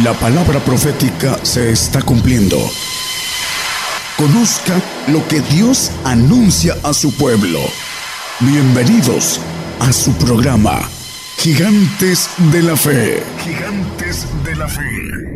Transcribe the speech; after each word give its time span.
La 0.00 0.14
palabra 0.14 0.58
profética 0.60 1.36
se 1.44 1.70
está 1.70 2.00
cumpliendo. 2.00 2.56
Conozca 4.16 4.80
lo 5.08 5.28
que 5.28 5.42
Dios 5.42 5.92
anuncia 6.02 6.74
a 6.82 6.94
su 6.94 7.14
pueblo. 7.14 7.58
Bienvenidos 8.40 9.38
a 9.80 9.92
su 9.92 10.14
programa, 10.14 10.80
Gigantes 11.36 12.30
de 12.50 12.62
la 12.62 12.74
Fe. 12.74 13.22
Gigantes 13.44 14.26
de 14.42 14.56
la 14.56 14.66
Fe. 14.66 15.32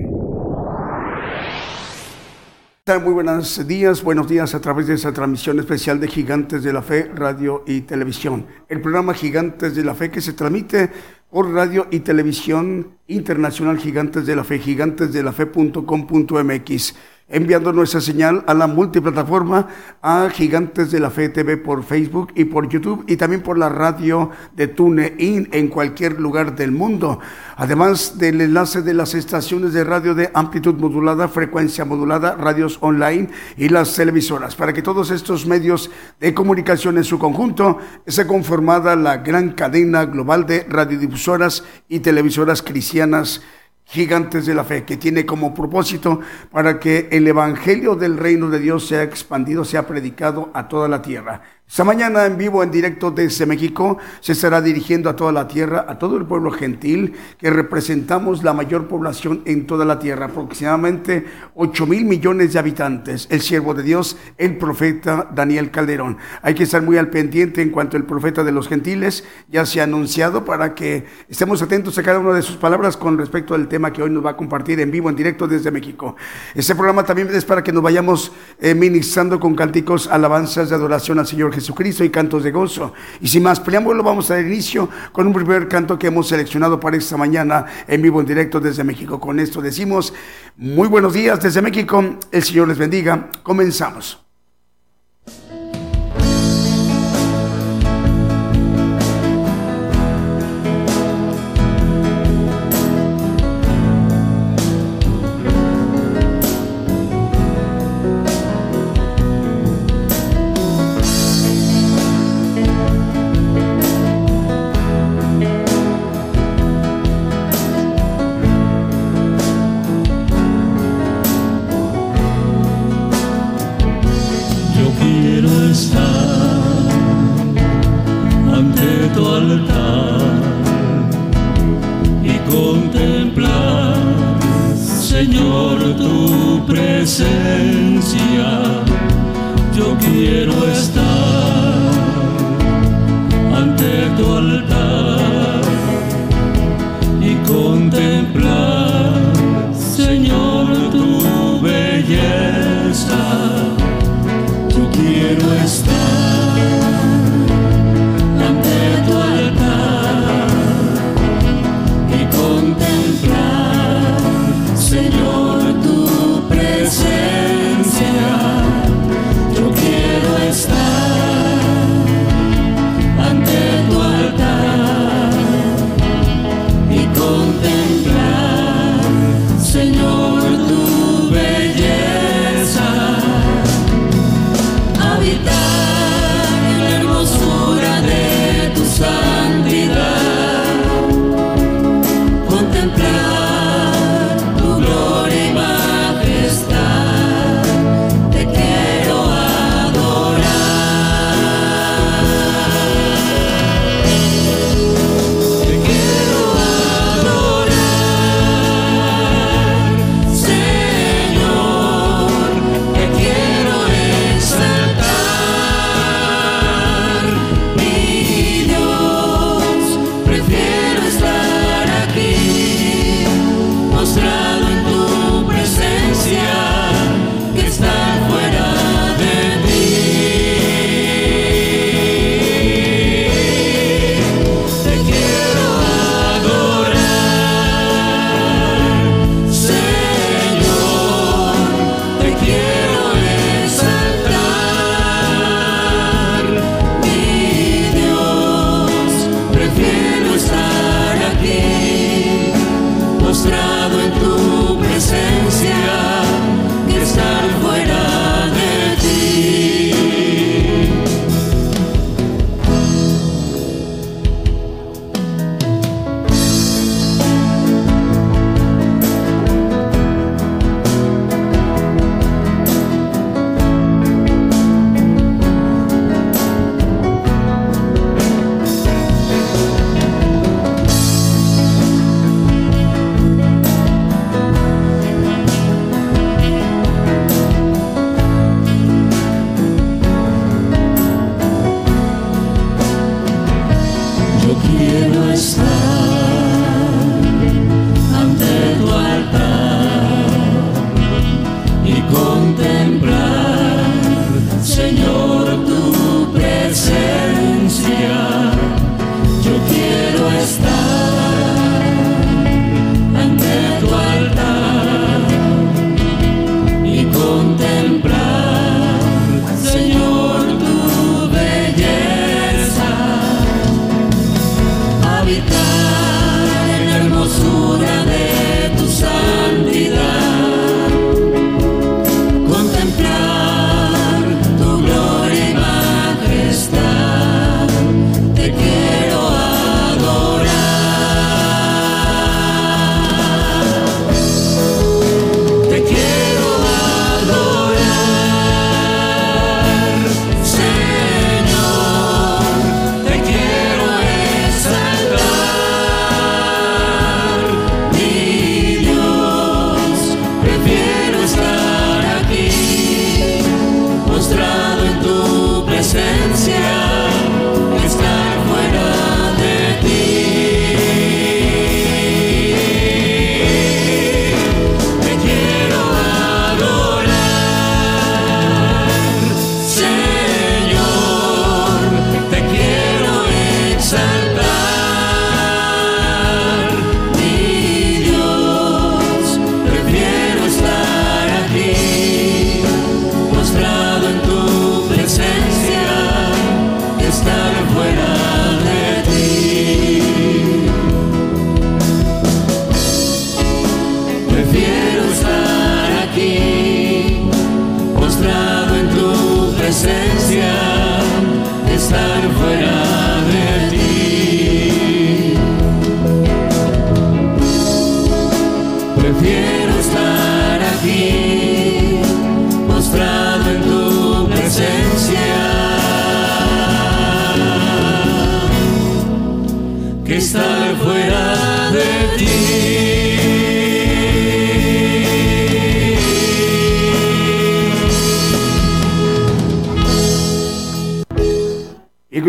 Muy 3.02 3.12
buenos 3.12 3.66
días, 3.66 4.02
buenos 4.02 4.28
días 4.28 4.54
a 4.54 4.60
través 4.60 4.86
de 4.86 4.94
esta 4.94 5.12
transmisión 5.12 5.58
especial 5.58 5.98
de 5.98 6.06
Gigantes 6.06 6.62
de 6.62 6.72
la 6.72 6.82
Fe, 6.82 7.10
radio 7.14 7.64
y 7.66 7.80
televisión. 7.80 8.46
El 8.68 8.80
programa 8.80 9.12
Gigantes 9.12 9.74
de 9.74 9.82
la 9.82 9.96
Fe 9.96 10.08
que 10.08 10.20
se 10.20 10.34
transmite 10.34 10.90
por 11.30 11.52
radio 11.52 11.86
y 11.90 12.00
televisión 12.00 12.98
internacional 13.08 13.78
Gigantes 13.78 14.26
de 14.26 14.36
la 14.36 14.44
Fe, 14.44 14.58
gigantesdelafe.com.mx 14.58 16.94
enviando 17.28 17.72
nuestra 17.72 18.00
señal 18.00 18.44
a 18.46 18.54
la 18.54 18.68
multiplataforma 18.68 19.66
a 20.00 20.28
Gigantes 20.32 20.92
de 20.92 21.00
la 21.00 21.10
Fe 21.10 21.28
TV 21.28 21.56
por 21.56 21.82
Facebook 21.82 22.32
y 22.36 22.44
por 22.44 22.68
YouTube 22.68 23.04
y 23.08 23.16
también 23.16 23.42
por 23.42 23.58
la 23.58 23.68
radio 23.68 24.30
de 24.54 24.68
TuneIn 24.68 25.48
en 25.50 25.68
cualquier 25.68 26.20
lugar 26.20 26.54
del 26.54 26.70
mundo. 26.70 27.18
Además 27.56 28.18
del 28.18 28.40
enlace 28.40 28.82
de 28.82 28.94
las 28.94 29.14
estaciones 29.14 29.72
de 29.72 29.82
radio 29.82 30.14
de 30.14 30.30
amplitud 30.34 30.74
modulada, 30.74 31.26
frecuencia 31.26 31.84
modulada, 31.84 32.36
radios 32.36 32.78
online 32.80 33.28
y 33.56 33.70
las 33.70 33.94
televisoras. 33.94 34.54
Para 34.54 34.72
que 34.72 34.82
todos 34.82 35.10
estos 35.10 35.46
medios 35.46 35.90
de 36.20 36.32
comunicación 36.32 36.96
en 36.96 37.04
su 37.04 37.18
conjunto 37.18 37.78
se 38.06 38.26
conformada 38.26 38.94
la 38.94 39.18
gran 39.18 39.50
cadena 39.50 40.04
global 40.04 40.46
de 40.46 40.64
radiodifusoras 40.68 41.64
y 41.88 41.98
televisoras 42.00 42.62
cristianas 42.62 43.42
gigantes 43.86 44.46
de 44.46 44.54
la 44.54 44.64
fe, 44.64 44.84
que 44.84 44.96
tiene 44.96 45.24
como 45.24 45.54
propósito 45.54 46.20
para 46.50 46.78
que 46.78 47.08
el 47.12 47.26
Evangelio 47.26 47.94
del 47.94 48.18
reino 48.18 48.50
de 48.50 48.58
Dios 48.58 48.86
sea 48.86 49.02
expandido, 49.02 49.64
sea 49.64 49.86
predicado 49.86 50.50
a 50.54 50.68
toda 50.68 50.88
la 50.88 51.00
tierra. 51.00 51.42
Esta 51.68 51.82
mañana 51.82 52.24
en 52.26 52.38
vivo, 52.38 52.62
en 52.62 52.70
directo 52.70 53.10
desde 53.10 53.44
México, 53.44 53.98
se 54.20 54.32
estará 54.32 54.62
dirigiendo 54.62 55.10
a 55.10 55.16
toda 55.16 55.32
la 55.32 55.48
tierra, 55.48 55.84
a 55.88 55.98
todo 55.98 56.16
el 56.16 56.24
pueblo 56.24 56.52
gentil, 56.52 57.14
que 57.38 57.50
representamos 57.50 58.44
la 58.44 58.52
mayor 58.52 58.86
población 58.86 59.42
en 59.46 59.66
toda 59.66 59.84
la 59.84 59.98
tierra, 59.98 60.26
aproximadamente 60.26 61.26
8 61.56 61.86
mil 61.86 62.04
millones 62.04 62.52
de 62.52 62.60
habitantes. 62.60 63.26
El 63.30 63.40
siervo 63.40 63.74
de 63.74 63.82
Dios, 63.82 64.16
el 64.38 64.56
profeta 64.58 65.28
Daniel 65.34 65.72
Calderón. 65.72 66.18
Hay 66.40 66.54
que 66.54 66.62
estar 66.62 66.82
muy 66.82 66.98
al 66.98 67.10
pendiente 67.10 67.62
en 67.62 67.70
cuanto 67.70 67.96
el 67.96 68.04
profeta 68.04 68.44
de 68.44 68.52
los 68.52 68.68
gentiles 68.68 69.24
ya 69.48 69.66
se 69.66 69.80
ha 69.80 69.84
anunciado 69.84 70.44
para 70.44 70.72
que 70.72 71.04
estemos 71.28 71.60
atentos 71.62 71.98
a 71.98 72.02
cada 72.04 72.20
una 72.20 72.32
de 72.32 72.42
sus 72.42 72.56
palabras 72.56 72.96
con 72.96 73.18
respecto 73.18 73.54
al 73.54 73.66
tema 73.66 73.92
que 73.92 74.02
hoy 74.02 74.10
nos 74.10 74.24
va 74.24 74.30
a 74.30 74.36
compartir 74.36 74.78
en 74.78 74.92
vivo, 74.92 75.10
en 75.10 75.16
directo 75.16 75.48
desde 75.48 75.72
México. 75.72 76.14
Este 76.54 76.76
programa 76.76 77.04
también 77.04 77.28
es 77.34 77.44
para 77.44 77.64
que 77.64 77.72
nos 77.72 77.82
vayamos 77.82 78.32
eh, 78.60 78.72
ministrando 78.74 79.40
con 79.40 79.56
cánticos, 79.56 80.06
alabanzas 80.06 80.68
de 80.70 80.76
adoración 80.76 81.18
al 81.18 81.26
Señor 81.26 81.55
Jesucristo 81.56 82.04
y 82.04 82.10
cantos 82.10 82.44
de 82.44 82.50
gozo. 82.52 82.92
Y 83.20 83.28
sin 83.28 83.42
más 83.42 83.60
preámbulo, 83.60 84.02
vamos 84.02 84.30
a 84.30 84.34
dar 84.34 84.44
inicio 84.44 84.88
con 85.10 85.26
un 85.26 85.32
primer 85.32 85.68
canto 85.68 85.98
que 85.98 86.08
hemos 86.08 86.28
seleccionado 86.28 86.78
para 86.78 86.96
esta 86.96 87.16
mañana 87.16 87.64
en 87.88 88.02
vivo, 88.02 88.20
en 88.20 88.26
directo 88.26 88.60
desde 88.60 88.84
México. 88.84 89.18
Con 89.18 89.40
esto 89.40 89.62
decimos, 89.62 90.12
muy 90.56 90.88
buenos 90.88 91.14
días 91.14 91.42
desde 91.42 91.62
México, 91.62 92.04
el 92.30 92.42
Señor 92.42 92.68
les 92.68 92.78
bendiga. 92.78 93.30
Comenzamos. 93.42 94.25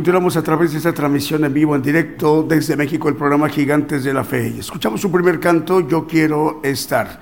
Continuamos 0.07 0.37
a 0.37 0.41
través 0.41 0.71
de 0.71 0.77
esta 0.77 0.93
transmisión 0.93 1.43
en 1.43 1.53
vivo, 1.53 1.75
en 1.75 1.81
directo 1.81 2.41
desde 2.41 2.77
México, 2.77 3.09
el 3.09 3.15
programa 3.15 3.49
Gigantes 3.49 4.03
de 4.05 4.13
la 4.13 4.23
Fe. 4.23 4.55
Escuchamos 4.57 5.01
su 5.01 5.11
primer 5.11 5.39
canto, 5.39 5.85
Yo 5.85 6.07
quiero 6.07 6.61
estar. 6.63 7.19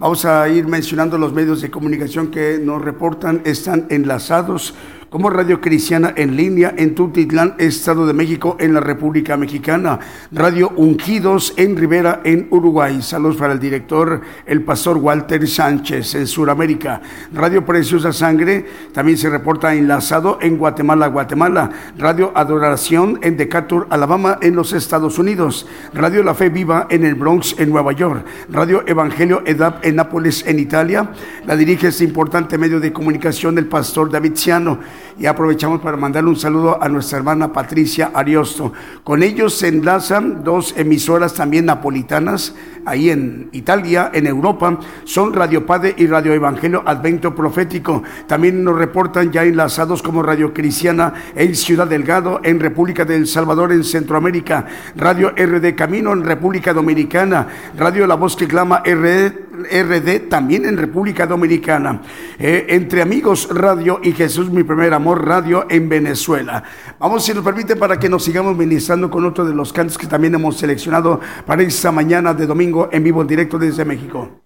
Vamos 0.00 0.24
a 0.24 0.48
ir 0.48 0.66
mencionando 0.66 1.18
los 1.18 1.32
medios 1.32 1.60
de 1.60 1.70
comunicación 1.70 2.32
que 2.32 2.58
nos 2.58 2.82
reportan, 2.82 3.42
están 3.44 3.86
enlazados 3.90 4.74
como 5.10 5.30
Radio 5.30 5.60
Cristiana 5.60 6.12
en 6.16 6.36
línea 6.36 6.74
en 6.76 6.94
Tutitlán, 6.94 7.54
Estado 7.58 8.06
de 8.06 8.12
México, 8.12 8.56
en 8.58 8.74
la 8.74 8.80
República 8.80 9.36
Mexicana. 9.36 10.00
Radio 10.32 10.72
Ungidos 10.76 11.54
en 11.56 11.76
Rivera, 11.76 12.22
en 12.24 12.48
Uruguay. 12.50 13.00
Saludos 13.02 13.36
para 13.36 13.52
el 13.52 13.60
director, 13.60 14.20
el 14.46 14.62
pastor 14.62 14.96
Walter 14.96 15.46
Sánchez, 15.46 16.16
en 16.16 16.26
Sudamérica. 16.26 17.00
Radio 17.32 17.64
Preciosa 17.64 18.12
Sangre 18.12 18.66
también 18.92 19.16
se 19.16 19.30
reporta 19.30 19.74
enlazado 19.74 20.38
en 20.40 20.58
Guatemala, 20.58 21.06
Guatemala. 21.06 21.70
Radio 21.96 22.32
Adoración 22.34 23.20
en 23.22 23.36
Decatur, 23.36 23.86
Alabama, 23.90 24.38
en 24.42 24.56
los 24.56 24.72
Estados 24.72 25.18
Unidos. 25.18 25.66
Radio 25.94 26.24
La 26.24 26.34
Fe 26.34 26.48
Viva 26.48 26.88
en 26.90 27.04
el 27.04 27.14
Bronx, 27.14 27.54
en 27.58 27.70
Nueva 27.70 27.92
York. 27.92 28.24
Radio 28.50 28.82
Evangelio 28.86 29.42
EDAP 29.46 29.84
en 29.84 29.96
Nápoles, 29.96 30.44
en 30.46 30.58
Italia. 30.58 31.12
La 31.46 31.56
dirige 31.56 31.88
este 31.88 32.04
importante 32.04 32.58
medio 32.58 32.80
de 32.80 32.92
comunicación 32.92 33.56
el 33.56 33.66
pastor 33.66 34.10
David 34.10 34.32
Ciano 34.34 34.78
y 35.18 35.26
aprovechamos 35.26 35.80
para 35.80 35.96
mandarle 35.96 36.30
un 36.30 36.36
saludo 36.36 36.82
a 36.82 36.88
nuestra 36.88 37.18
hermana 37.18 37.52
Patricia 37.52 38.10
Ariosto. 38.14 38.72
Con 39.02 39.22
ellos 39.22 39.54
se 39.54 39.68
enlazan 39.68 40.44
dos 40.44 40.74
emisoras 40.76 41.34
también 41.34 41.66
napolitanas 41.66 42.54
ahí 42.86 43.10
en 43.10 43.48
Italia, 43.52 44.10
en 44.14 44.26
Europa, 44.26 44.78
son 45.04 45.34
Radio 45.34 45.66
Padre 45.66 45.94
y 45.98 46.06
Radio 46.06 46.32
Evangelio 46.32 46.82
Advento 46.86 47.34
Profético. 47.34 48.02
También 48.26 48.62
nos 48.62 48.76
reportan 48.76 49.32
ya 49.32 49.44
enlazados 49.44 50.02
como 50.02 50.22
Radio 50.22 50.54
Cristiana 50.54 51.12
en 51.34 51.54
Ciudad 51.54 51.88
Delgado, 51.88 52.40
en 52.44 52.60
República 52.60 53.04
del 53.04 53.26
Salvador, 53.26 53.72
en 53.72 53.84
Centroamérica, 53.84 54.66
Radio 54.94 55.30
RD 55.30 55.74
Camino 55.74 56.12
en 56.12 56.24
República 56.24 56.72
Dominicana, 56.72 57.48
Radio 57.76 58.06
La 58.06 58.14
Voz 58.14 58.36
que 58.36 58.46
Clama 58.46 58.82
RD, 58.84 60.28
también 60.28 60.64
en 60.64 60.76
República 60.76 61.26
Dominicana, 61.26 62.02
eh, 62.38 62.66
Entre 62.68 63.02
Amigos 63.02 63.48
Radio 63.50 64.00
y 64.02 64.12
Jesús 64.12 64.50
Mi 64.50 64.62
Primer 64.62 64.94
Radio 65.14 65.66
en 65.70 65.88
Venezuela. 65.88 66.62
Vamos, 66.98 67.24
si 67.24 67.32
nos 67.32 67.44
permite, 67.44 67.76
para 67.76 67.98
que 67.98 68.08
nos 68.08 68.24
sigamos 68.24 68.56
ministrando 68.56 69.10
con 69.10 69.24
otro 69.24 69.44
de 69.44 69.54
los 69.54 69.72
cantos 69.72 69.98
que 69.98 70.06
también 70.06 70.34
hemos 70.34 70.56
seleccionado 70.56 71.20
para 71.46 71.62
esta 71.62 71.92
mañana 71.92 72.34
de 72.34 72.46
domingo 72.46 72.88
en 72.92 73.04
vivo, 73.04 73.22
en 73.22 73.28
directo 73.28 73.58
desde 73.58 73.84
México. 73.84 74.42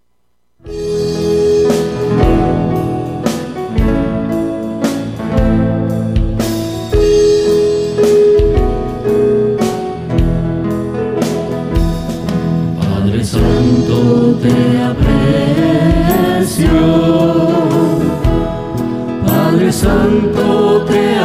Padre 12.78 13.24
Santo, 13.24 14.38
te 14.42 14.82
aprecio. 14.82 15.10
Padre 19.26 19.72
Santo, 19.72 20.39
te 20.86 21.19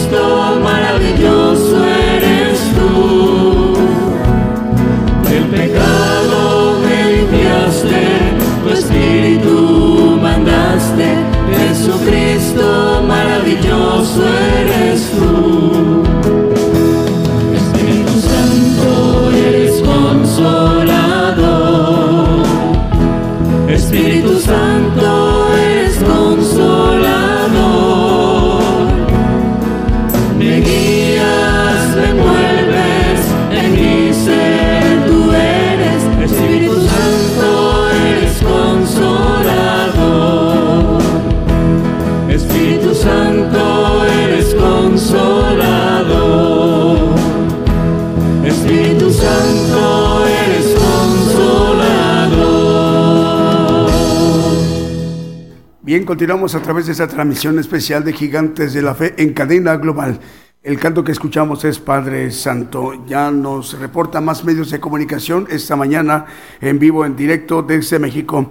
stole 0.00 0.60
my 0.60 0.79
continuamos 56.10 56.56
a 56.56 56.60
través 56.60 56.86
de 56.86 56.92
esta 56.92 57.06
transmisión 57.06 57.56
especial 57.60 58.02
de 58.02 58.12
Gigantes 58.12 58.74
de 58.74 58.82
la 58.82 58.96
Fe 58.96 59.14
en 59.16 59.32
cadena 59.32 59.76
global. 59.76 60.18
El 60.60 60.76
canto 60.76 61.04
que 61.04 61.12
escuchamos 61.12 61.64
es 61.64 61.78
Padre 61.78 62.32
Santo. 62.32 63.06
Ya 63.06 63.30
nos 63.30 63.78
reporta 63.78 64.20
más 64.20 64.42
medios 64.42 64.72
de 64.72 64.80
comunicación 64.80 65.46
esta 65.48 65.76
mañana 65.76 66.26
en 66.60 66.80
vivo, 66.80 67.06
en 67.06 67.14
directo 67.14 67.62
desde 67.62 68.00
México. 68.00 68.50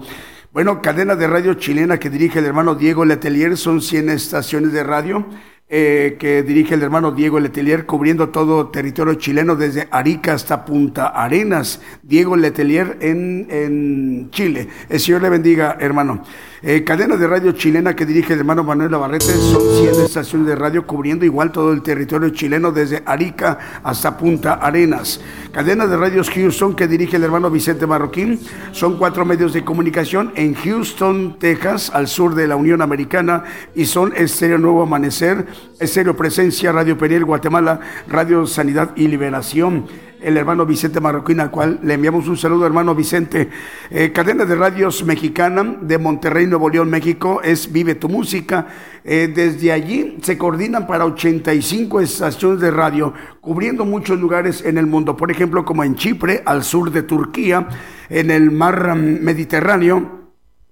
Bueno, 0.54 0.82
cadena 0.82 1.18
de 1.18 1.28
radio 1.28 1.56
chilena 1.56 2.00
que 2.00 2.10
dirige 2.10 2.40
el 2.40 2.46
hermano 2.46 2.76
Diego 2.76 3.04
Letelier, 3.04 3.58
son 3.58 3.82
100 3.82 4.10
estaciones 4.12 4.72
de 4.72 4.86
radio 4.86 5.26
eh, 5.68 6.16
que 6.18 6.44
dirige 6.44 6.76
el 6.76 6.82
hermano 6.82 7.12
Diego 7.12 7.42
Letelier, 7.42 7.86
cubriendo 7.86 8.30
todo 8.30 8.70
territorio 8.70 9.16
chileno 9.16 9.58
desde 9.58 9.90
Arica 9.92 10.34
hasta 10.34 10.64
Punta 10.64 11.08
Arenas. 11.08 11.82
Diego 12.04 12.38
Letelier 12.38 13.00
en, 13.02 13.48
en 13.50 14.30
Chile. 14.32 14.70
El 14.88 15.02
Señor 15.02 15.24
le 15.24 15.30
bendiga, 15.30 15.76
hermano. 15.78 16.24
Eh, 16.62 16.84
cadena 16.84 17.16
de 17.16 17.26
radio 17.26 17.54
chilena 17.54 17.96
que 17.96 18.06
dirige 18.06 18.34
el 18.34 18.40
hermano 18.40 18.66
Manuel 18.66 18.92
Navarrete, 18.92 19.32
son 19.32 19.62
100 19.62 20.04
estaciones 20.04 20.46
de 20.46 20.56
radio 20.58 20.86
cubriendo 20.86 21.24
igual 21.24 21.54
todo 21.54 21.72
el 21.72 21.82
territorio 21.82 22.32
chileno 22.32 22.74
desde 22.74 23.02
Arica 23.06 23.82
hasta 23.82 24.18
Punta 24.18 24.56
Arenas. 24.56 25.22
Cadena 25.54 25.88
de 25.88 25.96
radios 25.96 26.30
Houston 26.30 26.76
que 26.76 26.86
dirige 26.86 27.16
el 27.16 27.24
hermano 27.24 27.50
Vicente 27.50 27.88
Marroquín, 27.88 28.42
son 28.74 28.98
cuatro 28.98 29.24
medios 29.24 29.54
de 29.54 29.64
comunicación 29.64 30.34
en 30.36 30.54
Houston, 30.54 31.38
Texas, 31.40 31.92
al 31.94 32.10
sur 32.10 32.36
de 32.36 32.46
la 32.46 32.58
Unión 32.58 32.82
Americana, 32.82 33.46
y 33.74 33.86
son 33.86 34.12
Estéreo 34.14 34.58
Nuevo 34.58 34.84
Amanecer, 34.84 35.48
Estéreo 35.80 36.18
Presencia, 36.18 36.74
Radio 36.74 36.98
Peniel, 36.98 37.24
Guatemala, 37.24 37.80
Radio 38.10 38.46
Sanidad 38.46 38.92
y 38.98 39.08
Liberación 39.08 39.88
el 40.22 40.38
hermano 40.38 40.66
Vicente 40.66 41.00
Marroquín, 41.00 41.40
al 41.40 41.52
cual 41.52 41.80
le 41.84 41.94
enviamos 41.94 42.28
un 42.28 42.38
saludo, 42.38 42.66
hermano 42.66 42.96
Vicente. 42.96 43.50
Eh, 43.90 44.12
cadena 44.12 44.46
de 44.46 44.56
radios 44.56 45.04
mexicana 45.04 45.78
de 45.82 45.98
Monterrey, 45.98 46.48
Nuevo 46.48 46.70
León, 46.70 46.90
México, 46.90 47.42
es 47.44 47.72
Vive 47.72 47.96
tu 47.96 48.10
Música. 48.10 48.68
Eh, 49.04 49.32
desde 49.34 49.72
allí 49.72 50.18
se 50.22 50.38
coordinan 50.38 50.88
para 50.88 51.06
85 51.06 52.02
estaciones 52.02 52.60
de 52.60 52.72
radio, 52.72 53.14
cubriendo 53.42 53.86
muchos 53.86 54.20
lugares 54.20 54.64
en 54.66 54.78
el 54.78 54.86
mundo, 54.86 55.16
por 55.16 55.32
ejemplo, 55.32 55.66
como 55.66 55.84
en 55.84 55.96
Chipre, 55.96 56.44
al 56.46 56.64
sur 56.64 56.92
de 56.92 57.04
Turquía, 57.04 57.68
en 58.10 58.32
el 58.32 58.52
mar 58.52 58.96
mm, 58.96 59.24
Mediterráneo 59.24 60.19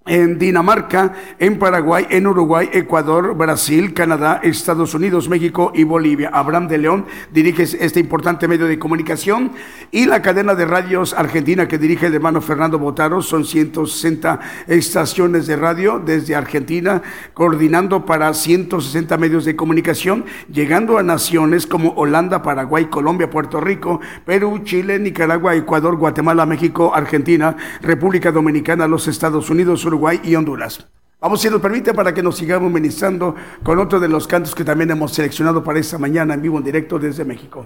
en 0.07 0.39
Dinamarca, 0.39 1.13
en 1.39 1.59
Paraguay, 1.59 2.07
en 2.09 2.27
Uruguay, 2.27 2.69
Ecuador, 2.71 3.35
Brasil, 3.35 3.93
Canadá, 3.93 4.39
Estados 4.43 4.93
Unidos, 4.93 5.29
México 5.29 5.71
y 5.75 5.83
Bolivia. 5.83 6.29
Abraham 6.33 6.67
de 6.67 6.77
León 6.77 7.05
dirige 7.31 7.63
este 7.63 7.99
importante 7.99 8.47
medio 8.47 8.67
de 8.67 8.79
comunicación 8.79 9.51
y 9.91 10.05
la 10.05 10.21
cadena 10.21 10.55
de 10.55 10.65
radios 10.65 11.13
argentina 11.13 11.67
que 11.67 11.77
dirige 11.77 12.07
el 12.07 12.15
hermano 12.15 12.41
Fernando 12.41 12.79
Botaro. 12.79 13.21
Son 13.21 13.45
160 13.45 14.39
estaciones 14.67 15.47
de 15.47 15.55
radio 15.55 16.01
desde 16.03 16.35
Argentina, 16.35 17.01
coordinando 17.33 18.05
para 18.05 18.33
160 18.33 19.17
medios 19.17 19.45
de 19.45 19.55
comunicación, 19.55 20.25
llegando 20.51 20.97
a 20.97 21.03
naciones 21.03 21.67
como 21.67 21.91
Holanda, 21.91 22.41
Paraguay, 22.41 22.85
Colombia, 22.85 23.29
Puerto 23.29 23.59
Rico, 23.59 23.99
Perú, 24.25 24.59
Chile, 24.63 24.99
Nicaragua, 24.99 25.55
Ecuador, 25.55 25.95
Guatemala, 25.95 26.45
México, 26.45 26.91
Argentina, 26.93 27.55
República 27.81 28.31
Dominicana, 28.31 28.87
los 28.87 29.07
Estados 29.07 29.49
Unidos, 29.49 29.85
Uruguay, 29.85 29.96
Uruguay 29.97 30.21
y 30.23 30.35
Honduras. 30.35 30.87
Vamos, 31.19 31.41
si 31.41 31.49
nos 31.49 31.59
permite, 31.59 31.93
para 31.95 32.13
que 32.13 32.21
nos 32.21 32.37
sigamos 32.37 32.71
ministrando 32.71 33.35
con 33.63 33.79
otro 33.79 33.99
de 33.99 34.07
los 34.07 34.27
cantos 34.27 34.53
que 34.53 34.63
también 34.63 34.91
hemos 34.91 35.11
seleccionado 35.11 35.63
para 35.63 35.79
esta 35.79 35.97
mañana 35.97 36.35
en 36.35 36.41
vivo, 36.43 36.59
en 36.59 36.63
directo 36.63 36.99
desde 36.99 37.25
México. 37.25 37.65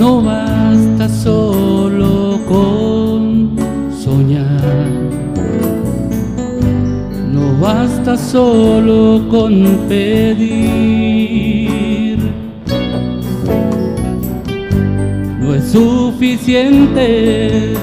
No 0.00 0.22
basta 0.22 1.08
solo 1.10 2.40
con 2.48 3.54
soñar, 4.02 4.88
no 7.30 7.60
basta 7.60 8.16
solo 8.16 9.28
con 9.28 9.52
pedir, 9.90 10.48
no 15.38 15.54
es 15.54 15.70
suficiente 15.70 17.74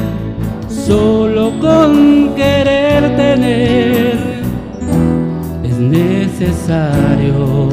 solo 0.68 1.52
con 1.62 2.34
querer 2.36 3.16
tener, 3.16 4.18
es 5.64 5.78
necesario 5.78 7.70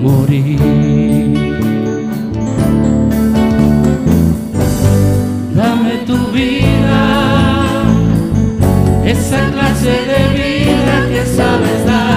morir. 0.00 0.97
Esa 9.28 9.50
clase 9.50 9.90
de 9.90 10.28
vida 10.32 11.06
que 11.10 11.26
sabes 11.26 11.84
dar. 11.84 12.07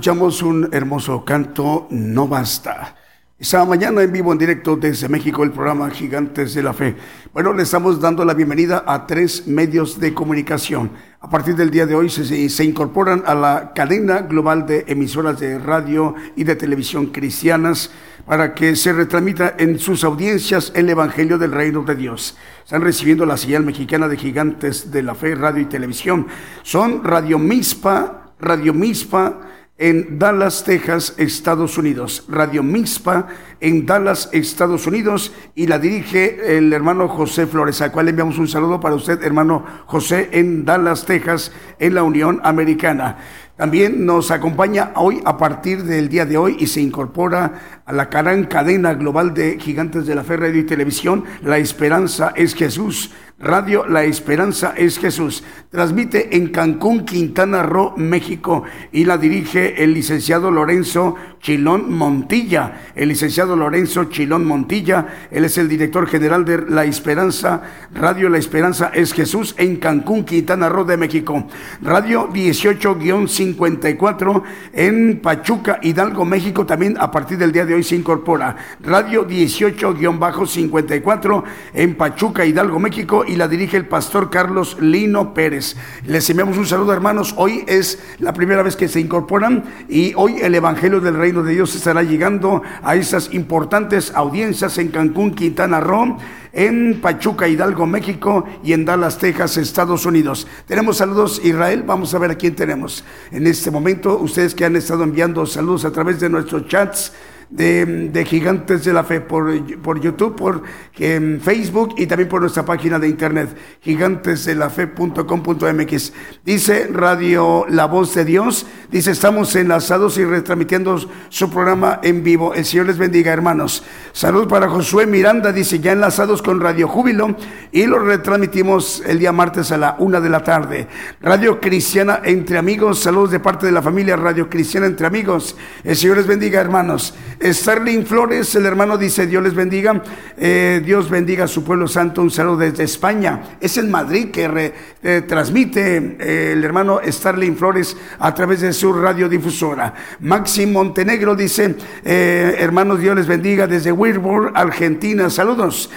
Escuchamos 0.00 0.40
un 0.40 0.66
hermoso 0.72 1.26
canto, 1.26 1.86
No 1.90 2.26
Basta. 2.26 2.96
Esta 3.38 3.62
mañana 3.66 4.00
en 4.00 4.10
vivo, 4.10 4.32
en 4.32 4.38
directo 4.38 4.74
desde 4.74 5.10
México, 5.10 5.44
el 5.44 5.50
programa 5.50 5.90
Gigantes 5.90 6.54
de 6.54 6.62
la 6.62 6.72
Fe. 6.72 6.96
Bueno, 7.34 7.52
le 7.52 7.64
estamos 7.64 8.00
dando 8.00 8.24
la 8.24 8.32
bienvenida 8.32 8.82
a 8.86 9.06
tres 9.06 9.46
medios 9.46 10.00
de 10.00 10.14
comunicación. 10.14 10.90
A 11.20 11.28
partir 11.28 11.54
del 11.54 11.70
día 11.70 11.84
de 11.84 11.94
hoy 11.94 12.08
se, 12.08 12.48
se, 12.48 12.64
incorporan 12.64 13.22
a 13.26 13.34
la 13.34 13.72
cadena 13.74 14.22
global 14.22 14.64
de 14.64 14.86
emisoras 14.88 15.38
de 15.38 15.58
radio 15.58 16.14
y 16.34 16.44
de 16.44 16.56
televisión 16.56 17.08
cristianas 17.08 17.90
para 18.24 18.54
que 18.54 18.76
se 18.76 18.94
retransmita 18.94 19.54
en 19.58 19.78
sus 19.78 20.02
audiencias 20.02 20.72
el 20.74 20.88
Evangelio 20.88 21.36
del 21.36 21.52
Reino 21.52 21.82
de 21.82 21.94
Dios. 21.94 22.38
Están 22.64 22.80
recibiendo 22.80 23.26
la 23.26 23.36
señal 23.36 23.64
mexicana 23.64 24.08
de 24.08 24.16
Gigantes 24.16 24.90
de 24.90 25.02
la 25.02 25.14
Fe, 25.14 25.34
radio 25.34 25.60
y 25.60 25.66
televisión. 25.66 26.26
Son 26.62 27.04
Radio 27.04 27.38
Mispa, 27.38 28.32
Radio 28.40 28.72
Mispa, 28.72 29.40
en 29.80 30.18
Dallas, 30.18 30.62
Texas, 30.62 31.14
Estados 31.16 31.78
Unidos. 31.78 32.26
Radio 32.28 32.62
Mispa 32.62 33.28
en 33.60 33.86
Dallas, 33.86 34.28
Estados 34.30 34.86
Unidos, 34.86 35.32
y 35.54 35.66
la 35.66 35.78
dirige 35.78 36.58
el 36.58 36.70
hermano 36.74 37.08
José 37.08 37.46
Flores, 37.46 37.80
al 37.80 37.90
cual 37.90 38.04
le 38.04 38.10
enviamos 38.10 38.38
un 38.38 38.46
saludo 38.46 38.78
para 38.78 38.94
usted, 38.94 39.22
hermano 39.24 39.64
José, 39.86 40.28
en 40.32 40.66
Dallas, 40.66 41.06
Texas, 41.06 41.50
en 41.78 41.94
la 41.94 42.02
Unión 42.02 42.40
Americana. 42.44 43.16
También 43.56 44.06
nos 44.06 44.30
acompaña 44.30 44.92
hoy 44.96 45.20
a 45.24 45.36
partir 45.36 45.84
del 45.84 46.08
día 46.08 46.24
de 46.24 46.36
hoy 46.36 46.56
y 46.58 46.66
se 46.66 46.80
incorpora 46.80 47.82
a 47.84 47.92
la 47.92 48.06
gran 48.06 48.44
cadena 48.44 48.94
global 48.94 49.34
de 49.34 49.58
gigantes 49.58 50.06
de 50.06 50.14
la 50.14 50.24
fe, 50.24 50.36
radio 50.36 50.60
y 50.60 50.64
televisión. 50.64 51.24
La 51.42 51.58
esperanza 51.58 52.32
es 52.36 52.54
Jesús. 52.54 53.12
Radio 53.40 53.86
La 53.86 54.04
Esperanza 54.04 54.74
es 54.76 54.98
Jesús. 54.98 55.42
Transmite 55.70 56.36
en 56.36 56.48
Cancún, 56.48 57.06
Quintana 57.06 57.62
Roo, 57.62 57.94
México 57.96 58.64
y 58.92 59.06
la 59.06 59.16
dirige 59.16 59.82
el 59.82 59.94
licenciado 59.94 60.50
Lorenzo 60.50 61.16
Chilón 61.40 61.92
Montilla. 61.94 62.90
El 62.94 63.08
licenciado 63.08 63.56
Lorenzo 63.56 64.04
Chilón 64.04 64.46
Montilla, 64.46 65.06
él 65.30 65.44
es 65.44 65.58
el 65.58 65.68
director 65.68 66.06
general 66.06 66.44
de 66.44 66.64
La 66.68 66.84
Esperanza. 66.84 67.62
Radio 67.94 68.28
La 68.28 68.38
Esperanza 68.38 68.92
es 68.92 69.12
Jesús 69.12 69.54
en 69.58 69.76
Cancún, 69.76 70.24
Quintana 70.24 70.68
Roo 70.68 70.84
de 70.84 70.98
México. 70.98 71.46
Radio 71.80 72.28
18-54 72.28 74.42
en 74.74 75.20
Pachuca, 75.20 75.78
Hidalgo, 75.82 76.24
México. 76.24 76.64
También 76.66 76.96
a 76.98 77.10
partir 77.10 77.38
del 77.38 77.50
día 77.52 77.64
de 77.64 77.74
hoy 77.74 77.82
se 77.82 77.96
incorpora. 77.96 78.56
Radio 78.82 79.26
18-54 79.26 81.42
en 81.72 81.94
Pachuca, 81.94 82.44
Hidalgo, 82.44 82.78
México 82.78 83.24
y 83.26 83.36
la 83.36 83.48
dirige 83.48 83.78
el 83.78 83.86
pastor 83.86 84.28
Carlos 84.28 84.76
Lino 84.80 85.32
Pérez. 85.32 85.76
Les 86.06 86.28
enviamos 86.28 86.58
un 86.58 86.66
saludo, 86.66 86.92
hermanos. 86.92 87.32
Hoy 87.38 87.64
es 87.66 87.98
la 88.18 88.34
primera 88.34 88.62
vez 88.62 88.76
que 88.76 88.88
se 88.88 89.00
incorporan 89.00 89.64
y 89.88 90.12
hoy 90.16 90.36
el 90.42 90.54
Evangelio 90.54 91.00
del 91.00 91.16
De 91.30 91.52
Dios 91.52 91.76
estará 91.76 92.02
llegando 92.02 92.60
a 92.82 92.96
esas 92.96 93.32
importantes 93.32 94.12
audiencias 94.16 94.76
en 94.78 94.88
Cancún, 94.88 95.32
Quintana 95.32 95.78
Roo 95.78 96.18
en 96.52 97.00
Pachuca, 97.00 97.46
Hidalgo, 97.46 97.86
México 97.86 98.44
y 98.64 98.72
en 98.72 98.84
Dallas, 98.84 99.18
Texas, 99.18 99.56
Estados 99.56 100.04
Unidos. 100.06 100.48
Tenemos 100.66 100.96
saludos 100.96 101.40
Israel, 101.44 101.84
vamos 101.86 102.12
a 102.12 102.18
ver 102.18 102.32
a 102.32 102.34
quién 102.34 102.56
tenemos. 102.56 103.04
En 103.30 103.46
este 103.46 103.70
momento, 103.70 104.18
ustedes 104.18 104.56
que 104.56 104.64
han 104.64 104.74
estado 104.74 105.04
enviando 105.04 105.46
saludos 105.46 105.84
a 105.84 105.92
través 105.92 106.18
de 106.18 106.28
nuestros 106.28 106.66
chats, 106.66 107.12
de, 107.50 108.24
Gigantes 108.26 108.84
de 108.84 108.92
la 108.92 109.04
Fe 109.04 109.20
por, 109.20 109.52
por 109.80 110.00
YouTube, 110.00 110.34
por 110.36 110.62
Facebook 110.94 111.94
y 111.98 112.06
también 112.06 112.28
por 112.28 112.40
nuestra 112.40 112.64
página 112.64 112.98
de 112.98 113.08
internet, 113.08 113.54
gigantesdelafe.com.mx. 113.82 116.12
Dice 116.44 116.88
Radio 116.92 117.66
La 117.68 117.86
Voz 117.86 118.14
de 118.14 118.24
Dios, 118.24 118.66
dice, 118.90 119.10
estamos 119.10 119.54
enlazados 119.56 120.16
y 120.18 120.24
retransmitiendo 120.24 120.98
su 121.28 121.50
programa 121.50 122.00
en 122.02 122.22
vivo. 122.22 122.54
El 122.54 122.64
Señor 122.64 122.86
les 122.86 122.96
bendiga, 122.98 123.32
hermanos. 123.32 123.82
Salud 124.12 124.46
para 124.48 124.68
Josué 124.68 125.06
Miranda, 125.06 125.52
dice, 125.52 125.80
ya 125.80 125.92
enlazados 125.92 126.42
con 126.42 126.60
Radio 126.60 126.86
Júbilo 126.88 127.36
y 127.72 127.86
lo 127.86 127.98
retransmitimos 127.98 129.02
el 129.06 129.18
día 129.18 129.32
martes 129.32 129.72
a 129.72 129.78
la 129.78 129.96
una 129.98 130.20
de 130.20 130.28
la 130.28 130.44
tarde. 130.44 130.86
Radio 131.20 131.60
Cristiana 131.60 132.20
Entre 132.24 132.58
Amigos, 132.58 133.00
saludos 133.00 133.32
de 133.32 133.40
parte 133.40 133.66
de 133.66 133.72
la 133.72 133.82
familia 133.82 134.14
Radio 134.16 134.48
Cristiana 134.48 134.86
Entre 134.86 135.06
Amigos. 135.06 135.56
El 135.82 135.96
Señor 135.96 136.18
les 136.18 136.26
bendiga, 136.26 136.60
hermanos. 136.60 137.14
Starling 137.42 138.04
Flores, 138.04 138.54
el 138.54 138.66
hermano 138.66 138.98
dice, 138.98 139.26
Dios 139.26 139.42
les 139.42 139.54
bendiga, 139.54 140.02
eh, 140.36 140.82
Dios 140.84 141.08
bendiga 141.08 141.44
a 141.44 141.48
su 141.48 141.64
pueblo 141.64 141.88
santo, 141.88 142.20
un 142.20 142.30
saludo 142.30 142.58
desde 142.58 142.84
España. 142.84 143.56
Es 143.58 143.78
en 143.78 143.90
Madrid 143.90 144.30
que 144.30 144.74
eh, 145.02 145.22
transmite 145.22 146.16
eh, 146.20 146.52
el 146.52 146.62
hermano 146.62 147.00
Starling 147.02 147.56
Flores 147.56 147.96
a 148.18 148.34
través 148.34 148.60
de 148.60 148.74
su 148.74 148.92
radiodifusora. 148.92 149.94
Maxi 150.20 150.66
Montenegro 150.66 151.34
dice, 151.34 151.76
hermanos, 152.04 153.00
Dios 153.00 153.16
les 153.16 153.26
bendiga 153.26 153.66
desde 153.66 153.90
Wilbur, 153.90 154.52
Argentina, 154.54 155.30
saludos. 155.30 155.90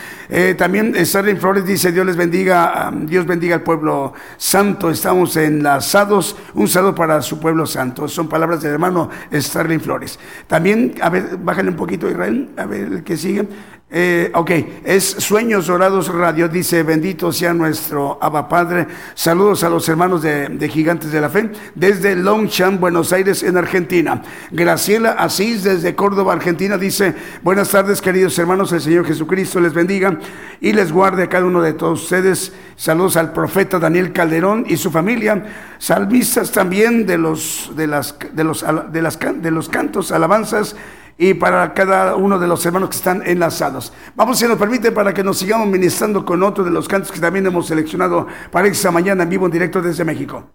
también 0.58 0.96
Starling 1.06 1.38
Flores 1.38 1.66
dice, 1.66 1.92
Dios 1.92 2.06
les 2.06 2.16
bendiga, 2.16 2.90
Dios 3.04 3.26
bendiga 3.26 3.56
al 3.56 3.64
pueblo 3.64 4.14
santo, 4.38 4.90
estamos 4.90 5.36
enlazados, 5.36 6.38
un 6.54 6.70
saludo 6.70 6.96
para 6.96 7.22
su 7.22 7.38
pueblo 7.38 7.66
santo. 7.66 8.08
Son 8.08 8.30
palabras 8.30 8.62
del 8.62 8.72
hermano 8.72 9.10
Starling 9.34 9.82
Flores. 9.82 10.18
También, 10.48 10.96
a 11.02 11.10
ver, 11.10 11.33
bájale 11.40 11.70
un 11.70 11.76
poquito 11.76 12.10
Israel, 12.10 12.50
a 12.58 12.66
ver 12.66 12.92
el 12.92 13.04
que 13.04 13.18
sigue. 13.18 13.48
Eh, 13.96 14.32
ok, 14.34 14.52
es 14.86 15.04
Sueños 15.04 15.68
Dorados 15.68 16.12
Radio, 16.12 16.50
dice, 16.50 16.82
bendito 16.82 17.32
sea 17.32 17.54
nuestro 17.54 18.18
Abba 18.20 18.50
Padre. 18.50 18.88
Saludos 19.14 19.64
a 19.64 19.70
los 19.70 19.88
hermanos 19.88 20.24
de, 20.24 20.68
Gigantes 20.68 21.12
de 21.12 21.22
la 21.22 21.30
Fe, 21.30 21.52
desde 21.76 22.16
Longchamp, 22.16 22.80
Buenos 22.80 23.14
Aires, 23.14 23.44
en 23.44 23.56
Argentina. 23.56 24.24
Graciela 24.50 25.12
Asís, 25.12 25.64
desde 25.64 25.94
Córdoba, 25.94 26.34
Argentina, 26.34 26.76
dice, 26.80 27.14
buenas 27.44 27.70
tardes, 27.70 28.02
queridos 28.02 28.40
hermanos, 28.40 28.72
el 28.72 28.82
Señor 28.82 29.06
Jesucristo 29.06 29.60
les 29.60 29.76
bendiga 29.76 30.18
y 30.60 30.74
les 30.74 30.92
guarde 30.92 31.22
a 31.22 31.30
cada 31.30 31.46
uno 31.46 31.62
de 31.62 31.74
todos 31.74 32.02
ustedes. 32.02 32.52
Saludos 32.76 33.16
al 33.16 33.32
profeta 33.32 33.78
Daniel 33.78 34.12
Calderón 34.12 34.66
y 34.68 34.78
su 34.78 34.90
familia, 34.90 35.46
salmistas 35.78 36.52
también 36.52 37.06
de 37.06 37.20
los, 37.20 37.72
de 37.76 37.86
las, 37.86 38.18
de 38.34 38.44
los, 38.44 38.66
de 38.92 39.02
las, 39.04 39.20
de 39.20 39.52
los 39.52 39.70
cantos, 39.70 40.12
alabanzas 40.12 40.76
y 41.18 41.34
para 41.34 41.74
cada 41.74 42.16
uno 42.16 42.40
de 42.40 42.48
los 42.48 42.66
hermanos 42.66 42.90
que 42.90 42.98
están 42.98 43.22
enlazados. 43.26 43.94
Vamos, 44.16 44.40
si 44.40 44.48
nos 44.48 44.58
permite, 44.58 44.92
para 44.92 45.14
que 45.14 45.24
nos 45.24 45.38
sigamos 45.38 45.68
ministrando 45.68 46.26
con 46.26 46.44
otro 46.44 46.64
de 46.64 46.72
los 46.72 46.88
cantos 46.88 47.12
que 47.12 47.20
también 47.20 47.46
hemos 47.46 47.68
seleccionado 47.68 48.28
para 48.52 48.68
esta 48.68 48.92
mañana 48.92 49.24
en 49.24 49.30
vivo 49.30 49.46
en 49.46 49.52
directo 49.52 49.82
desde 49.82 50.04
México. 50.04 50.50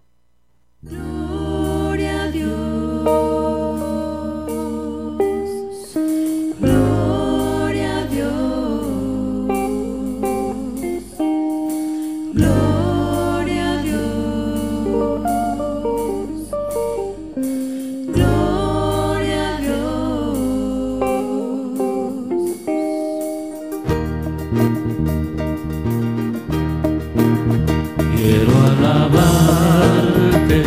alabarte, 28.79 30.63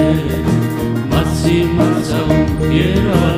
más 1.10 1.48
y 1.48 1.64
más 1.64 2.12
aún 2.12 2.46
quiero 2.70 3.31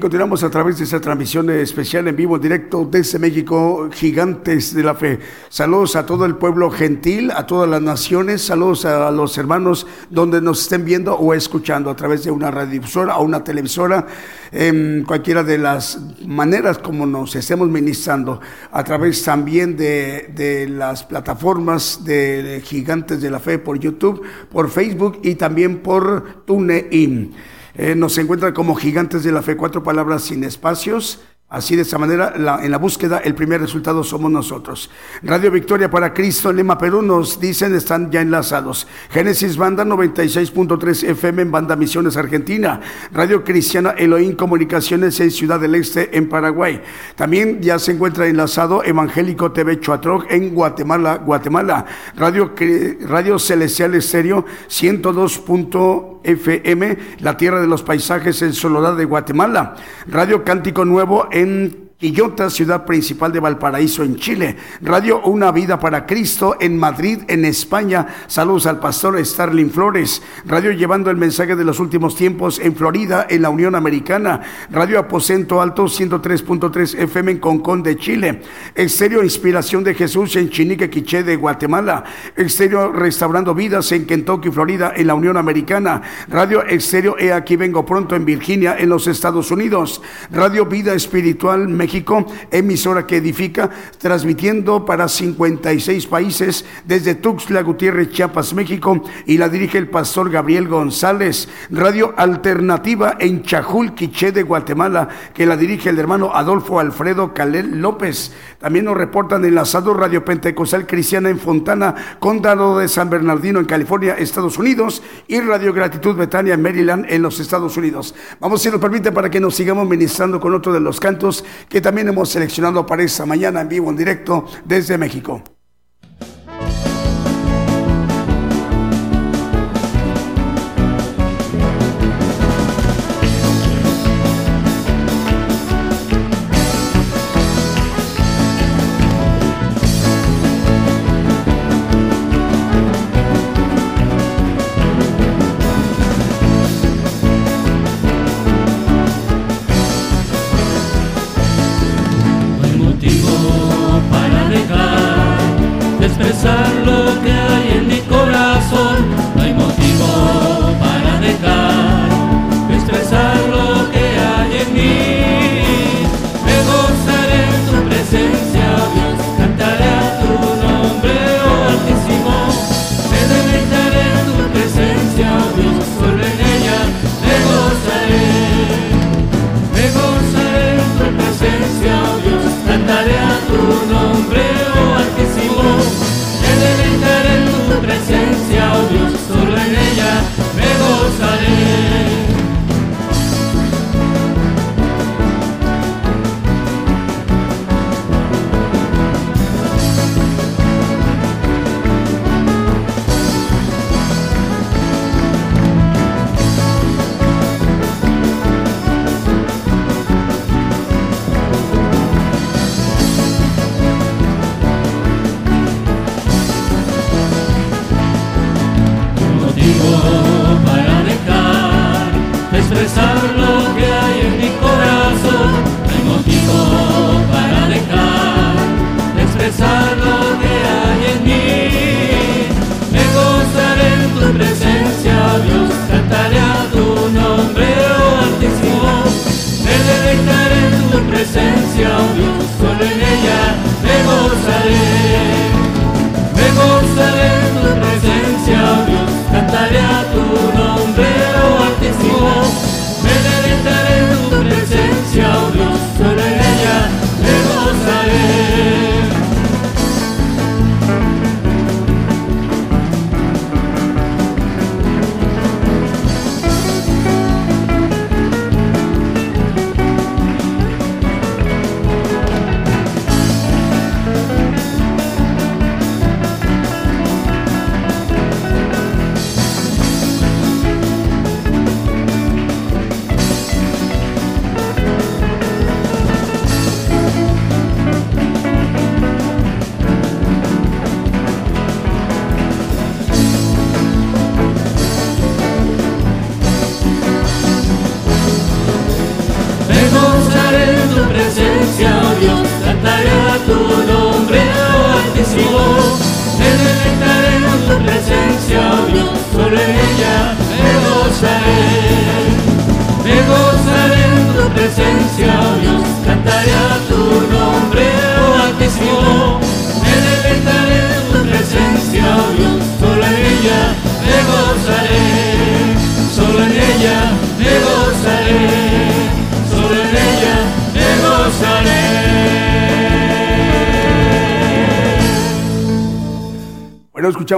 Continuamos 0.00 0.42
a 0.42 0.50
través 0.50 0.78
de 0.78 0.84
esa 0.84 1.00
transmisión 1.00 1.48
especial 1.48 2.06
en 2.06 2.16
vivo, 2.16 2.38
directo 2.38 2.86
desde 2.90 3.18
México, 3.18 3.88
Gigantes 3.92 4.74
de 4.74 4.82
la 4.82 4.94
Fe. 4.94 5.18
Saludos 5.48 5.96
a 5.96 6.04
todo 6.04 6.24
el 6.26 6.36
pueblo 6.36 6.70
gentil, 6.70 7.30
a 7.30 7.46
todas 7.46 7.68
las 7.68 7.80
naciones, 7.80 8.42
saludos 8.42 8.84
a 8.84 9.10
los 9.10 9.38
hermanos 9.38 9.86
donde 10.10 10.40
nos 10.40 10.62
estén 10.62 10.84
viendo 10.84 11.14
o 11.14 11.32
escuchando 11.34 11.88
a 11.88 11.96
través 11.96 12.24
de 12.24 12.30
una 12.30 12.50
radiodifusora 12.50 13.16
o 13.16 13.24
una 13.24 13.42
televisora, 13.42 14.06
en 14.52 15.04
cualquiera 15.06 15.42
de 15.42 15.58
las 15.58 15.98
maneras 16.26 16.78
como 16.78 17.06
nos 17.06 17.34
estemos 17.34 17.68
ministrando, 17.68 18.40
a 18.72 18.84
través 18.84 19.22
también 19.24 19.76
de 19.76 20.66
las 20.70 21.04
plataformas 21.04 22.04
de 22.04 22.60
Gigantes 22.64 23.22
de 23.22 23.30
la 23.30 23.40
Fe 23.40 23.58
por 23.58 23.78
YouTube, 23.78 24.22
por 24.50 24.68
Facebook 24.68 25.20
y 25.22 25.36
también 25.36 25.78
por 25.78 26.44
TuneIn. 26.44 27.34
Eh, 27.78 27.94
nos 27.94 28.16
encuentra 28.16 28.54
como 28.54 28.74
gigantes 28.74 29.22
de 29.22 29.32
la 29.32 29.42
fe, 29.42 29.56
cuatro 29.56 29.82
palabras 29.82 30.22
sin 30.22 30.44
espacios. 30.44 31.20
Así 31.48 31.76
de 31.76 31.82
esa 31.82 31.96
manera, 31.96 32.32
en 32.34 32.70
la 32.72 32.76
búsqueda, 32.76 33.18
el 33.18 33.36
primer 33.36 33.60
resultado 33.60 34.02
somos 34.02 34.32
nosotros. 34.32 34.90
Radio 35.22 35.52
Victoria 35.52 35.88
para 35.88 36.12
Cristo, 36.12 36.52
Lema 36.52 36.76
Perú, 36.76 37.02
nos 37.02 37.38
dicen, 37.38 37.72
están 37.72 38.10
ya 38.10 38.20
enlazados. 38.20 38.88
Génesis 39.10 39.56
Banda 39.56 39.84
96.3 39.84 41.10
FM 41.10 41.42
en 41.42 41.52
Banda 41.52 41.76
Misiones 41.76 42.16
Argentina. 42.16 42.80
Radio 43.12 43.44
Cristiana 43.44 43.90
Elohim 43.90 44.34
Comunicaciones 44.34 45.20
en 45.20 45.30
Ciudad 45.30 45.60
del 45.60 45.76
Este, 45.76 46.18
en 46.18 46.28
Paraguay. 46.28 46.82
También 47.14 47.62
ya 47.62 47.78
se 47.78 47.92
encuentra 47.92 48.26
enlazado 48.26 48.82
Evangélico 48.82 49.52
TV 49.52 49.78
Chuatroc 49.78 50.28
en 50.28 50.52
Guatemala, 50.52 51.18
Guatemala. 51.18 51.86
Radio, 52.16 52.54
Radio 53.02 53.38
Celestial 53.38 53.94
Estéreo 53.94 54.44
102.fm, 54.68 56.98
La 57.20 57.36
Tierra 57.36 57.60
de 57.60 57.68
los 57.68 57.84
Paisajes 57.84 58.42
en 58.42 58.52
Soledad 58.52 58.96
de 58.96 59.04
Guatemala. 59.04 59.76
Radio 60.08 60.42
Cántico 60.42 60.84
Nuevo 60.84 61.28
en 61.36 61.85
Quillota, 61.98 62.50
ciudad 62.50 62.84
principal 62.84 63.32
de 63.32 63.40
Valparaíso, 63.40 64.02
en 64.02 64.16
Chile. 64.16 64.54
Radio 64.82 65.22
Una 65.22 65.50
Vida 65.50 65.80
para 65.80 66.04
Cristo 66.04 66.58
en 66.60 66.76
Madrid, 66.76 67.20
en 67.26 67.46
España. 67.46 68.06
Saludos 68.26 68.66
al 68.66 68.80
pastor 68.80 69.18
Starling 69.24 69.70
Flores. 69.70 70.20
Radio 70.44 70.72
Llevando 70.72 71.08
el 71.10 71.16
Mensaje 71.16 71.56
de 71.56 71.64
los 71.64 71.80
Últimos 71.80 72.14
Tiempos 72.14 72.58
en 72.58 72.76
Florida, 72.76 73.26
en 73.30 73.40
la 73.40 73.48
Unión 73.48 73.74
Americana. 73.74 74.42
Radio 74.70 74.98
Aposento 74.98 75.62
Alto 75.62 75.84
103.3 75.84 76.98
FM 76.98 77.32
en 77.32 77.38
Concón 77.38 77.82
de 77.82 77.96
Chile. 77.96 78.42
Estéreo 78.74 79.24
Inspiración 79.24 79.82
de 79.82 79.94
Jesús 79.94 80.36
en 80.36 80.50
Chinique, 80.50 80.90
Quiché 80.90 81.22
de 81.22 81.36
Guatemala. 81.36 82.04
Estéreo 82.36 82.92
Restaurando 82.92 83.54
Vidas 83.54 83.90
en 83.92 84.04
Kentucky, 84.04 84.50
Florida, 84.50 84.92
en 84.94 85.06
la 85.06 85.14
Unión 85.14 85.38
Americana. 85.38 86.02
Radio 86.28 86.62
Estéreo 86.62 87.16
He 87.18 87.32
Aquí 87.32 87.56
Vengo 87.56 87.86
Pronto 87.86 88.14
en 88.14 88.26
Virginia, 88.26 88.76
en 88.78 88.90
los 88.90 89.06
Estados 89.06 89.50
Unidos. 89.50 90.02
Radio 90.30 90.66
Vida 90.66 90.92
Espiritual 90.92 91.66
México, 91.86 92.26
emisora 92.50 93.06
que 93.06 93.18
edifica, 93.18 93.70
transmitiendo 93.98 94.84
para 94.84 95.06
56 95.06 96.08
países 96.08 96.64
desde 96.84 97.14
Tuxtla 97.14 97.62
Gutiérrez, 97.62 98.10
Chiapas, 98.10 98.54
México, 98.54 99.04
y 99.24 99.38
la 99.38 99.48
dirige 99.48 99.78
el 99.78 99.88
pastor 99.88 100.28
Gabriel 100.28 100.66
González. 100.66 101.48
Radio 101.70 102.12
Alternativa 102.16 103.16
en 103.20 103.44
Chajul, 103.44 103.94
Quiché 103.94 104.32
de 104.32 104.42
Guatemala, 104.42 105.08
que 105.32 105.46
la 105.46 105.56
dirige 105.56 105.90
el 105.90 106.00
hermano 106.00 106.32
Adolfo 106.34 106.80
Alfredo 106.80 107.32
Calel 107.32 107.80
López. 107.80 108.32
También 108.58 108.86
nos 108.86 108.96
reportan 108.96 109.44
enlazado 109.44 109.94
Radio 109.94 110.24
Pentecostal 110.24 110.88
Cristiana 110.88 111.30
en 111.30 111.38
Fontana, 111.38 111.94
Condado 112.18 112.80
de 112.80 112.88
San 112.88 113.10
Bernardino, 113.10 113.60
en 113.60 113.66
California, 113.66 114.16
Estados 114.18 114.58
Unidos, 114.58 115.04
y 115.28 115.38
Radio 115.38 115.72
Gratitud 115.72 116.16
Betania 116.16 116.54
en 116.54 116.62
Maryland, 116.62 117.06
en 117.08 117.22
los 117.22 117.38
Estados 117.38 117.76
Unidos. 117.76 118.12
Vamos, 118.40 118.60
si 118.60 118.70
nos 118.70 118.80
permite, 118.80 119.12
para 119.12 119.30
que 119.30 119.38
nos 119.38 119.54
sigamos 119.54 119.88
ministrando 119.88 120.40
con 120.40 120.52
otro 120.52 120.72
de 120.72 120.80
los 120.80 120.98
cantos 120.98 121.44
también 121.80 122.08
hemos 122.08 122.28
seleccionado 122.28 122.84
para 122.86 123.02
esta 123.02 123.26
mañana 123.26 123.60
en 123.60 123.68
vivo, 123.68 123.90
en 123.90 123.96
directo 123.96 124.46
desde 124.64 124.98
México. 124.98 125.42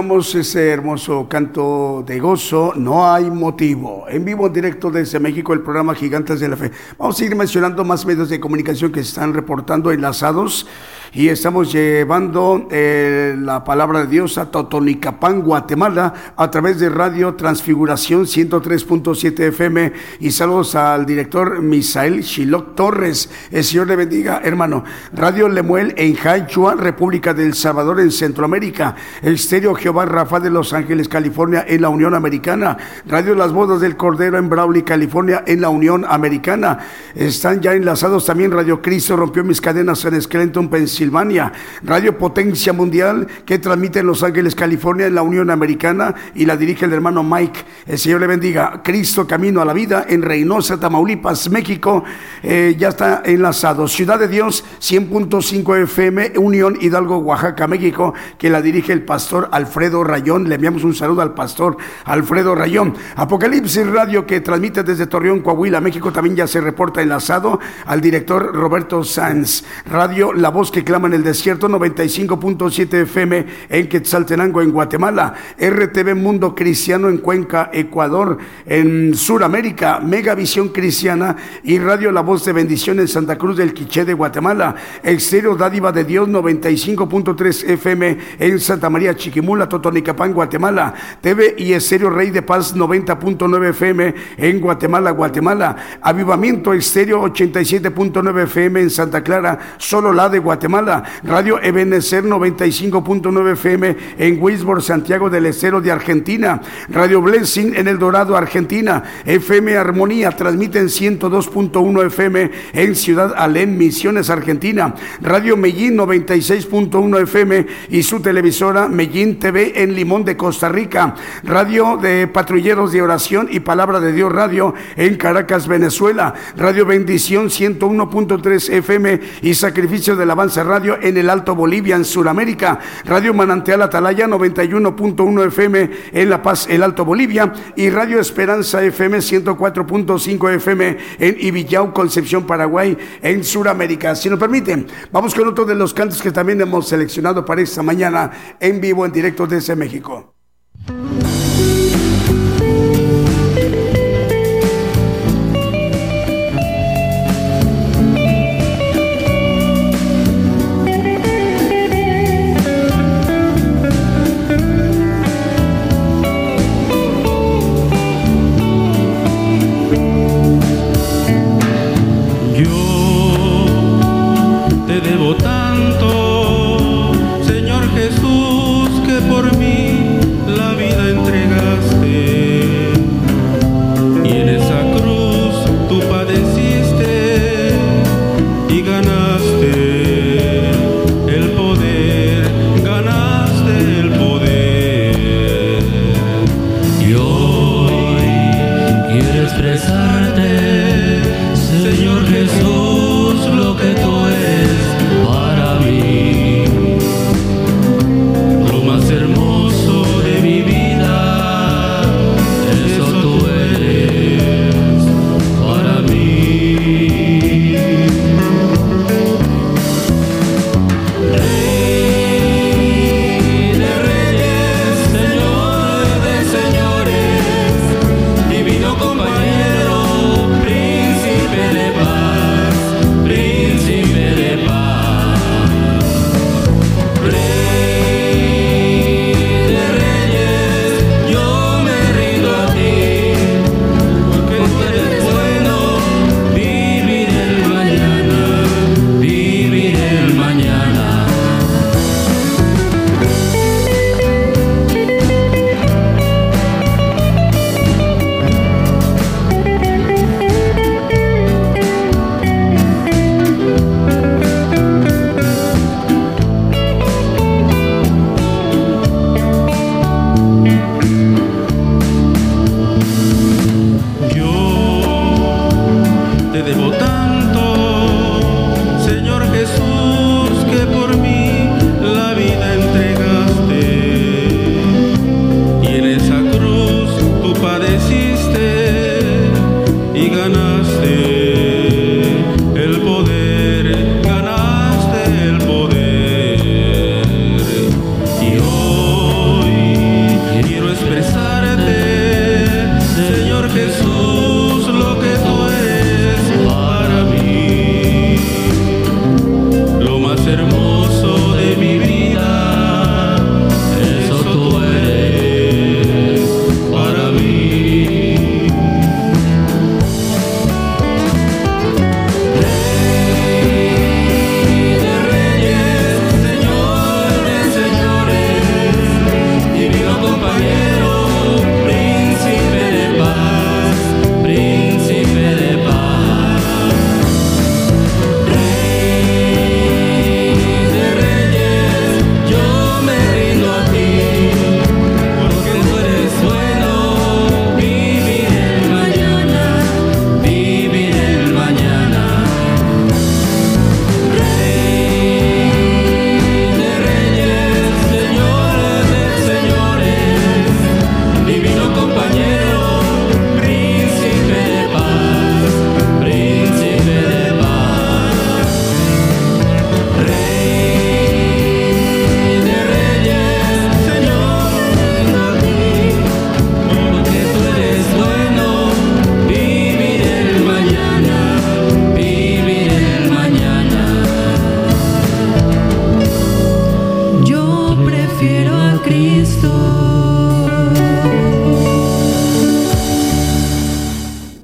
Escuchamos 0.09 0.33
ese 0.33 0.69
hermoso 0.69 1.27
canto 1.29 2.03
de 2.05 2.19
gozo, 2.19 2.73
no 2.75 3.07
hay 3.07 3.29
motivo. 3.29 4.05
En 4.09 4.25
vivo, 4.25 4.47
en 4.47 4.53
directo 4.53 4.89
desde 4.89 5.19
México, 5.19 5.53
el 5.53 5.61
programa 5.61 5.93
Gigantes 5.93 6.39
de 6.39 6.47
la 6.47 6.57
Fe. 6.57 6.71
Vamos 6.97 7.19
a 7.19 7.25
ir 7.25 7.35
mencionando 7.35 7.85
más 7.85 8.07
medios 8.07 8.29
de 8.29 8.39
comunicación 8.39 8.91
que 8.91 9.01
están 9.01 9.35
reportando 9.35 9.91
enlazados 9.91 10.65
y 11.13 11.29
estamos 11.29 11.71
llevando 11.71 12.67
eh, 12.71 13.35
la 13.39 13.63
palabra 13.63 14.01
de 14.01 14.07
Dios 14.07 14.37
a 14.37 14.51
Totonicapán, 14.51 15.41
Guatemala, 15.41 16.13
a 16.35 16.51
través 16.51 16.79
de 16.79 16.89
Radio 16.89 17.33
Transfiguración 17.33 18.25
103.7 18.25 19.39
FM. 19.47 19.93
Y 20.19 20.31
saludos 20.31 20.75
al 20.75 21.07
director 21.07 21.61
Misael 21.61 22.21
Shiloc 22.21 22.75
Torres. 22.75 23.29
El 23.49 23.63
Señor 23.63 23.87
le 23.87 23.95
bendiga, 23.95 24.41
hermano. 24.43 24.83
Radio 25.13 25.49
Lemuel 25.49 25.95
en 25.97 26.15
Jaichua, 26.15 26.75
República 26.75 27.33
del 27.33 27.55
Salvador, 27.55 27.99
en 27.99 28.11
Centroamérica. 28.11 28.95
El 29.23 29.33
Estéreo 29.33 29.73
Jehová 29.73 30.05
Rafa 30.05 30.39
de 30.39 30.51
Los 30.51 30.73
Ángeles, 30.73 31.07
California, 31.07 31.65
en 31.67 31.81
la 31.81 31.89
Unión 31.89 32.13
Americana. 32.13 32.77
Radio 33.07 33.33
Las 33.33 33.51
Bodas 33.51 33.81
del 33.81 33.97
Cordero 33.97 34.37
en 34.37 34.47
Brawley, 34.47 34.83
California, 34.83 35.43
en 35.47 35.61
la 35.61 35.69
Unión 35.69 36.05
Americana. 36.07 36.77
Están 37.15 37.61
ya 37.61 37.73
enlazados 37.73 38.25
también 38.25 38.51
Radio 38.51 38.79
Cristo, 38.79 39.15
rompió 39.15 39.43
mis 39.43 39.59
cadenas 39.59 40.05
en 40.05 40.21
Scranton, 40.21 40.69
Pensilvania. 40.69 40.98
Pensilvania, 40.99 41.53
Radio 41.83 42.17
Potencia 42.17 42.73
Mundial, 42.73 43.25
que 43.45 43.57
transmite 43.57 43.99
en 43.99 44.07
Los 44.07 44.21
Ángeles, 44.21 44.53
California, 44.53 45.07
en 45.07 45.15
la 45.15 45.21
Unión 45.21 45.49
Americana, 45.49 46.13
y 46.35 46.45
la 46.45 46.57
dirige 46.57 46.83
el 46.83 46.91
hermano 46.91 47.23
Mike. 47.23 47.61
El 47.87 47.97
Señor 47.97 48.19
le 48.19 48.27
bendiga. 48.27 48.81
Cristo 48.83 49.25
Camino 49.25 49.61
a 49.61 49.65
la 49.65 49.71
Vida, 49.71 50.05
en 50.09 50.21
Reynosa, 50.21 50.77
Tamaulipas, 50.77 51.49
México, 51.49 52.03
eh, 52.43 52.75
ya 52.77 52.89
está 52.89 53.21
enlazado. 53.23 53.87
Ciudad 53.87 54.19
de 54.19 54.27
Dios, 54.27 54.65
100.5 54.81 55.83
FM, 55.83 56.33
Unión 56.35 56.77
Hidalgo, 56.81 57.19
Oaxaca, 57.19 57.65
México, 57.65 58.13
que 58.37 58.49
la 58.49 58.61
dirige 58.61 58.91
el 58.91 59.05
pastor 59.05 59.47
Alfredo 59.53 60.03
Rayón. 60.03 60.49
Le 60.49 60.55
enviamos 60.55 60.83
un 60.83 60.93
saludo 60.93 61.21
al 61.21 61.33
pastor 61.33 61.77
Alfredo 62.03 62.55
Rayón. 62.55 62.93
Apocalipsis 63.15 63.87
Radio, 63.87 64.25
que 64.25 64.41
transmite 64.41 64.83
desde 64.83 65.07
Torreón, 65.07 65.39
Coahuila, 65.39 65.79
México, 65.79 66.11
también 66.11 66.35
ya 66.35 66.47
se 66.47 66.59
reporta 66.59 67.01
enlazado 67.01 67.57
al 67.85 68.01
director 68.01 68.53
Roberto 68.53 69.05
Sanz. 69.05 69.63
Radio 69.85 70.33
La 70.33 70.49
Voz 70.49 70.71
que 70.71 70.88
clama 70.89 71.07
en 71.07 71.13
el 71.13 71.23
desierto, 71.23 71.69
95.7 71.69 73.03
FM 73.03 73.45
en 73.69 73.87
Quetzaltenango, 73.87 74.59
en 74.63 74.71
Guatemala. 74.71 75.35
RTV 75.59 76.15
Mundo 76.15 76.55
Cristiano 76.55 77.09
en 77.09 77.19
Cuenca, 77.19 77.69
Ecuador. 77.71 78.39
En 78.65 79.13
Suramérica, 79.13 79.99
Megavisión 79.99 80.69
Cristiana 80.69 81.35
y 81.63 81.77
Radio 81.77 82.11
La 82.11 82.21
Voz 82.21 82.43
de 82.43 82.53
Bendición 82.53 82.99
en 82.99 83.07
Santa 83.07 83.37
Cruz 83.37 83.57
del 83.57 83.71
Quiché 83.71 84.03
de 84.03 84.15
Guatemala. 84.15 84.73
Exterior 85.03 85.55
Dádiva 85.55 85.91
de 85.91 86.05
Dios, 86.05 86.27
95.3 86.27 87.69
FM 87.69 88.17
en 88.39 88.59
Santa 88.59 88.89
María 88.89 89.15
Chiquimula, 89.15 89.69
Totonicapán, 89.69 90.33
Guatemala. 90.33 90.95
TV 91.21 91.53
y 91.55 91.73
Estéreo 91.73 92.09
Rey 92.09 92.31
de 92.31 92.41
Paz, 92.41 92.75
90.9 92.75 93.69
FM 93.69 94.15
en 94.37 94.59
Guatemala, 94.59 95.11
Guatemala. 95.11 95.75
Avivamiento 96.01 96.73
Estéreo, 96.73 97.21
87.9 97.25 98.43
FM 98.45 98.81
en 98.81 98.89
Santa 98.89 99.21
Clara, 99.21 99.59
solo 99.77 100.11
la 100.11 100.29
de 100.29 100.39
Guatemala. 100.39 100.78
Radio 101.23 101.59
Ebenecer 101.61 102.23
95.9 102.23 103.51
FM 103.53 103.95
en 104.17 104.41
Wisborne, 104.41 104.81
Santiago 104.81 105.29
del 105.29 105.47
Estero 105.47 105.81
de 105.81 105.91
Argentina. 105.91 106.61
Radio 106.89 107.21
Blessing 107.21 107.75
en 107.75 107.87
El 107.87 107.99
Dorado, 107.99 108.37
Argentina. 108.37 109.03
FM 109.25 109.77
Armonía 109.77 110.31
transmite 110.31 110.79
en 110.79 110.87
102.1 110.87 112.05
FM 112.07 112.51
en 112.73 112.95
Ciudad 112.95 113.33
Alén, 113.35 113.77
Misiones, 113.77 114.29
Argentina. 114.29 114.95
Radio 115.21 115.57
Mellín 115.57 115.97
96.1 115.97 117.21
FM 117.23 117.67
y 117.89 118.03
su 118.03 118.21
televisora 118.21 118.87
Mellín 118.87 119.39
TV 119.39 119.83
en 119.83 119.93
Limón 119.93 120.23
de 120.23 120.37
Costa 120.37 120.69
Rica. 120.69 121.15
Radio 121.43 121.97
de 121.97 122.27
Patrulleros 122.27 122.91
de 122.91 123.01
Oración 123.01 123.49
y 123.51 123.59
Palabra 123.59 123.99
de 123.99 124.13
Dios 124.13 124.31
Radio 124.31 124.73
en 124.95 125.15
Caracas, 125.15 125.67
Venezuela. 125.67 126.33
Radio 126.55 126.85
Bendición 126.85 127.47
101.3 127.47 128.73
FM 128.73 129.19
y 129.41 129.53
Sacrificio 129.53 130.15
del 130.15 130.31
Avance 130.31 130.63
Radio 130.69 130.99
en 131.01 131.17
el 131.17 131.29
Alto 131.29 131.55
Bolivia, 131.55 131.95
en 131.95 132.05
Sudamérica. 132.05 132.79
Radio 133.05 133.33
Manantial 133.33 133.81
Atalaya 133.81 134.27
91.1 134.27 135.47
FM 135.47 135.89
en 136.13 136.29
La 136.29 136.41
Paz, 136.41 136.67
el 136.69 136.83
Alto 136.83 137.03
Bolivia. 137.03 137.51
Y 137.75 137.89
Radio 137.89 138.19
Esperanza 138.19 138.83
FM 138.83 139.17
104.5 139.17 140.55
FM 140.55 140.97
en 141.19 141.37
Ibillau, 141.39 141.91
Concepción, 141.91 142.45
Paraguay, 142.45 142.97
en 143.21 143.43
Sudamérica. 143.43 144.15
Si 144.15 144.29
nos 144.29 144.39
permiten, 144.39 144.87
vamos 145.11 145.33
con 145.33 145.47
otro 145.47 145.65
de 145.65 145.75
los 145.75 145.93
cantos 145.93 146.21
que 146.21 146.31
también 146.31 146.61
hemos 146.61 146.87
seleccionado 146.87 147.43
para 147.43 147.61
esta 147.61 147.81
mañana 147.81 148.31
en 148.59 148.79
vivo, 148.79 149.05
en 149.05 149.11
directo 149.11 149.47
desde 149.47 149.75
México. 149.75 150.35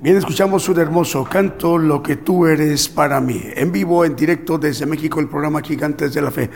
Bien, 0.05 0.17
escuchamos 0.17 0.69
un 0.69 0.79
hermoso 0.79 1.23
canto, 1.23 1.79
Lo 1.79 2.03
que 2.03 2.17
tú 2.17 2.45
eres 2.45 2.87
para 2.87 3.19
mí. 3.19 3.41
En 3.55 3.71
vivo, 3.71 4.05
en 4.05 4.15
directo 4.15 4.59
desde 4.59 4.85
México, 4.85 5.19
el 5.19 5.27
programa 5.27 5.63
Gigantes 5.63 6.13
de 6.13 6.21
la 6.21 6.29
Fe. 6.29 6.47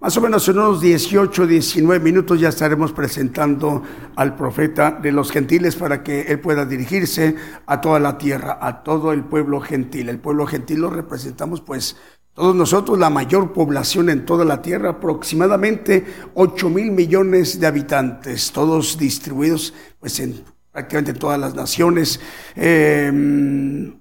Más 0.00 0.16
o 0.16 0.22
menos 0.22 0.48
en 0.48 0.58
unos 0.58 0.80
18, 0.80 1.46
19 1.46 2.02
minutos 2.02 2.40
ya 2.40 2.48
estaremos 2.48 2.92
presentando 2.92 3.82
al 4.16 4.34
profeta 4.34 4.90
de 4.90 5.12
los 5.12 5.30
gentiles 5.30 5.76
para 5.76 6.02
que 6.02 6.22
él 6.22 6.40
pueda 6.40 6.64
dirigirse 6.64 7.36
a 7.66 7.78
toda 7.82 8.00
la 8.00 8.16
tierra, 8.16 8.58
a 8.58 8.82
todo 8.82 9.12
el 9.12 9.22
pueblo 9.22 9.60
gentil. 9.60 10.08
El 10.08 10.18
pueblo 10.18 10.46
gentil 10.46 10.80
lo 10.80 10.88
representamos 10.88 11.60
pues 11.60 11.98
todos 12.32 12.56
nosotros, 12.56 12.98
la 12.98 13.10
mayor 13.10 13.52
población 13.52 14.08
en 14.08 14.24
toda 14.24 14.46
la 14.46 14.62
tierra, 14.62 14.88
aproximadamente 14.88 16.06
8 16.32 16.70
mil 16.70 16.90
millones 16.90 17.60
de 17.60 17.66
habitantes, 17.66 18.50
todos 18.50 18.96
distribuidos 18.96 19.74
pues 20.00 20.20
en 20.20 20.53
prácticamente 20.74 21.14
todas 21.14 21.38
las 21.38 21.54
naciones, 21.54 22.20
em, 22.56 23.94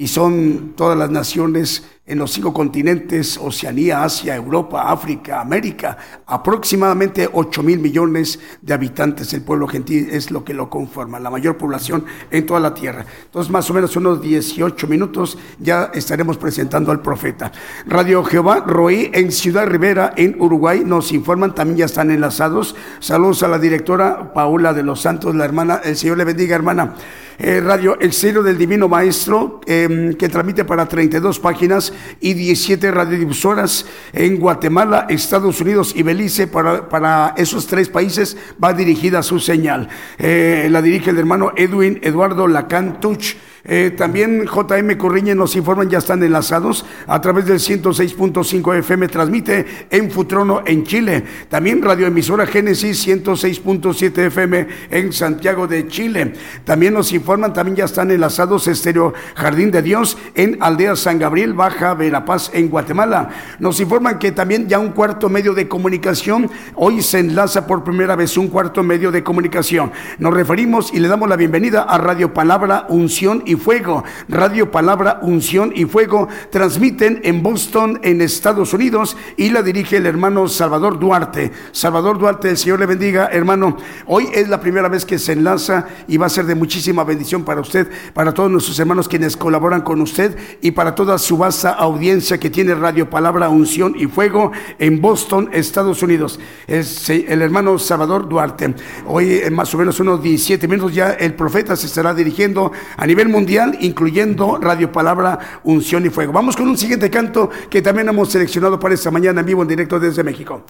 y 0.00 0.08
son 0.08 0.72
todas 0.76 0.96
las 0.96 1.10
naciones 1.10 1.84
en 2.06 2.18
los 2.18 2.30
cinco 2.30 2.54
continentes, 2.54 3.36
Oceanía, 3.36 4.02
Asia, 4.02 4.34
Europa, 4.34 4.90
África, 4.90 5.42
América, 5.42 5.98
aproximadamente 6.26 7.28
8 7.30 7.62
mil 7.62 7.80
millones 7.80 8.40
de 8.62 8.72
habitantes. 8.72 9.34
El 9.34 9.42
pueblo 9.42 9.68
gentil 9.68 10.08
es 10.10 10.30
lo 10.30 10.42
que 10.42 10.54
lo 10.54 10.70
conforma, 10.70 11.20
la 11.20 11.28
mayor 11.28 11.58
población 11.58 12.06
en 12.30 12.46
toda 12.46 12.60
la 12.60 12.72
tierra. 12.72 13.04
Entonces, 13.26 13.52
más 13.52 13.68
o 13.68 13.74
menos 13.74 13.94
unos 13.94 14.22
18 14.22 14.86
minutos 14.86 15.36
ya 15.58 15.90
estaremos 15.92 16.38
presentando 16.38 16.90
al 16.92 17.02
profeta. 17.02 17.52
Radio 17.86 18.24
Jehová, 18.24 18.64
Roí, 18.66 19.10
en 19.12 19.30
Ciudad 19.30 19.66
Rivera, 19.66 20.14
en 20.16 20.40
Uruguay, 20.40 20.82
nos 20.82 21.12
informan, 21.12 21.54
también 21.54 21.76
ya 21.76 21.84
están 21.84 22.10
enlazados. 22.10 22.74
Saludos 23.00 23.42
a 23.42 23.48
la 23.48 23.58
directora 23.58 24.32
Paula 24.32 24.72
de 24.72 24.82
los 24.82 25.02
Santos, 25.02 25.34
la 25.34 25.44
hermana, 25.44 25.82
el 25.84 25.94
Señor 25.94 26.16
le 26.16 26.24
bendiga, 26.24 26.56
hermana. 26.56 26.94
Eh, 27.42 27.62
Radio 27.64 27.96
Exterior 27.98 28.44
del 28.44 28.58
Divino 28.58 28.86
Maestro, 28.86 29.62
em, 29.64 30.12
que 30.12 30.28
transmite 30.28 30.66
para 30.66 30.86
32 30.86 31.38
páginas 31.38 31.90
y 32.20 32.34
17 32.34 32.90
radiodifusoras 32.90 33.86
en 34.12 34.36
Guatemala, 34.36 35.06
Estados 35.08 35.58
Unidos 35.62 35.94
y 35.96 36.02
Belice. 36.02 36.48
Para, 36.48 36.86
para 36.90 37.32
esos 37.38 37.66
tres 37.66 37.88
países 37.88 38.36
va 38.62 38.74
dirigida 38.74 39.22
su 39.22 39.40
señal. 39.40 39.88
Eh, 40.18 40.68
la 40.70 40.82
dirige 40.82 41.12
el 41.12 41.18
hermano 41.18 41.52
Edwin 41.56 41.98
Eduardo 42.02 42.46
Lacantuch. 42.46 43.36
Eh, 43.64 43.92
también 43.96 44.46
JM 44.46 44.96
Corriña 44.96 45.34
nos 45.34 45.54
informan, 45.54 45.90
ya 45.90 45.98
están 45.98 46.22
enlazados 46.22 46.84
a 47.06 47.20
través 47.20 47.46
del 47.46 47.58
106.5 47.58 48.78
FM, 48.78 49.08
transmite 49.08 49.66
en 49.90 50.10
Futrono 50.10 50.62
en 50.64 50.84
Chile. 50.84 51.24
También 51.48 51.82
radioemisora 51.82 52.46
Génesis 52.46 53.06
106.7 53.06 54.26
FM 54.26 54.66
en 54.90 55.12
Santiago 55.12 55.66
de 55.66 55.88
Chile. 55.88 56.32
También 56.64 56.94
nos 56.94 57.12
informan, 57.12 57.52
también 57.52 57.76
ya 57.76 57.84
están 57.84 58.10
enlazados 58.10 58.66
Estéreo 58.66 59.12
Jardín 59.34 59.70
de 59.70 59.82
Dios 59.82 60.16
en 60.34 60.56
Aldea 60.60 60.96
San 60.96 61.18
Gabriel, 61.18 61.52
Baja 61.52 61.94
Verapaz 61.94 62.50
en 62.54 62.68
Guatemala. 62.68 63.28
Nos 63.58 63.80
informan 63.80 64.18
que 64.18 64.32
también 64.32 64.68
ya 64.68 64.78
un 64.78 64.92
cuarto 64.92 65.28
medio 65.28 65.52
de 65.52 65.68
comunicación, 65.68 66.50
hoy 66.74 67.02
se 67.02 67.18
enlaza 67.18 67.66
por 67.66 67.84
primera 67.84 68.16
vez 68.16 68.36
un 68.36 68.48
cuarto 68.48 68.82
medio 68.82 69.10
de 69.12 69.22
comunicación. 69.22 69.92
Nos 70.18 70.32
referimos 70.32 70.92
y 70.94 71.00
le 71.00 71.08
damos 71.08 71.28
la 71.28 71.36
bienvenida 71.36 71.82
a 71.82 71.98
Radio 71.98 72.32
Palabra 72.32 72.86
Unción 72.88 73.42
y 73.46 73.49
Fuego. 73.54 74.04
Radio 74.28 74.70
Palabra, 74.70 75.18
Unción 75.22 75.72
y 75.74 75.84
Fuego 75.84 76.28
transmiten 76.50 77.20
en 77.24 77.42
Boston, 77.42 78.00
en 78.02 78.20
Estados 78.20 78.72
Unidos, 78.72 79.16
y 79.36 79.50
la 79.50 79.62
dirige 79.62 79.96
el 79.96 80.06
hermano 80.06 80.48
Salvador 80.48 80.98
Duarte. 80.98 81.52
Salvador 81.72 82.18
Duarte, 82.18 82.50
el 82.50 82.56
Señor 82.56 82.80
le 82.80 82.86
bendiga, 82.86 83.28
hermano. 83.32 83.76
Hoy 84.06 84.28
es 84.32 84.48
la 84.48 84.60
primera 84.60 84.88
vez 84.88 85.04
que 85.04 85.18
se 85.18 85.32
enlaza 85.32 85.86
y 86.08 86.16
va 86.16 86.26
a 86.26 86.30
ser 86.30 86.46
de 86.46 86.54
muchísima 86.54 87.04
bendición 87.04 87.44
para 87.44 87.60
usted, 87.60 87.88
para 88.14 88.32
todos 88.32 88.50
nuestros 88.50 88.78
hermanos 88.78 89.08
quienes 89.08 89.36
colaboran 89.36 89.82
con 89.82 90.00
usted 90.00 90.36
y 90.60 90.70
para 90.72 90.94
toda 90.94 91.18
su 91.18 91.36
vasta 91.36 91.70
audiencia 91.70 92.38
que 92.38 92.50
tiene 92.50 92.74
Radio 92.74 93.08
Palabra, 93.10 93.48
Unción 93.48 93.94
y 93.96 94.06
Fuego 94.06 94.52
en 94.78 95.00
Boston, 95.00 95.50
Estados 95.52 96.02
Unidos. 96.02 96.38
Es 96.66 97.08
el 97.10 97.42
hermano 97.42 97.78
Salvador 97.78 98.28
Duarte. 98.28 98.74
Hoy 99.06 99.40
en 99.42 99.54
más 99.54 99.74
o 99.74 99.78
menos 99.78 99.98
unos 100.00 100.22
17 100.22 100.68
minutos 100.68 100.94
ya 100.94 101.10
el 101.10 101.34
profeta 101.34 101.76
se 101.76 101.86
estará 101.86 102.14
dirigiendo 102.14 102.72
a 102.96 103.06
nivel 103.06 103.28
mundial 103.28 103.39
mundial, 103.40 103.78
incluyendo 103.80 104.58
Radio 104.60 104.92
Palabra, 104.92 105.38
Unción 105.64 106.04
y 106.04 106.10
Fuego. 106.10 106.30
Vamos 106.30 106.56
con 106.56 106.68
un 106.68 106.76
siguiente 106.76 107.08
canto 107.08 107.48
que 107.70 107.80
también 107.80 108.06
hemos 108.08 108.30
seleccionado 108.30 108.78
para 108.78 108.94
esta 108.94 109.10
mañana 109.10 109.40
en 109.40 109.46
vivo, 109.46 109.62
en 109.62 109.68
directo 109.68 109.98
desde 109.98 110.22
México. 110.22 110.62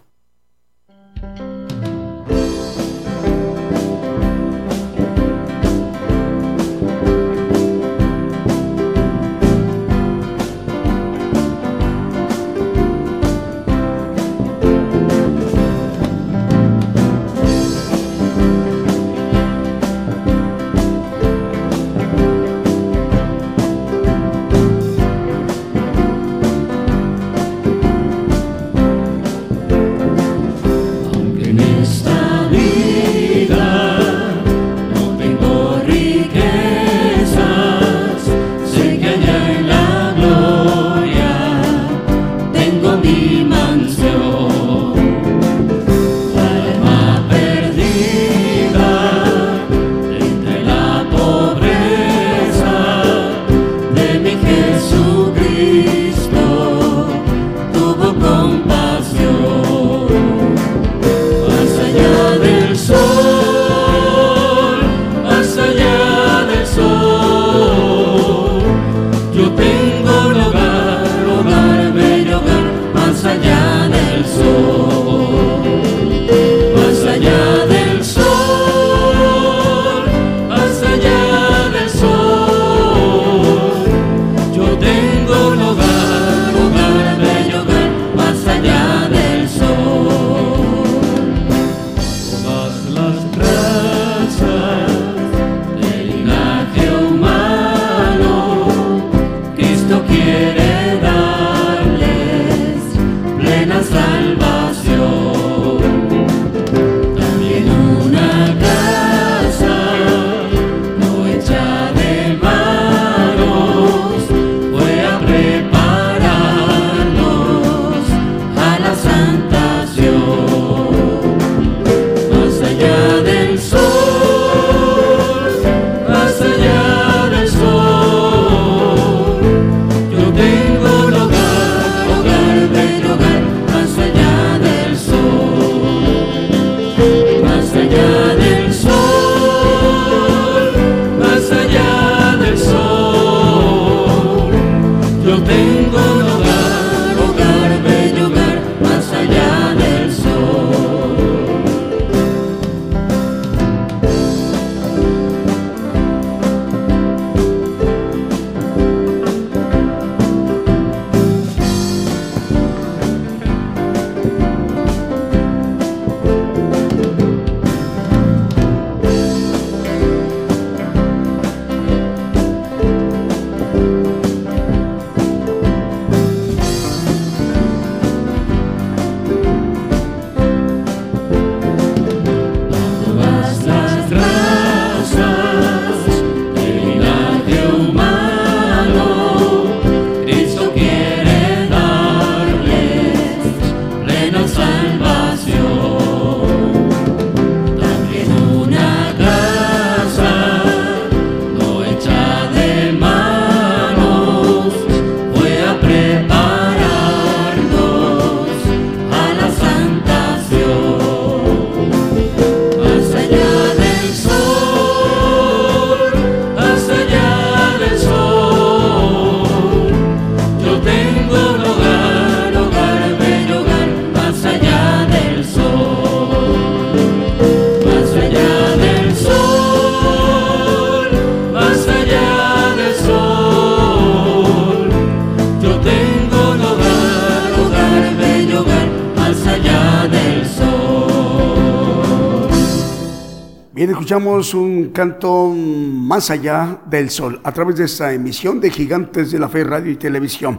Escuchamos 244.10 244.54
un 244.54 244.88
canto 244.88 245.54
más 245.54 246.32
allá 246.32 246.80
del 246.86 247.10
sol 247.10 247.40
a 247.44 247.52
través 247.52 247.76
de 247.76 247.84
esta 247.84 248.12
emisión 248.12 248.60
de 248.60 248.68
Gigantes 248.68 249.30
de 249.30 249.38
la 249.38 249.48
Fe 249.48 249.62
Radio 249.62 249.92
y 249.92 249.94
Televisión. 249.94 250.58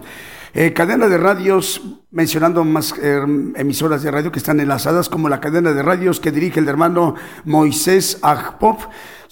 Eh, 0.54 0.72
cadena 0.72 1.10
de 1.10 1.18
radios, 1.18 1.82
mencionando 2.12 2.64
más 2.64 2.94
eh, 3.02 3.20
emisoras 3.56 4.04
de 4.04 4.12
radio 4.12 4.32
que 4.32 4.40
están 4.40 4.62
enlazadas, 4.62 5.10
como 5.10 5.28
la 5.28 5.42
cadena 5.42 5.74
de 5.74 5.84
radios 5.84 6.22
que 6.22 6.32
dirige 6.32 6.62
el 6.62 6.70
hermano 6.70 7.16
Moisés 7.44 8.20
Agpop 8.22 8.84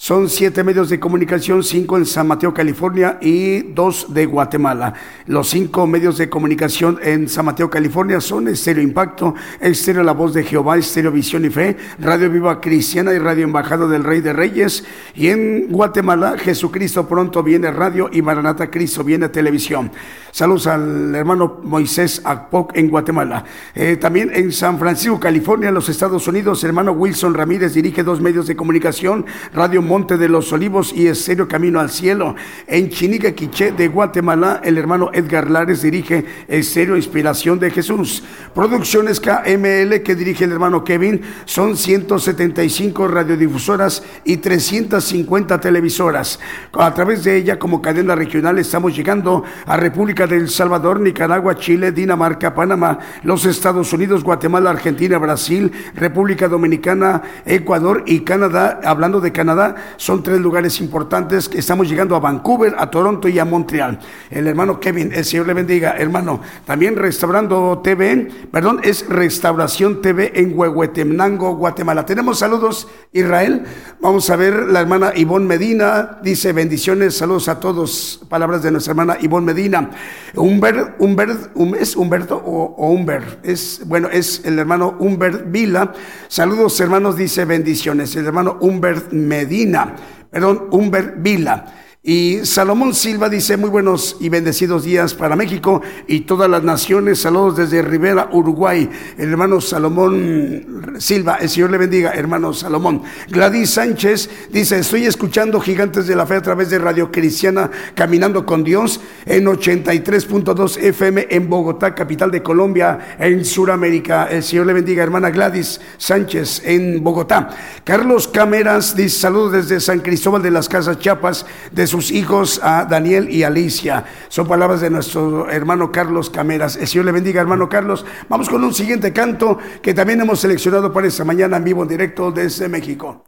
son 0.02 0.30
siete 0.30 0.64
medios 0.64 0.88
de 0.88 0.98
comunicación, 0.98 1.62
cinco 1.62 1.98
en 1.98 2.06
San 2.06 2.26
Mateo, 2.26 2.54
California 2.54 3.18
y 3.20 3.60
dos 3.74 4.14
de 4.14 4.24
Guatemala. 4.24 4.94
Los 5.26 5.50
cinco 5.50 5.86
medios 5.86 6.16
de 6.16 6.30
comunicación 6.30 6.98
en 7.02 7.28
San 7.28 7.44
Mateo, 7.44 7.68
California 7.68 8.18
son 8.22 8.48
Estéreo 8.48 8.82
Impacto, 8.82 9.34
Estéreo 9.60 10.02
La 10.02 10.12
Voz 10.12 10.32
de 10.32 10.42
Jehová, 10.42 10.78
Estéreo 10.78 11.12
Visión 11.12 11.44
y 11.44 11.50
Fe, 11.50 11.76
Radio 11.98 12.30
Viva 12.30 12.62
Cristiana 12.62 13.12
y 13.12 13.18
Radio 13.18 13.44
Embajada 13.44 13.86
del 13.88 14.02
Rey 14.02 14.22
de 14.22 14.32
Reyes. 14.32 14.86
Y 15.14 15.26
en 15.28 15.68
Guatemala, 15.68 16.38
Jesucristo 16.38 17.06
pronto 17.06 17.42
viene 17.42 17.70
radio 17.70 18.08
y 18.10 18.22
Maranata 18.22 18.70
Cristo 18.70 19.04
viene 19.04 19.28
televisión. 19.28 19.90
Saludos 20.32 20.68
al 20.68 21.12
hermano 21.14 21.60
Moisés 21.64 22.22
Akpok 22.24 22.76
en 22.76 22.88
Guatemala. 22.88 23.44
Eh, 23.74 23.96
también 23.96 24.30
en 24.32 24.52
San 24.52 24.78
Francisco, 24.78 25.18
California, 25.18 25.72
los 25.72 25.88
Estados 25.88 26.28
Unidos, 26.28 26.62
hermano 26.62 26.92
Wilson 26.92 27.34
Ramírez 27.34 27.74
dirige 27.74 28.04
dos 28.04 28.20
medios 28.20 28.46
de 28.46 28.54
comunicación, 28.54 29.26
Radio 29.52 29.82
Monte 29.82 30.16
de 30.16 30.28
los 30.28 30.52
Olivos 30.52 30.92
y 30.94 31.08
Estéreo 31.08 31.48
Camino 31.48 31.80
al 31.80 31.90
Cielo. 31.90 32.36
En 32.68 32.90
Chinique, 32.90 33.34
Quiché 33.34 33.72
de 33.72 33.88
Guatemala, 33.88 34.60
el 34.62 34.78
hermano 34.78 35.10
Edgar 35.12 35.50
Lares 35.50 35.82
dirige 35.82 36.24
Estéreo 36.46 36.96
Inspiración 36.96 37.58
de 37.58 37.72
Jesús. 37.72 38.22
Producciones 38.54 39.20
KML 39.20 40.02
que 40.02 40.14
dirige 40.14 40.44
el 40.44 40.52
hermano 40.52 40.84
Kevin 40.84 41.22
son 41.44 41.76
175 41.76 43.08
radiodifusoras 43.08 44.04
y 44.24 44.36
350 44.36 45.60
televisoras. 45.60 46.38
A 46.72 46.94
través 46.94 47.24
de 47.24 47.36
ella, 47.36 47.58
como 47.58 47.82
cadena 47.82 48.14
regional, 48.14 48.58
estamos 48.58 48.96
llegando 48.96 49.42
a 49.66 49.76
República 49.76 50.19
del 50.26 50.48
Salvador, 50.48 51.00
Nicaragua, 51.00 51.56
Chile, 51.56 51.92
Dinamarca, 51.92 52.54
Panamá, 52.54 52.98
los 53.22 53.44
Estados 53.44 53.92
Unidos, 53.92 54.24
Guatemala, 54.24 54.70
Argentina, 54.70 55.18
Brasil, 55.18 55.70
República 55.94 56.48
Dominicana, 56.48 57.22
Ecuador 57.44 58.02
y 58.06 58.20
Canadá. 58.20 58.80
Hablando 58.84 59.20
de 59.20 59.32
Canadá, 59.32 59.76
son 59.96 60.22
tres 60.22 60.40
lugares 60.40 60.80
importantes 60.80 61.50
estamos 61.54 61.88
llegando 61.88 62.16
a 62.16 62.20
Vancouver, 62.20 62.74
a 62.78 62.90
Toronto 62.90 63.28
y 63.28 63.38
a 63.38 63.44
Montreal. 63.44 63.98
El 64.30 64.46
hermano 64.46 64.80
Kevin, 64.80 65.12
el 65.12 65.24
Señor 65.24 65.46
le 65.46 65.54
bendiga, 65.54 65.96
hermano. 65.96 66.40
También 66.64 66.96
Restaurando 66.96 67.80
TV, 67.82 68.28
perdón, 68.50 68.80
es 68.82 69.08
Restauración 69.08 70.02
TV 70.02 70.32
en 70.34 70.58
Huehuetemnango, 70.58 71.56
Guatemala. 71.56 72.04
Tenemos 72.04 72.38
saludos, 72.38 72.88
Israel. 73.12 73.64
Vamos 74.00 74.28
a 74.30 74.36
ver 74.36 74.54
la 74.68 74.80
hermana 74.80 75.12
Ivonne 75.14 75.46
Medina, 75.46 76.18
dice 76.22 76.52
bendiciones, 76.52 77.16
saludos 77.16 77.48
a 77.48 77.60
todos. 77.60 78.20
Palabras 78.28 78.62
de 78.62 78.70
nuestra 78.70 78.92
hermana 78.92 79.16
Ivonne 79.20 79.46
Medina. 79.46 79.90
Humber, 80.34 80.94
Humber, 80.98 81.30
¿es 81.78 81.96
Humberto 81.96 82.36
o? 82.44 83.04
Es, 83.42 83.82
bueno, 83.86 84.08
es 84.10 84.42
el 84.44 84.58
hermano 84.58 84.96
Humbert 84.98 85.50
Vila. 85.50 85.92
Saludos, 86.28 86.80
hermanos, 86.80 87.16
dice 87.16 87.44
bendiciones. 87.44 88.14
El 88.16 88.26
hermano 88.26 88.58
Humbert 88.60 89.12
Medina 89.12 89.96
perdón, 90.30 90.68
Humbert 90.70 91.14
Vila. 91.18 91.66
Y 92.02 92.46
Salomón 92.46 92.94
Silva 92.94 93.28
dice, 93.28 93.58
muy 93.58 93.68
buenos 93.68 94.16
y 94.20 94.30
bendecidos 94.30 94.84
días 94.84 95.12
para 95.12 95.36
México 95.36 95.82
y 96.06 96.20
todas 96.20 96.48
las 96.48 96.62
naciones. 96.62 97.18
Saludos 97.20 97.58
desde 97.58 97.82
Rivera, 97.82 98.30
Uruguay. 98.32 98.88
El 99.18 99.28
hermano 99.28 99.60
Salomón 99.60 100.96
Silva, 100.98 101.36
el 101.42 101.50
Señor 101.50 101.70
le 101.70 101.76
bendiga, 101.76 102.12
hermano 102.12 102.54
Salomón. 102.54 103.02
Gladys 103.28 103.72
Sánchez 103.72 104.30
dice, 104.50 104.78
estoy 104.78 105.04
escuchando 105.04 105.60
Gigantes 105.60 106.06
de 106.06 106.16
la 106.16 106.24
Fe 106.24 106.36
a 106.36 106.42
través 106.42 106.70
de 106.70 106.78
Radio 106.78 107.12
Cristiana, 107.12 107.70
Caminando 107.94 108.46
con 108.46 108.64
Dios, 108.64 108.98
en 109.26 109.44
83.2 109.44 110.78
FM 110.78 111.26
en 111.28 111.50
Bogotá, 111.50 111.94
capital 111.94 112.30
de 112.30 112.42
Colombia, 112.42 113.16
en 113.18 113.44
Sudamérica. 113.44 114.24
El 114.24 114.42
Señor 114.42 114.64
le 114.64 114.72
bendiga, 114.72 115.02
hermana 115.02 115.28
Gladys 115.28 115.82
Sánchez, 115.98 116.62
en 116.64 117.04
Bogotá. 117.04 117.50
Carlos 117.84 118.26
Cameras 118.26 118.96
dice, 118.96 119.18
saludos 119.18 119.52
desde 119.52 119.80
San 119.80 120.00
Cristóbal 120.00 120.42
de 120.42 120.50
las 120.50 120.66
Casas 120.66 120.98
Chiapas, 120.98 121.44
de 121.70 121.89
sus 121.90 122.12
hijos 122.12 122.60
a 122.62 122.84
Daniel 122.84 123.28
y 123.28 123.42
Alicia. 123.42 124.04
Son 124.28 124.46
palabras 124.46 124.80
de 124.80 124.90
nuestro 124.90 125.50
hermano 125.50 125.90
Carlos 125.90 126.30
Cameras. 126.30 126.76
El 126.76 126.86
Señor 126.86 127.06
le 127.06 127.12
bendiga, 127.12 127.40
hermano 127.40 127.68
Carlos. 127.68 128.06
Vamos 128.28 128.48
con 128.48 128.62
un 128.62 128.72
siguiente 128.72 129.12
canto 129.12 129.58
que 129.82 129.92
también 129.92 130.20
hemos 130.20 130.40
seleccionado 130.40 130.92
para 130.92 131.08
esta 131.08 131.24
mañana 131.24 131.56
en 131.56 131.64
vivo 131.64 131.82
en 131.82 131.88
directo 131.88 132.30
desde 132.30 132.68
México. 132.68 133.24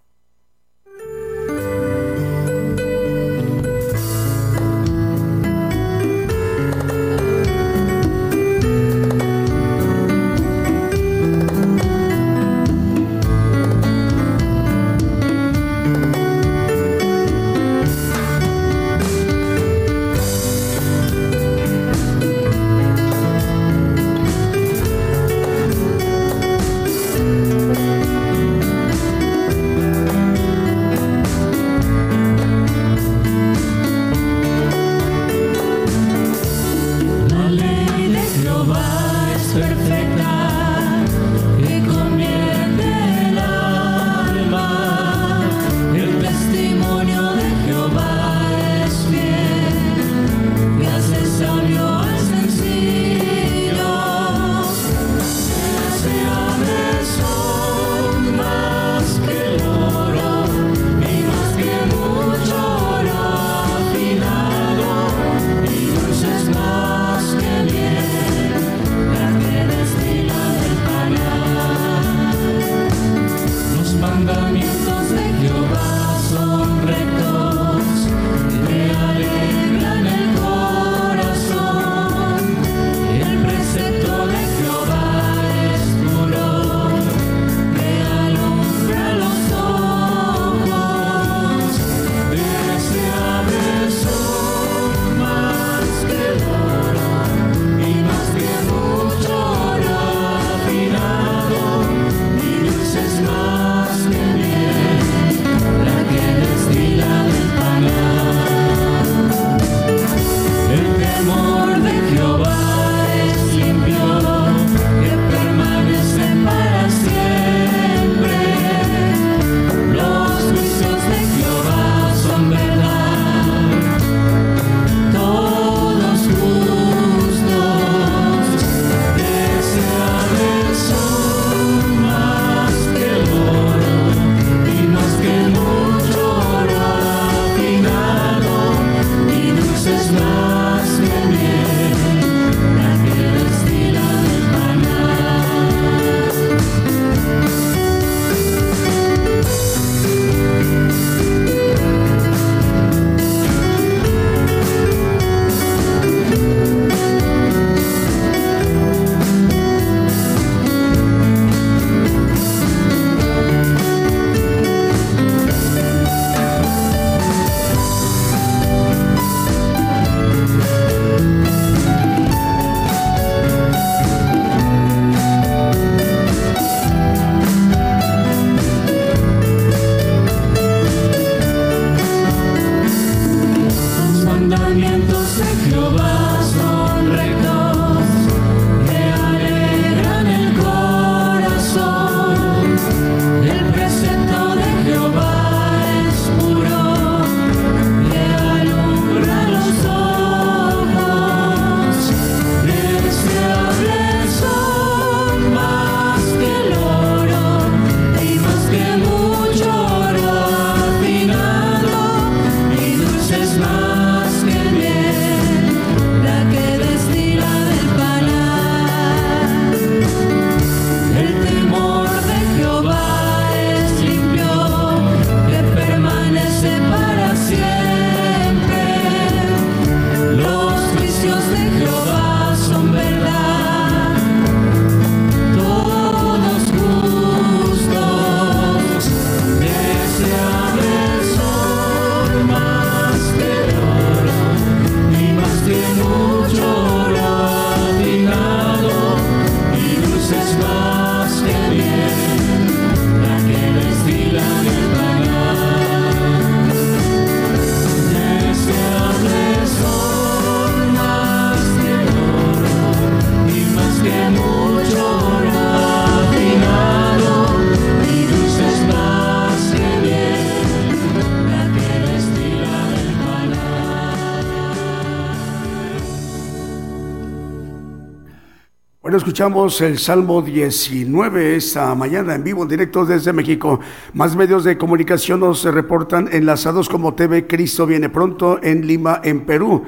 Escuchamos 279.23 279.81
el 279.83 279.99
Salmo 280.01 280.43
19 280.43 281.55
esta 281.55 281.95
mañana 281.95 282.35
en 282.35 282.43
vivo, 282.43 282.63
en 282.63 282.69
directo 282.69 283.07
desde 283.07 283.33
México. 283.33 283.79
Más 284.15 284.35
medios 284.35 284.65
de 284.65 284.77
comunicación 284.77 285.39
nos 285.39 285.63
reportan 285.63 286.29
enlazados 286.33 286.89
como 286.89 287.15
TV 287.15 287.47
Cristo 287.47 287.87
viene 287.87 288.09
pronto 288.09 288.59
en 288.65 288.85
Lima, 288.85 289.21
en 289.23 289.47
Perú. 289.47 289.85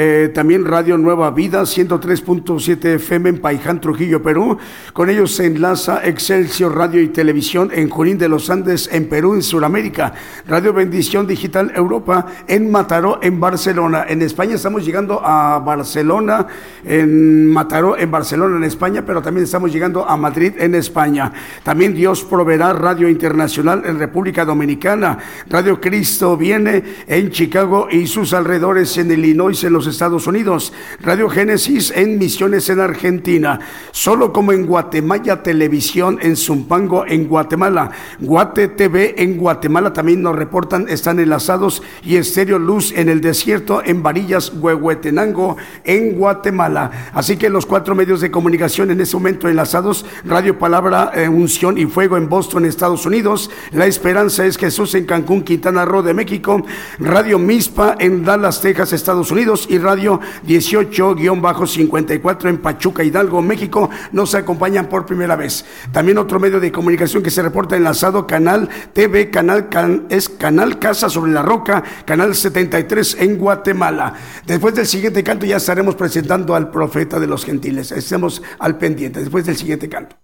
Eh, 0.00 0.30
también 0.32 0.64
Radio 0.64 0.96
Nueva 0.96 1.32
Vida, 1.32 1.62
103.7 1.62 2.94
FM 2.94 3.30
en 3.30 3.38
Paiján, 3.40 3.80
Trujillo, 3.80 4.22
Perú. 4.22 4.56
Con 4.92 5.10
ellos 5.10 5.34
se 5.34 5.46
enlaza 5.46 6.06
Excelsior 6.06 6.76
Radio 6.76 7.02
y 7.02 7.08
Televisión 7.08 7.72
en 7.74 7.90
Junín 7.90 8.16
de 8.16 8.28
los 8.28 8.48
Andes, 8.48 8.88
en 8.92 9.08
Perú, 9.08 9.34
en 9.34 9.42
Sudamérica. 9.42 10.14
Radio 10.46 10.72
Bendición 10.72 11.26
Digital 11.26 11.72
Europa 11.74 12.26
en 12.46 12.70
Mataró, 12.70 13.18
en 13.22 13.40
Barcelona. 13.40 14.04
En 14.08 14.22
España 14.22 14.54
estamos 14.54 14.84
llegando 14.84 15.20
a 15.20 15.58
Barcelona, 15.58 16.46
en 16.84 17.50
Mataró, 17.50 17.98
en 17.98 18.08
Barcelona, 18.08 18.56
en 18.56 18.62
España, 18.62 19.02
pero 19.04 19.20
también 19.20 19.46
estamos 19.46 19.72
llegando 19.72 20.08
a 20.08 20.16
Madrid, 20.16 20.52
en 20.58 20.76
España. 20.76 21.32
También 21.64 21.92
Dios 21.92 22.22
proveerá 22.22 22.72
Radio 22.72 23.08
Internacional 23.08 23.82
en 23.84 23.98
República 23.98 24.44
Dominicana. 24.44 25.18
Radio 25.48 25.80
Cristo 25.80 26.36
viene 26.36 26.84
en 27.08 27.32
Chicago 27.32 27.88
y 27.90 28.06
sus 28.06 28.32
alrededores, 28.32 28.96
en 28.96 29.10
Illinois, 29.10 29.64
en 29.64 29.72
los 29.72 29.87
Estados 29.88 30.26
Unidos, 30.26 30.72
Radio 31.00 31.28
Génesis 31.28 31.92
en 31.94 32.18
Misiones 32.18 32.68
en 32.70 32.80
Argentina, 32.80 33.58
solo 33.90 34.32
como 34.32 34.52
en 34.52 34.66
Guatemala 34.66 35.42
Televisión 35.42 36.18
en 36.22 36.36
Zumpango 36.36 37.06
en 37.06 37.26
Guatemala, 37.28 37.90
Guate 38.20 38.68
TV 38.68 39.14
en 39.22 39.36
Guatemala 39.36 39.92
también 39.92 40.22
nos 40.22 40.36
reportan, 40.36 40.86
están 40.88 41.18
enlazados 41.18 41.82
y 42.04 42.16
Estéreo 42.16 42.58
Luz 42.58 42.92
en 42.92 43.08
el 43.08 43.20
desierto 43.20 43.82
en 43.84 44.02
Varillas, 44.02 44.52
Huehuetenango 44.54 45.56
en 45.84 46.12
Guatemala. 46.16 47.10
Así 47.14 47.36
que 47.36 47.48
los 47.48 47.66
cuatro 47.66 47.94
medios 47.94 48.20
de 48.20 48.30
comunicación 48.30 48.90
en 48.90 49.00
este 49.00 49.16
momento 49.16 49.48
enlazados, 49.48 50.04
Radio 50.24 50.58
Palabra, 50.58 51.10
eh, 51.14 51.28
Unción 51.28 51.78
y 51.78 51.86
Fuego 51.86 52.16
en 52.16 52.28
Boston, 52.28 52.64
Estados 52.64 53.06
Unidos, 53.06 53.50
La 53.72 53.86
Esperanza 53.86 54.44
es 54.44 54.58
Jesús 54.58 54.94
en 54.94 55.06
Cancún, 55.06 55.42
Quintana 55.42 55.84
Roo 55.84 56.02
de 56.02 56.14
México, 56.14 56.64
Radio 56.98 57.38
Mispa 57.38 57.96
en 57.98 58.24
Dallas, 58.24 58.60
Texas, 58.60 58.92
Estados 58.92 59.30
Unidos, 59.30 59.66
y 59.70 59.77
Radio 59.78 60.20
18-54 60.46 62.48
en 62.48 62.58
Pachuca, 62.58 63.04
Hidalgo, 63.04 63.42
México, 63.42 63.90
nos 64.12 64.34
acompañan 64.34 64.88
por 64.88 65.06
primera 65.06 65.36
vez. 65.36 65.64
También 65.92 66.18
otro 66.18 66.40
medio 66.40 66.60
de 66.60 66.72
comunicación 66.72 67.22
que 67.22 67.30
se 67.30 67.42
reporta 67.42 67.76
enlazado, 67.76 68.26
Canal 68.26 68.68
TV, 68.92 69.30
Canal 69.30 69.68
es 70.08 70.28
Canal 70.28 70.78
Casa 70.78 71.08
sobre 71.08 71.32
la 71.32 71.42
Roca, 71.42 71.82
Canal 72.04 72.34
73 72.34 73.16
en 73.20 73.38
Guatemala. 73.38 74.14
Después 74.46 74.74
del 74.74 74.86
siguiente 74.86 75.24
canto 75.24 75.46
ya 75.46 75.56
estaremos 75.56 75.94
presentando 75.94 76.54
al 76.54 76.70
profeta 76.70 77.18
de 77.18 77.26
los 77.26 77.44
gentiles. 77.44 77.92
Estemos 77.92 78.42
al 78.58 78.78
pendiente 78.78 79.20
después 79.20 79.46
del 79.46 79.56
siguiente 79.56 79.88
canto. 79.88 80.16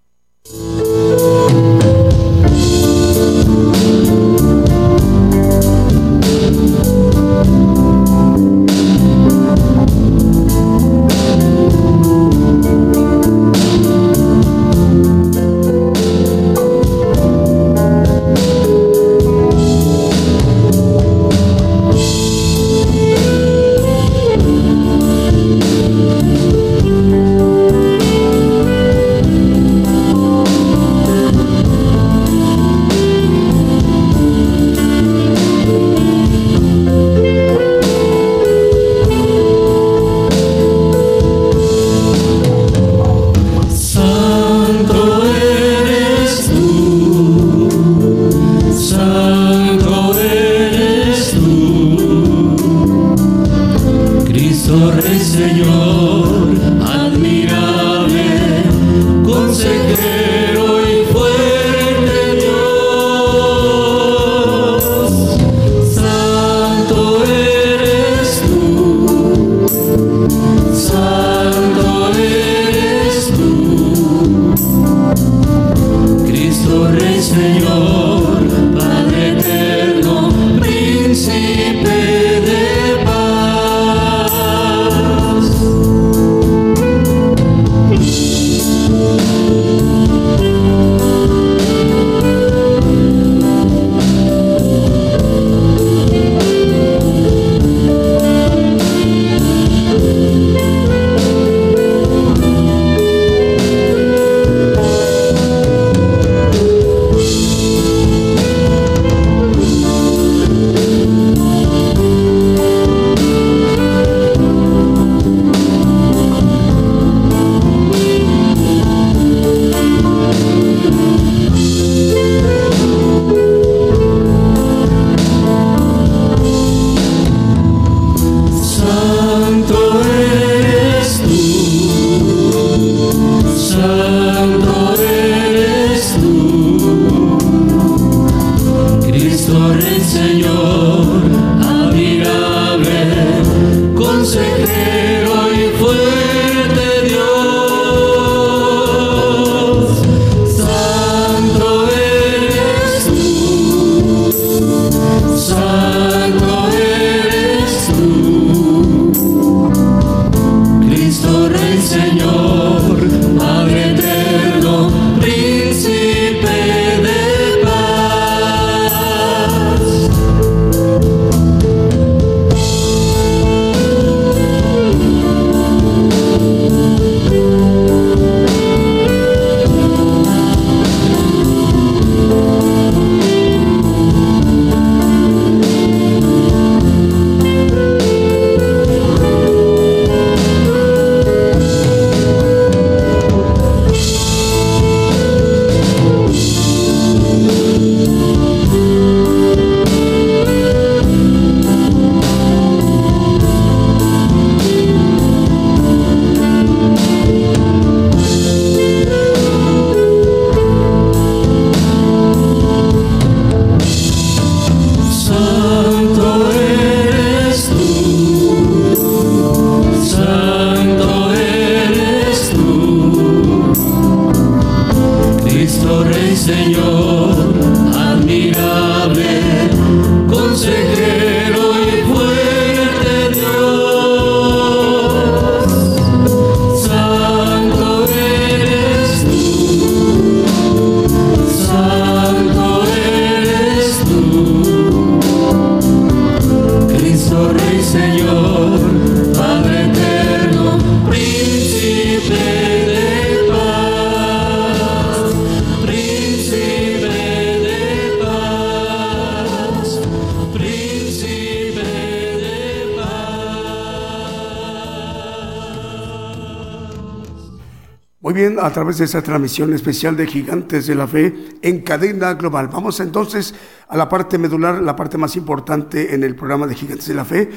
Través 268.75 268.99
de 268.99 269.05
esta 269.05 269.23
transmisión 269.23 269.73
especial 269.73 270.17
de 270.17 270.27
Gigantes 270.27 270.89
de 270.89 270.97
la 270.97 271.07
Fe 271.07 271.33
en 271.63 271.83
cadena 271.83 272.35
global. 272.35 272.69
Vamos 272.69 272.99
entonces 272.99 273.55
a 273.89 273.97
la 273.97 274.09
parte 274.09 274.37
medular, 274.37 274.83
la 274.83 274.97
parte 274.97 275.17
más 275.17 275.37
importante 275.37 276.13
en 276.13 276.25
el 276.25 276.35
programa 276.35 276.67
de 276.67 276.75
Gigantes 276.75 277.07
de 277.07 277.15
la 277.15 277.25
Fe. 277.25 277.49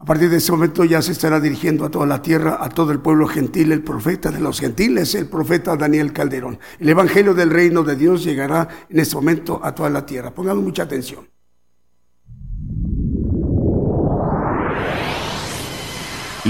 A 0.00 0.04
partir 0.04 0.28
de 0.28 0.38
este 0.38 0.50
momento 0.50 0.84
ya 0.84 1.00
se 1.00 1.12
estará 1.12 1.38
dirigiendo 1.38 1.84
a 1.84 1.90
toda 1.90 2.06
la 2.06 2.20
tierra, 2.20 2.58
a 2.60 2.68
todo 2.68 2.90
el 2.90 2.98
pueblo 2.98 3.28
gentil, 3.28 3.70
el 3.70 3.82
profeta 3.82 4.32
de 4.32 4.40
los 4.40 4.58
gentiles, 4.58 5.14
el 5.14 5.26
profeta 5.26 5.76
Daniel 5.76 6.12
Calderón. 6.12 6.58
El 6.80 6.88
Evangelio 6.88 7.34
del 7.34 7.50
Reino 7.50 7.84
de 7.84 7.94
Dios 7.94 8.24
llegará 8.24 8.68
en 8.90 8.98
este 8.98 9.14
momento 9.14 9.60
a 9.62 9.72
toda 9.76 9.90
la 9.90 10.04
tierra. 10.04 10.34
Pongamos 10.34 10.64
mucha 10.64 10.82
atención. 10.82 11.28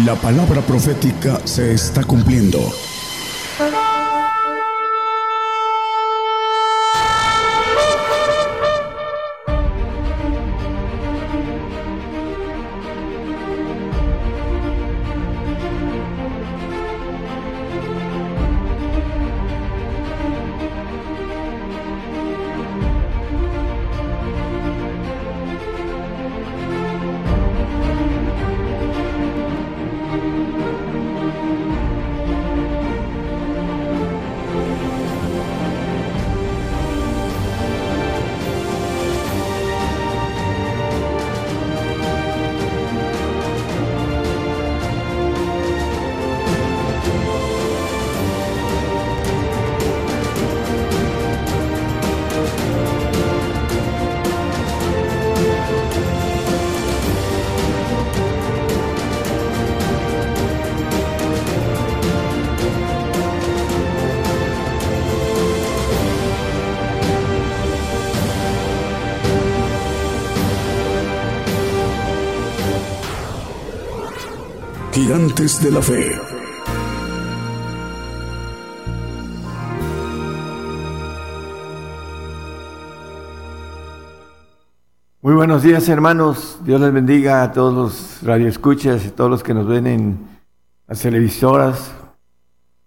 La 0.07 0.17
palabra 0.17 0.63
profética 0.63 1.47
se 1.47 1.75
está 1.75 2.03
cumpliendo. 2.03 2.59
Gigantes 75.15 75.63
de 75.63 75.71
la 75.71 75.81
Fe. 75.81 76.21
Muy 85.23 85.35
buenos 85.35 85.63
días, 85.63 85.89
hermanos. 85.89 86.59
Dios 86.65 86.81
les 86.81 86.93
bendiga 86.93 87.45
a 87.45 87.53
todos 87.53 87.73
los 87.73 88.23
radioescuchas 88.25 89.07
y 89.07 89.11
todos 89.11 89.31
los 89.31 89.45
que 89.45 89.55
nos 89.55 89.69
ven 89.69 89.87
en 89.87 90.19
las 90.89 90.99
televisoras 90.99 91.93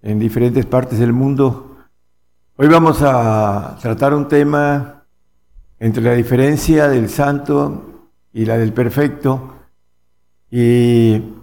en 0.01 0.19
diferentes 0.19 0.65
partes 0.65 0.99
del 0.99 1.13
mundo. 1.13 1.77
Hoy 2.57 2.67
vamos 2.67 3.01
a 3.03 3.77
tratar 3.81 4.13
un 4.13 4.27
tema 4.27 5.05
entre 5.79 6.03
la 6.03 6.11
diferencia 6.11 6.89
del 6.89 7.07
santo 7.07 8.09
y 8.33 8.43
la 8.43 8.57
del 8.57 8.73
perfecto. 8.73 9.53
Y 10.51 11.37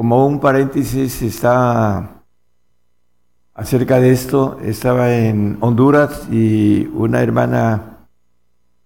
como 0.00 0.26
un 0.26 0.40
paréntesis 0.40 1.20
está 1.20 2.22
acerca 3.52 4.00
de 4.00 4.12
esto, 4.12 4.56
estaba 4.62 5.14
en 5.14 5.58
Honduras 5.60 6.26
y 6.32 6.86
una 6.94 7.20
hermana 7.20 7.98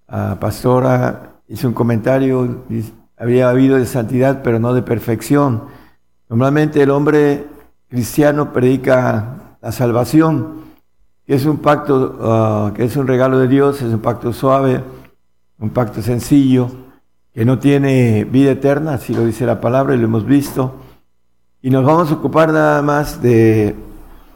ah, 0.09 0.39
pastora 0.41 1.37
hizo 1.47 1.69
un 1.69 1.75
comentario, 1.75 2.65
había 3.17 3.49
habido 3.49 3.77
de 3.77 3.87
santidad 3.87 4.43
pero 4.43 4.59
no 4.59 4.75
de 4.75 4.83
perfección. 4.83 5.67
Normalmente 6.29 6.83
el 6.83 6.91
hombre 6.91 7.47
cristiano 7.89 8.53
predica 8.53 9.57
la 9.63 9.71
salvación, 9.71 10.65
que 11.25 11.37
es 11.37 11.47
un 11.47 11.59
pacto, 11.59 12.19
ah, 12.23 12.73
que 12.75 12.87
es 12.87 12.97
un 12.97 13.07
regalo 13.07 13.39
de 13.39 13.47
Dios, 13.47 13.81
es 13.83 13.93
un 13.93 14.01
pacto 14.01 14.33
suave, 14.33 14.83
un 15.61 15.71
pacto 15.71 16.03
sencillo, 16.03 16.69
que 17.33 17.45
no 17.45 17.61
tiene 17.61 18.25
vida 18.25 18.51
eterna, 18.51 18.95
así 18.95 19.15
lo 19.15 19.25
dice 19.25 19.47
la 19.47 19.61
palabra 19.61 19.95
y 19.95 19.99
lo 19.99 20.07
hemos 20.07 20.27
visto. 20.27 20.81
Y 21.65 21.71
nos 21.71 21.83
vamos 21.83 22.11
a 22.11 22.15
ocupar 22.17 22.53
nada 22.53 22.83
más 22.83 23.23
de 23.23 23.75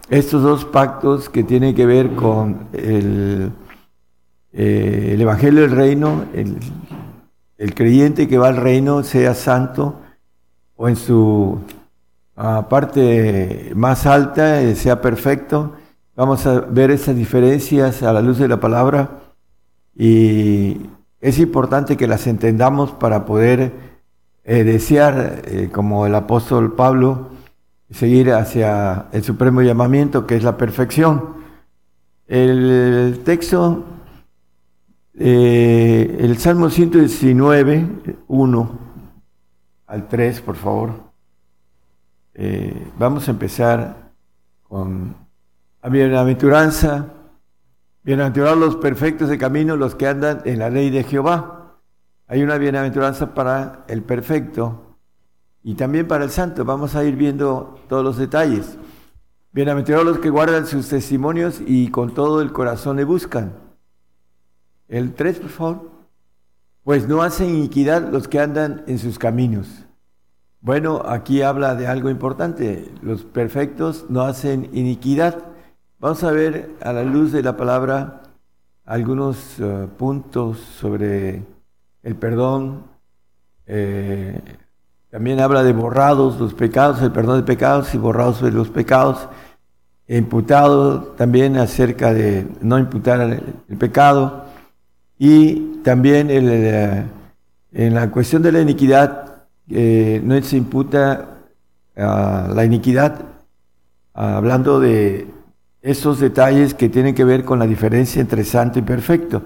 estos 0.08 0.42
dos 0.42 0.64
pactos 0.64 1.28
que 1.28 1.44
tienen 1.44 1.74
que 1.74 1.84
ver 1.84 2.14
con 2.14 2.68
el, 2.72 3.52
eh, 4.50 5.10
el 5.12 5.20
Evangelio 5.20 5.60
del 5.60 5.72
Reino, 5.72 6.24
el, 6.32 6.56
el 7.58 7.74
creyente 7.74 8.28
que 8.28 8.38
va 8.38 8.48
al 8.48 8.56
reino 8.56 9.02
sea 9.02 9.34
santo 9.34 10.00
o 10.74 10.88
en 10.88 10.96
su 10.96 11.58
ah, 12.34 12.66
parte 12.70 13.72
más 13.74 14.06
alta 14.06 14.62
eh, 14.62 14.74
sea 14.74 15.02
perfecto. 15.02 15.74
Vamos 16.16 16.46
a 16.46 16.60
ver 16.60 16.90
esas 16.90 17.14
diferencias 17.14 18.02
a 18.02 18.14
la 18.14 18.22
luz 18.22 18.38
de 18.38 18.48
la 18.48 18.58
palabra 18.58 19.18
y 19.94 20.80
es 21.20 21.38
importante 21.38 21.98
que 21.98 22.06
las 22.06 22.26
entendamos 22.26 22.92
para 22.92 23.26
poder 23.26 23.97
eh, 24.50 24.64
desear, 24.64 25.42
eh, 25.44 25.68
como 25.70 26.06
el 26.06 26.14
apóstol 26.14 26.74
Pablo, 26.74 27.28
seguir 27.90 28.32
hacia 28.32 29.04
el 29.12 29.22
supremo 29.22 29.60
llamamiento 29.60 30.26
que 30.26 30.36
es 30.36 30.42
la 30.42 30.56
perfección. 30.56 31.34
El 32.26 33.20
texto, 33.26 33.84
eh, 35.18 36.16
el 36.18 36.38
Salmo 36.38 36.70
119, 36.70 37.88
1 38.26 38.78
al 39.86 40.08
3, 40.08 40.40
por 40.40 40.56
favor. 40.56 40.92
Vamos 42.98 43.28
a 43.28 43.32
empezar 43.32 44.12
con 44.62 45.14
la 45.82 45.88
bienaventuranza. 45.90 47.08
Bienaventurados 48.02 48.58
los 48.58 48.76
perfectos 48.76 49.28
de 49.28 49.36
camino, 49.36 49.76
los 49.76 49.94
que 49.94 50.06
andan 50.06 50.40
en 50.46 50.60
la 50.60 50.70
ley 50.70 50.88
de 50.88 51.04
Jehová. 51.04 51.57
Hay 52.30 52.42
una 52.42 52.58
bienaventuranza 52.58 53.32
para 53.32 53.86
el 53.88 54.02
perfecto 54.02 54.98
y 55.62 55.74
también 55.76 56.06
para 56.06 56.24
el 56.24 56.30
santo. 56.30 56.62
Vamos 56.62 56.94
a 56.94 57.02
ir 57.02 57.16
viendo 57.16 57.80
todos 57.88 58.04
los 58.04 58.18
detalles. 58.18 58.76
Bienaventurados 59.50 60.06
los 60.06 60.18
que 60.18 60.28
guardan 60.28 60.66
sus 60.66 60.90
testimonios 60.90 61.62
y 61.66 61.88
con 61.90 62.12
todo 62.12 62.42
el 62.42 62.52
corazón 62.52 62.98
le 62.98 63.04
buscan. 63.04 63.54
El 64.88 65.14
3, 65.14 65.38
por 65.38 65.48
favor. 65.48 65.90
Pues 66.84 67.08
no 67.08 67.22
hacen 67.22 67.48
iniquidad 67.48 68.12
los 68.12 68.28
que 68.28 68.40
andan 68.40 68.84
en 68.86 68.98
sus 68.98 69.18
caminos. 69.18 69.86
Bueno, 70.60 71.02
aquí 71.06 71.40
habla 71.40 71.76
de 71.76 71.86
algo 71.86 72.10
importante. 72.10 72.92
Los 73.00 73.24
perfectos 73.24 74.04
no 74.10 74.20
hacen 74.20 74.68
iniquidad. 74.74 75.44
Vamos 75.98 76.22
a 76.24 76.30
ver 76.30 76.74
a 76.82 76.92
la 76.92 77.04
luz 77.04 77.32
de 77.32 77.42
la 77.42 77.56
palabra 77.56 78.22
algunos 78.84 79.58
uh, 79.60 79.88
puntos 79.96 80.58
sobre 80.58 81.57
el 82.02 82.16
perdón. 82.16 82.84
Eh, 83.66 84.40
también 85.10 85.40
habla 85.40 85.62
de 85.62 85.72
borrados 85.72 86.38
los 86.38 86.54
pecados, 86.54 87.00
el 87.02 87.12
perdón 87.12 87.38
de 87.38 87.46
pecados 87.46 87.94
y 87.94 87.98
borrados 87.98 88.42
de 88.42 88.50
los 88.50 88.68
pecados. 88.68 89.28
imputado 90.06 91.14
también 91.16 91.56
acerca 91.56 92.14
de 92.14 92.46
no 92.60 92.78
imputar 92.78 93.20
el, 93.20 93.76
pecado 93.76 94.44
y 95.18 95.80
también 95.82 96.30
el, 96.30 97.04
en 97.72 97.94
la 97.94 98.10
cuestión 98.10 98.42
de 98.42 98.52
la 98.52 98.60
iniquidad 98.60 99.44
eh, 99.68 100.20
no 100.24 100.40
se 100.42 100.56
imputa 100.56 101.34
la 101.94 102.64
iniquidad 102.64 103.20
hablando 104.14 104.80
de 104.80 105.26
esos 105.82 106.20
detalles 106.20 106.74
que 106.74 106.88
tienen 106.88 107.14
que 107.14 107.24
ver 107.24 107.44
con 107.44 107.58
la 107.58 107.66
diferencia 107.66 108.20
entre 108.20 108.44
santo 108.44 108.78
y 108.78 108.82
perfecto. 108.82 109.42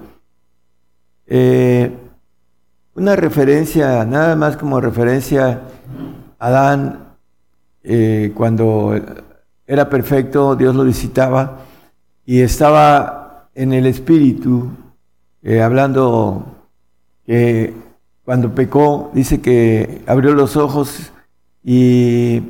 Eh, 1.27 1.91
una 2.95 3.17
referencia, 3.17 4.05
nada 4.05 4.37
más 4.37 4.57
como 4.57 4.81
referencia, 4.81 5.63
Adán, 6.39 7.15
eh, 7.83 8.33
cuando 8.35 8.95
era 9.67 9.89
perfecto, 9.89 10.57
Dios 10.57 10.75
lo 10.75 10.85
visitaba 10.85 11.61
y 12.27 12.41
estaba 12.41 13.49
en 13.55 13.73
el 13.73 13.87
espíritu, 13.87 14.71
eh, 15.43 15.63
hablando 15.63 16.45
que 17.25 17.75
cuando 18.25 18.55
pecó, 18.55 19.11
dice 19.15 19.41
que 19.41 20.03
abrió 20.07 20.35
los 20.35 20.57
ojos 20.57 21.13
y 21.65 22.43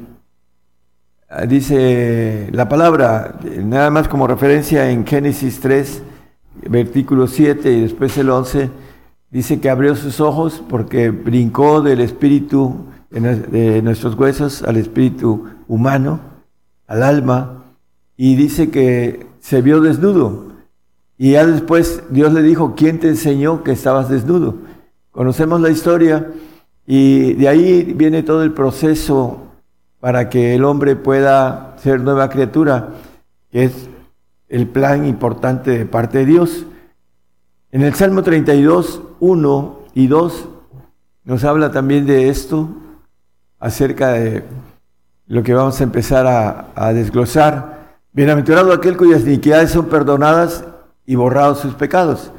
ah, 1.29 1.47
dice 1.47 2.49
la 2.53 2.69
palabra, 2.69 3.39
nada 3.63 3.91
más 3.91 4.09
como 4.09 4.27
referencia 4.27 4.91
en 4.91 5.07
Génesis 5.07 5.61
3, 5.61 6.03
versículo 6.69 7.27
7 7.27 7.73
y 7.73 7.81
después 7.83 8.17
el 8.19 8.31
11, 8.31 8.71
dice 9.33 9.61
que 9.61 9.71
abrió 9.71 9.97
sus 9.97 10.21
ojos 10.21 10.63
porque 10.69 11.11
brincó 11.11 11.81
del 11.81 12.01
espíritu 12.01 12.85
de 13.11 13.83
nuestros 13.83 14.15
huesos 14.15 14.63
al 14.63 14.77
espíritu 14.77 15.49
humano, 15.67 16.21
al 16.87 17.03
alma, 17.03 17.65
y 18.17 18.37
dice 18.37 18.71
que 18.71 19.27
se 19.41 19.61
vio 19.63 19.81
desnudo. 19.81 20.53
Y 21.19 21.33
ya 21.33 21.47
después 21.47 22.03
Dios 22.11 22.33
le 22.33 22.43
dijo, 22.43 22.75
¿quién 22.77 23.01
te 23.01 23.09
enseñó 23.09 23.65
que 23.65 23.73
estabas 23.73 24.09
desnudo? 24.09 24.55
Conocemos 25.11 25.61
la 25.61 25.71
historia 25.71 26.31
y 26.87 27.35
de 27.35 27.49
ahí 27.49 27.93
viene 27.97 28.23
todo 28.23 28.43
el 28.43 28.53
proceso 28.53 29.49
para 30.01 30.29
que 30.29 30.55
el 30.55 30.65
hombre 30.65 30.97
pueda 30.97 31.77
ser 31.83 32.01
nueva 32.01 32.29
criatura, 32.29 32.91
que 33.51 33.65
es 33.65 33.89
el 34.49 34.67
plan 34.67 35.07
importante 35.07 35.71
de 35.71 35.87
parte 35.87 36.19
de 36.19 36.27
Dios. 36.27 36.67
En 37.75 37.81
el 37.81 37.95
Salmo 37.95 38.23
32, 38.23 39.01
1 39.19 39.79
y 39.95 40.07
2 40.07 40.49
nos 41.25 41.43
habla 41.43 41.73
también 41.73 42.05
de 42.05 42.29
esto, 42.29 42.69
acerca 43.59 44.13
de 44.13 44.45
lo 45.27 45.43
que 45.43 45.55
vamos 45.55 45.81
a 45.81 45.85
empezar 45.85 46.27
a, 46.77 46.93
desglosar. 46.93 47.97
Bienaventurado 48.13 48.75
aquel 48.75 48.99
cuyas 48.99 49.23
iniquidades 49.23 49.71
son 49.71 49.87
perdonadas 49.87 50.67
y 51.07 51.15
borrados 51.15 51.61
sus 51.61 51.73
pecados. 51.73 52.31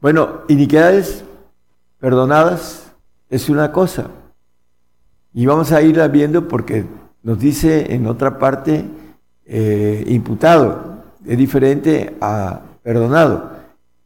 Bueno, 0.00 0.40
iniquidades 0.48 1.24
perdonadas 2.00 2.90
es 3.28 3.50
una 3.50 3.70
cosa. 3.70 4.06
Y 5.34 5.44
vamos 5.44 5.72
a 5.72 5.82
irla 5.82 6.08
viendo 6.08 6.48
porque 6.48 6.86
nos 7.22 7.38
dice 7.38 7.92
en 7.92 8.06
otra 8.06 8.38
parte 8.38 8.86
eh, 9.44 10.04
imputado. 10.06 11.02
Es 11.26 11.36
diferente 11.36 12.16
a 12.18 12.60
perdonado. 12.82 13.53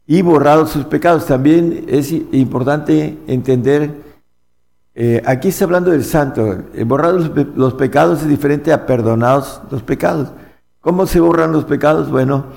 Y 0.09 0.21
borrado 0.23 0.65
sus 0.65 0.85
pecados. 0.85 1.25
También 1.27 1.85
es 1.87 2.11
importante 2.11 3.17
entender 3.27 4.09
eh, 5.01 5.21
aquí 5.25 5.47
está 5.47 5.63
hablando 5.63 5.91
del 5.91 6.03
santo. 6.03 6.65
Eh, 6.73 6.83
borrar 6.83 7.13
los, 7.13 7.73
pecados 7.75 8.21
es 8.21 8.27
diferente 8.27 8.73
a 8.73 8.85
perdonados 8.85 9.61
los 9.71 9.81
pecados. 9.81 10.33
¿Cómo 10.81 11.07
se 11.07 11.21
borran 11.21 11.53
los 11.53 11.63
pecados? 11.63 12.11
Bueno, 12.11 12.47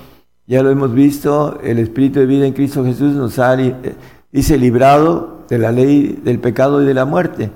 ya 0.45 0.61
lo 0.61 0.69
hemos 0.69 0.93
visto, 0.93 1.57
el 1.63 1.79
Espíritu 1.79 2.19
de 2.19 2.25
vida 2.25 2.45
en 2.45 2.51
Cristo 2.51 2.83
Jesús 2.83 3.13
nos 3.13 3.39
ha, 3.39 3.53
eh, 3.61 3.95
dice, 4.29 4.57
librado 4.57 5.45
de 5.47 5.57
la 5.57 5.71
ley 5.71 6.19
del 6.21 6.39
pecado 6.39 6.83
y 6.83 6.85
de 6.85 6.93
la 6.93 7.05
muerte. 7.05 7.49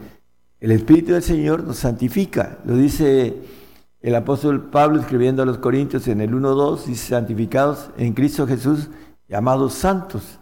El 0.62 0.72
Espíritu 0.72 1.12
del 1.12 1.24
Señor 1.24 1.66
nos 1.66 1.80
santifica, 1.80 2.60
lo 2.64 2.78
dice 2.78 3.36
el 4.00 4.16
apóstol 4.16 4.70
Pablo 4.70 5.02
escribiendo 5.02 5.44
a 5.44 5.46
los 5.46 5.58
Corintios 5.58 6.08
en 6.08 6.22
el 6.22 6.32
1.2, 6.32 6.86
dice, 6.86 7.10
santificados 7.10 7.90
en 7.98 8.14
Cristo 8.14 8.48
Jesús, 8.48 8.90
llamados 9.28 9.74
santos. 9.74 10.40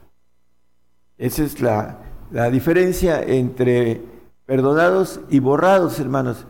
Esa 1.17 1.43
es 1.43 1.61
la, 1.61 1.99
la 2.31 2.49
diferencia 2.49 3.21
entre 3.21 4.01
perdonados 4.45 5.21
y 5.29 5.39
borrados, 5.39 5.99
hermanos. 5.99 6.45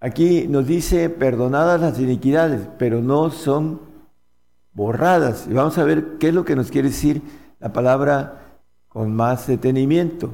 Aquí 0.00 0.46
nos 0.48 0.66
dice 0.66 1.10
perdonadas 1.10 1.80
las 1.80 1.98
iniquidades, 1.98 2.66
pero 2.78 3.02
no 3.02 3.30
son 3.30 3.80
borradas. 4.72 5.46
Y 5.46 5.52
vamos 5.52 5.76
a 5.76 5.84
ver 5.84 6.16
qué 6.18 6.28
es 6.28 6.34
lo 6.34 6.44
que 6.44 6.56
nos 6.56 6.70
quiere 6.70 6.88
decir 6.88 7.20
la 7.58 7.72
palabra 7.72 8.40
con 8.88 9.14
más 9.14 9.46
detenimiento, 9.46 10.30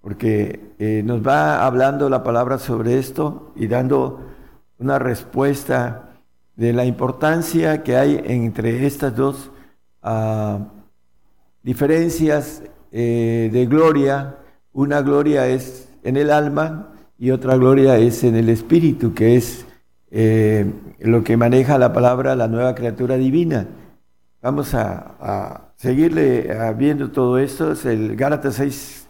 porque 0.00 0.74
eh, 0.78 1.02
nos 1.04 1.26
va 1.26 1.64
hablando 1.64 2.10
la 2.10 2.24
palabra 2.24 2.58
sobre 2.58 2.98
esto 2.98 3.52
y 3.54 3.68
dando 3.68 4.20
una 4.78 4.98
respuesta 4.98 6.10
de 6.56 6.72
la 6.72 6.84
importancia 6.84 7.82
que 7.82 7.96
hay 7.96 8.20
entre 8.24 8.84
estas 8.84 9.14
dos 9.14 9.51
diferencias 11.62 12.62
eh, 12.90 13.50
de 13.52 13.66
gloria. 13.66 14.36
Una 14.72 15.02
gloria 15.02 15.46
es 15.48 15.88
en 16.02 16.16
el 16.16 16.30
alma 16.30 16.92
y 17.18 17.30
otra 17.30 17.56
gloria 17.56 17.98
es 17.98 18.24
en 18.24 18.36
el 18.36 18.48
espíritu, 18.48 19.14
que 19.14 19.36
es 19.36 19.66
eh, 20.10 20.70
lo 21.00 21.22
que 21.22 21.36
maneja 21.36 21.78
la 21.78 21.92
palabra 21.92 22.36
la 22.36 22.48
nueva 22.48 22.74
criatura 22.74 23.16
divina. 23.16 23.66
Vamos 24.40 24.74
a, 24.74 25.72
seguirle 25.76 26.48
viendo 26.76 27.10
todo 27.10 27.38
esto. 27.38 27.72
Es 27.72 27.84
el 27.84 28.16
Gálatas 28.16 28.56
6, 28.56 29.08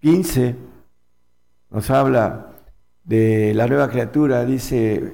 15 0.00 0.68
nos 1.70 1.90
habla 1.90 2.52
de 3.04 3.52
la 3.54 3.66
nueva 3.66 3.88
criatura. 3.88 4.44
Dice, 4.44 5.12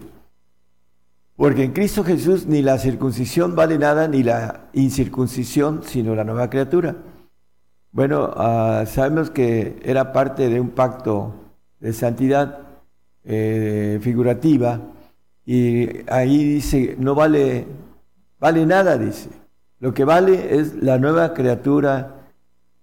porque 1.37 1.65
en 1.65 1.73
Cristo 1.73 2.05
Jesús 2.05 2.47
ni 2.47 2.63
la 2.63 2.79
circuncisión 2.79 3.57
vale 3.57 3.79
nada, 3.79 4.07
ni 4.07 4.23
la 4.23 4.69
incircuncisión, 4.73 5.83
sino 5.83 6.15
la 6.15 6.25
nueva 6.25 6.49
criatura. 6.49 6.97
Bueno, 7.91 8.31
ah, 8.37 8.85
sabemos 8.87 9.31
que 9.31 9.81
era 9.85 10.13
parte 10.13 10.49
de 10.49 10.61
un 10.61 10.71
pacto 10.71 11.35
de 11.81 11.93
santidad 11.93 12.61
eh, 13.25 13.99
figurativa 14.03 14.81
y 15.47 15.89
ahí 16.11 16.45
dice, 16.45 16.97
no 16.99 17.15
vale, 17.15 17.67
vale 18.39 18.67
nada, 18.67 18.97
dice. 18.97 19.29
Lo 19.81 19.93
que 19.93 20.05
vale 20.05 20.59
es 20.59 20.75
la 20.83 20.99
nueva 20.99 21.35
criatura 21.35 22.15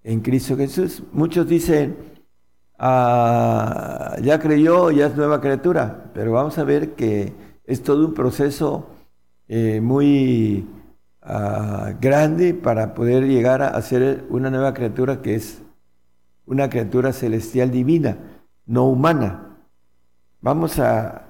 en 0.04 0.22
Cristo 0.22 0.56
Jesús. 0.58 1.04
Muchos 1.14 1.47
dicen, 1.47 1.95
ah, 2.78 4.16
ya 4.22 4.39
creyó, 4.39 4.91
ya 4.91 5.08
es 5.08 5.16
nueva 5.16 5.41
criatura, 5.41 6.12
pero 6.14 6.34
vamos 6.34 6.58
a 6.58 6.64
ver 6.64 6.91
que 6.95 7.34
es 7.72 7.84
todo 7.84 8.05
un 8.05 8.13
proceso 8.13 8.88
eh, 9.47 9.82
muy 9.82 10.65
Ah, 11.24 11.93
grande 12.01 12.55
para 12.55 12.95
poder 12.95 13.28
llegar 13.28 13.61
a 13.61 13.80
ser 13.84 14.26
una 14.30 14.49
nueva 14.49 14.74
criatura 14.74 15.22
que 15.22 15.36
es 15.36 15.61
una 16.47 16.67
criatura 16.67 17.13
celestial 17.13 17.69
divina, 17.69 18.17
no 18.65 18.86
humana. 18.88 19.59
Vamos 20.41 20.80
a, 20.80 21.28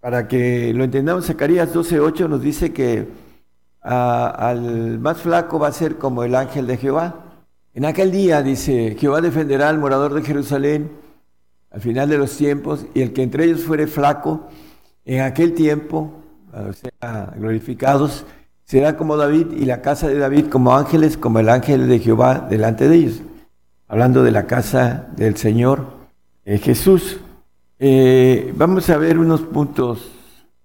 para 0.00 0.28
que 0.28 0.74
lo 0.74 0.84
entendamos, 0.84 1.26
Zacarías 1.26 1.74
12.8 1.74 2.28
nos 2.28 2.42
dice 2.42 2.72
que 2.74 3.08
al 3.80 4.98
más 4.98 5.22
flaco 5.22 5.58
va 5.58 5.68
a 5.68 5.72
ser 5.72 5.96
como 5.96 6.22
el 6.22 6.34
ángel 6.34 6.66
de 6.66 6.76
Jehová. 6.76 7.24
En 7.72 7.86
aquel 7.86 8.12
día, 8.12 8.42
dice, 8.42 8.94
Jehová 8.98 9.22
defenderá 9.22 9.70
al 9.70 9.78
morador 9.78 10.12
de 10.12 10.22
Jerusalén 10.22 10.90
al 11.70 11.80
final 11.80 12.08
de 12.08 12.18
los 12.18 12.36
tiempos, 12.36 12.86
y 12.94 13.00
el 13.02 13.12
que 13.12 13.22
entre 13.22 13.46
ellos 13.46 13.64
fuere 13.64 13.88
flaco, 13.88 14.48
en 15.04 15.20
aquel 15.20 15.54
tiempo, 15.54 16.12
sea, 16.72 17.32
glorificados, 17.36 18.24
será 18.64 18.96
como 18.96 19.16
David 19.16 19.52
y 19.52 19.64
la 19.64 19.82
casa 19.82 20.08
de 20.08 20.18
David 20.18 20.46
como 20.46 20.74
ángeles, 20.74 21.16
como 21.16 21.38
el 21.38 21.48
ángel 21.48 21.88
de 21.88 21.98
Jehová 21.98 22.46
delante 22.48 22.88
de 22.88 22.96
ellos. 22.96 23.22
Hablando 23.88 24.22
de 24.22 24.30
la 24.30 24.46
casa 24.46 25.08
del 25.16 25.36
Señor 25.36 25.86
eh, 26.44 26.58
Jesús. 26.58 27.18
Eh, 27.78 28.52
vamos 28.56 28.88
a 28.88 28.96
ver 28.96 29.18
unos 29.18 29.42
puntos 29.42 30.10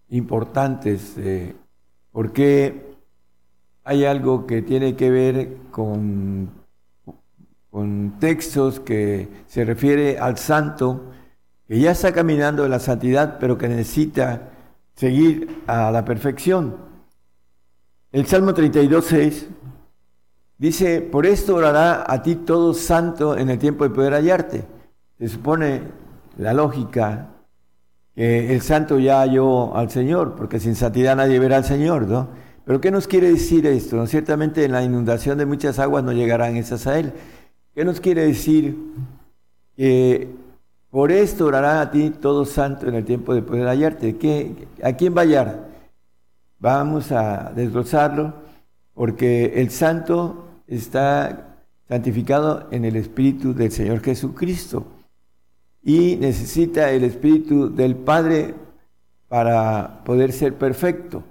importantes 0.09 1.15
porque 2.11 2.89
hay 3.83 4.05
algo 4.05 4.45
que 4.45 4.61
tiene 4.61 4.95
que 4.95 5.09
ver 5.09 5.57
con, 5.71 6.49
con 7.69 8.19
textos 8.19 8.79
que 8.79 9.27
se 9.47 9.65
refiere 9.65 10.19
al 10.19 10.37
santo 10.37 11.11
que 11.69 11.79
ya 11.79 11.91
está 11.91 12.11
caminando 12.11 12.65
en 12.65 12.71
la 12.71 12.79
santidad, 12.79 13.37
pero 13.39 13.55
que 13.55 13.69
necesita 13.69 14.49
seguir 14.95 15.61
a 15.67 15.91
la 15.91 16.03
perfección. 16.03 16.75
El 18.11 18.25
Salmo 18.25 18.55
32, 18.55 19.05
6 19.05 19.47
dice, 20.57 21.01
por 21.01 21.27
esto 21.27 21.55
orará 21.55 22.11
a 22.11 22.23
ti 22.23 22.37
todo 22.37 22.73
santo 22.73 23.37
en 23.37 23.51
el 23.51 23.59
tiempo 23.59 23.83
de 23.83 23.91
poder 23.91 24.13
hallarte. 24.13 24.63
Se 25.19 25.27
supone 25.27 25.83
la 26.39 26.53
lógica 26.55 27.27
que 28.15 28.51
el 28.51 28.61
santo 28.61 28.97
ya 28.97 29.19
halló 29.19 29.75
al 29.75 29.91
Señor, 29.91 30.35
porque 30.35 30.59
sin 30.59 30.75
santidad 30.75 31.15
nadie 31.15 31.37
verá 31.37 31.57
al 31.57 31.65
Señor, 31.65 32.07
¿no? 32.07 32.29
Pero 32.65 32.81
¿qué 32.81 32.89
nos 32.89 33.05
quiere 33.05 33.29
decir 33.29 33.67
esto? 33.67 34.07
Ciertamente 34.07 34.65
en 34.65 34.71
la 34.71 34.81
inundación 34.81 35.37
de 35.37 35.45
muchas 35.45 35.77
aguas 35.77 36.03
no 36.03 36.13
llegarán 36.13 36.55
esas 36.55 36.87
a 36.87 36.97
Él. 36.97 37.13
¿Qué 37.75 37.85
nos 37.85 37.99
quiere 37.99 38.25
decir? 38.25 38.75
Que 39.77 40.48
por 40.91 41.11
esto 41.11 41.45
orará 41.45 41.81
a 41.81 41.91
ti 41.91 42.09
todo 42.09 42.45
santo 42.45 42.87
en 42.87 42.95
el 42.95 43.05
tiempo 43.05 43.33
de 43.33 43.41
poder 43.41 43.67
hallarte. 43.67 44.17
¿Qué, 44.17 44.67
¿A 44.83 44.93
quién 44.93 45.15
va 45.15 45.21
a 45.21 45.23
hallar? 45.25 45.69
Vamos 46.59 47.11
a 47.11 47.51
desglosarlo, 47.55 48.33
porque 48.93 49.53
el 49.55 49.69
santo 49.69 50.47
está 50.67 51.57
santificado 51.87 52.67
en 52.71 52.85
el 52.85 52.95
Espíritu 52.95 53.53
del 53.53 53.71
Señor 53.71 54.01
Jesucristo 54.01 54.85
y 55.81 56.17
necesita 56.17 56.91
el 56.91 57.03
Espíritu 57.03 57.73
del 57.73 57.95
Padre 57.95 58.55
para 59.27 60.03
poder 60.03 60.33
ser 60.33 60.55
perfecto. 60.55 61.23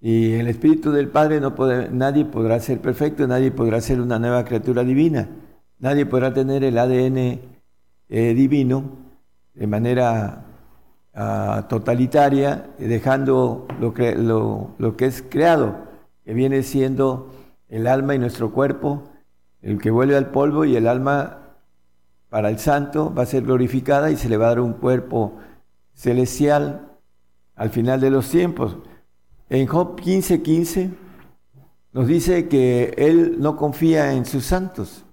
Y 0.00 0.34
el 0.34 0.48
Espíritu 0.48 0.92
del 0.92 1.08
Padre 1.08 1.40
no 1.40 1.54
puede, 1.54 1.90
nadie 1.90 2.24
podrá 2.24 2.60
ser 2.60 2.80
perfecto, 2.80 3.26
nadie 3.26 3.50
podrá 3.50 3.80
ser 3.80 4.00
una 4.00 4.18
nueva 4.18 4.44
criatura 4.44 4.84
divina, 4.84 5.28
nadie 5.78 6.06
podrá 6.06 6.32
tener 6.34 6.62
el 6.62 6.78
ADN 6.78 7.57
eh, 8.08 8.34
divino 8.34 8.84
de 9.54 9.66
manera 9.66 10.44
ah, 11.14 11.66
totalitaria, 11.68 12.70
dejando 12.78 13.66
lo 13.80 13.92
que, 13.92 14.14
lo, 14.14 14.70
lo 14.78 14.96
que 14.96 15.06
es 15.06 15.22
creado, 15.28 15.76
que 16.24 16.34
viene 16.34 16.62
siendo 16.62 17.30
el 17.68 17.86
alma 17.86 18.14
y 18.14 18.18
nuestro 18.18 18.52
cuerpo, 18.52 19.02
el 19.62 19.78
que 19.78 19.90
vuelve 19.90 20.16
al 20.16 20.30
polvo 20.30 20.64
y 20.64 20.76
el 20.76 20.86
alma 20.86 21.38
para 22.28 22.50
el 22.50 22.58
santo 22.58 23.12
va 23.12 23.22
a 23.22 23.26
ser 23.26 23.42
glorificada 23.42 24.10
y 24.10 24.16
se 24.16 24.28
le 24.28 24.36
va 24.36 24.46
a 24.46 24.48
dar 24.50 24.60
un 24.60 24.74
cuerpo 24.74 25.38
celestial 25.94 26.88
al 27.56 27.70
final 27.70 28.00
de 28.00 28.10
los 28.10 28.30
tiempos. 28.30 28.76
En 29.50 29.66
Job 29.66 29.96
15:15 30.00 30.42
15, 30.42 30.90
nos 31.92 32.06
dice 32.06 32.48
que 32.48 32.94
él 32.96 33.36
no 33.40 33.56
confía 33.56 34.12
en 34.12 34.24
sus 34.24 34.44
santos. 34.44 35.04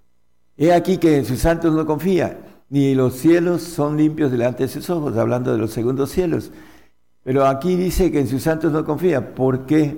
He 0.57 0.73
aquí 0.73 0.97
que 0.97 1.17
en 1.17 1.25
sus 1.25 1.39
santos 1.39 1.73
no 1.73 1.85
confía, 1.85 2.37
ni 2.75 2.93
los 2.93 3.13
cielos 3.13 3.61
son 3.61 3.95
limpios 3.95 4.31
delante 4.31 4.63
de 4.63 4.67
sus 4.67 4.89
ojos, 4.89 5.15
hablando 5.15 5.49
de 5.49 5.57
los 5.57 5.71
segundos 5.71 6.09
cielos. 6.09 6.51
Pero 7.23 7.45
aquí 7.45 7.77
dice 7.77 8.11
que 8.11 8.19
en 8.19 8.27
sus 8.27 8.43
santos 8.43 8.73
no 8.73 8.83
confía. 8.83 9.33
¿Por 9.33 9.65
qué? 9.65 9.97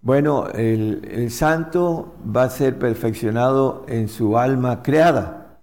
Bueno, 0.00 0.46
el, 0.48 1.30
santo 1.30 2.14
va 2.34 2.44
a 2.44 2.48
ser 2.48 2.78
perfeccionado 2.78 3.84
en 3.86 4.08
su 4.08 4.38
alma 4.38 4.82
creada. 4.82 5.60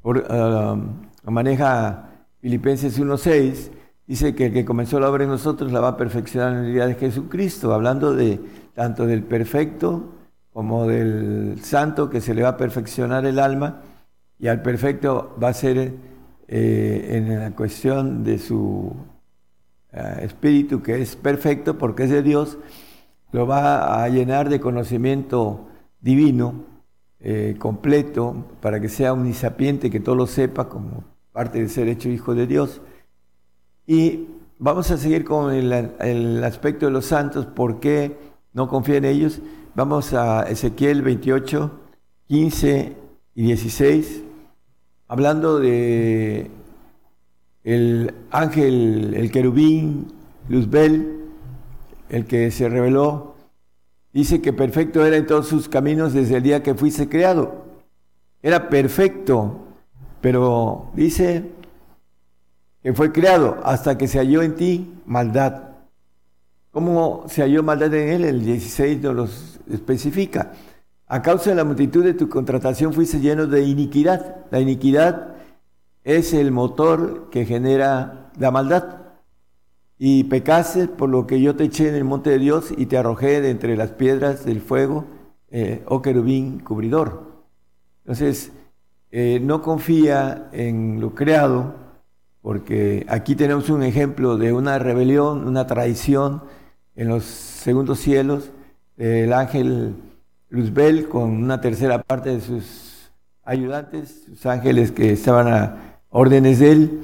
Por, 0.00 0.24
ah, 0.30 0.76
maneja 1.24 2.08
Filipenses 2.40 3.00
1.6 3.00 3.72
dice 4.06 4.36
que 4.36 4.46
el 4.46 4.52
que 4.52 4.64
comenzó 4.64 5.00
la 5.00 5.10
obra 5.10 5.24
en 5.24 5.30
nosotros 5.30 5.72
la 5.72 5.80
va 5.80 5.88
a 5.88 5.96
perfeccionar 5.96 6.52
en 6.52 6.66
el 6.66 6.72
día 6.72 6.86
de 6.86 6.94
Jesucristo, 6.94 7.74
hablando 7.74 8.14
de 8.14 8.38
tanto 8.74 9.06
del 9.06 9.24
perfecto 9.24 10.04
como 10.52 10.86
del 10.86 11.58
santo 11.64 12.08
que 12.08 12.20
se 12.20 12.32
le 12.32 12.44
va 12.44 12.50
a 12.50 12.56
perfeccionar 12.56 13.26
el 13.26 13.40
alma 13.40 13.82
y 14.42 14.48
al 14.48 14.60
perfecto 14.60 15.36
va 15.40 15.48
a 15.48 15.54
ser 15.54 15.94
eh, 16.48 17.08
en 17.12 17.38
la 17.38 17.52
cuestión 17.52 18.24
de 18.24 18.40
su 18.40 18.92
eh, 19.92 20.18
espíritu 20.22 20.82
que 20.82 21.00
es 21.00 21.14
perfecto 21.14 21.78
porque 21.78 22.02
es 22.04 22.10
de 22.10 22.24
Dios, 22.24 22.58
lo 23.30 23.46
va 23.46 24.02
a 24.02 24.08
llenar 24.08 24.48
de 24.48 24.58
conocimiento 24.58 25.68
divino 26.00 26.64
eh, 27.20 27.54
completo 27.56 28.44
para 28.60 28.80
que 28.80 28.88
sea 28.88 29.12
omnisapiente, 29.12 29.90
que 29.90 30.00
todo 30.00 30.16
lo 30.16 30.26
sepa 30.26 30.68
como 30.68 31.04
parte 31.30 31.60
de 31.60 31.68
ser 31.68 31.86
hecho 31.86 32.08
hijo 32.08 32.34
de 32.34 32.48
Dios 32.48 32.80
y 33.86 34.26
vamos 34.58 34.90
a 34.90 34.96
seguir 34.96 35.24
con 35.24 35.54
el, 35.54 36.42
aspecto 36.42 36.86
de 36.86 36.92
los 36.92 37.06
santos, 37.06 37.46
¿por 37.46 37.78
qué 37.78 38.18
no 38.52 38.66
confía 38.66 38.96
en 38.96 39.04
ellos? 39.04 39.40
Vamos 39.76 40.12
a 40.14 40.42
Ezequiel 40.42 41.02
28, 41.02 41.70
15 42.26 42.96
y 43.36 43.42
16, 43.44 44.24
hablando 45.12 45.60
de 45.60 46.50
el 47.64 48.14
ángel, 48.30 49.12
el 49.14 49.30
querubín, 49.30 50.10
Luzbel, 50.48 51.26
el 52.08 52.24
que 52.24 52.50
se 52.50 52.66
reveló, 52.70 53.34
dice 54.14 54.40
que 54.40 54.54
perfecto 54.54 55.04
era 55.04 55.18
en 55.18 55.26
todos 55.26 55.48
sus 55.48 55.68
caminos 55.68 56.14
desde 56.14 56.38
el 56.38 56.42
día 56.42 56.62
que 56.62 56.74
fuiste 56.74 57.10
creado. 57.10 57.62
Era 58.42 58.70
perfecto, 58.70 59.58
pero 60.22 60.86
dice 60.94 61.44
que 62.82 62.94
fue 62.94 63.12
creado 63.12 63.60
hasta 63.64 63.98
que 63.98 64.08
se 64.08 64.16
halló 64.16 64.40
en 64.40 64.54
ti 64.54 64.94
maldad. 65.04 65.74
¿Cómo 66.70 67.26
se 67.28 67.42
halló 67.42 67.62
maldad 67.62 67.92
en 67.92 68.08
él? 68.08 68.24
El 68.24 68.42
16 68.42 69.02
nos 69.02 69.14
lo 69.14 69.74
especifica. 69.74 70.52
A 71.06 71.20
causa 71.22 71.50
de 71.50 71.56
la 71.56 71.64
multitud 71.64 72.04
de 72.04 72.14
tu 72.14 72.28
contratación 72.28 72.92
fuiste 72.92 73.20
lleno 73.20 73.46
de 73.46 73.62
iniquidad. 73.64 74.46
La 74.50 74.60
iniquidad 74.60 75.34
es 76.04 76.32
el 76.32 76.50
motor 76.50 77.28
que 77.30 77.44
genera 77.44 78.30
la 78.38 78.50
maldad. 78.50 78.98
Y 79.98 80.24
pecaste 80.24 80.88
por 80.88 81.08
lo 81.08 81.26
que 81.26 81.40
yo 81.40 81.54
te 81.54 81.64
eché 81.64 81.88
en 81.88 81.94
el 81.94 82.04
monte 82.04 82.30
de 82.30 82.38
Dios 82.38 82.72
y 82.76 82.86
te 82.86 82.96
arrojé 82.96 83.40
de 83.40 83.50
entre 83.50 83.76
las 83.76 83.92
piedras 83.92 84.44
del 84.44 84.60
fuego, 84.60 85.04
eh, 85.50 85.84
oh 85.86 86.02
querubín 86.02 86.58
cubridor. 86.60 87.44
Entonces, 88.04 88.50
eh, 89.12 89.38
no 89.40 89.62
confía 89.62 90.48
en 90.52 91.00
lo 91.00 91.14
creado, 91.14 91.74
porque 92.40 93.06
aquí 93.08 93.36
tenemos 93.36 93.70
un 93.70 93.82
ejemplo 93.82 94.38
de 94.38 94.52
una 94.52 94.78
rebelión, 94.78 95.46
una 95.46 95.66
traición 95.66 96.42
en 96.96 97.08
los 97.08 97.24
segundos 97.24 98.00
cielos, 98.00 98.50
el 98.96 99.32
ángel 99.32 99.94
Luzbel 100.52 101.08
con 101.08 101.30
una 101.30 101.62
tercera 101.62 102.02
parte 102.02 102.28
de 102.28 102.42
sus 102.42 103.10
ayudantes, 103.42 104.24
sus 104.26 104.44
ángeles 104.44 104.92
que 104.92 105.12
estaban 105.12 105.48
a 105.48 105.98
órdenes 106.10 106.58
de 106.58 106.72
él, 106.72 107.00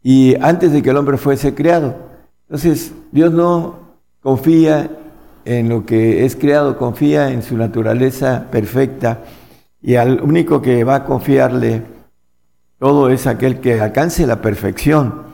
y 0.00 0.36
antes 0.40 0.70
de 0.70 0.80
que 0.80 0.90
el 0.90 0.96
hombre 0.96 1.16
fuese 1.16 1.56
creado. 1.56 1.96
Entonces, 2.42 2.92
Dios 3.10 3.32
no 3.32 3.80
confía 4.22 4.90
en 5.44 5.68
lo 5.68 5.84
que 5.84 6.24
es 6.24 6.36
creado, 6.36 6.78
confía 6.78 7.32
en 7.32 7.42
su 7.42 7.56
naturaleza 7.56 8.46
perfecta, 8.52 9.22
y 9.82 9.96
al 9.96 10.22
único 10.22 10.62
que 10.62 10.84
va 10.84 10.94
a 10.94 11.04
confiarle 11.04 11.82
todo 12.78 13.10
es 13.10 13.26
aquel 13.26 13.58
que 13.58 13.80
alcance 13.80 14.24
la 14.24 14.40
perfección. 14.40 15.24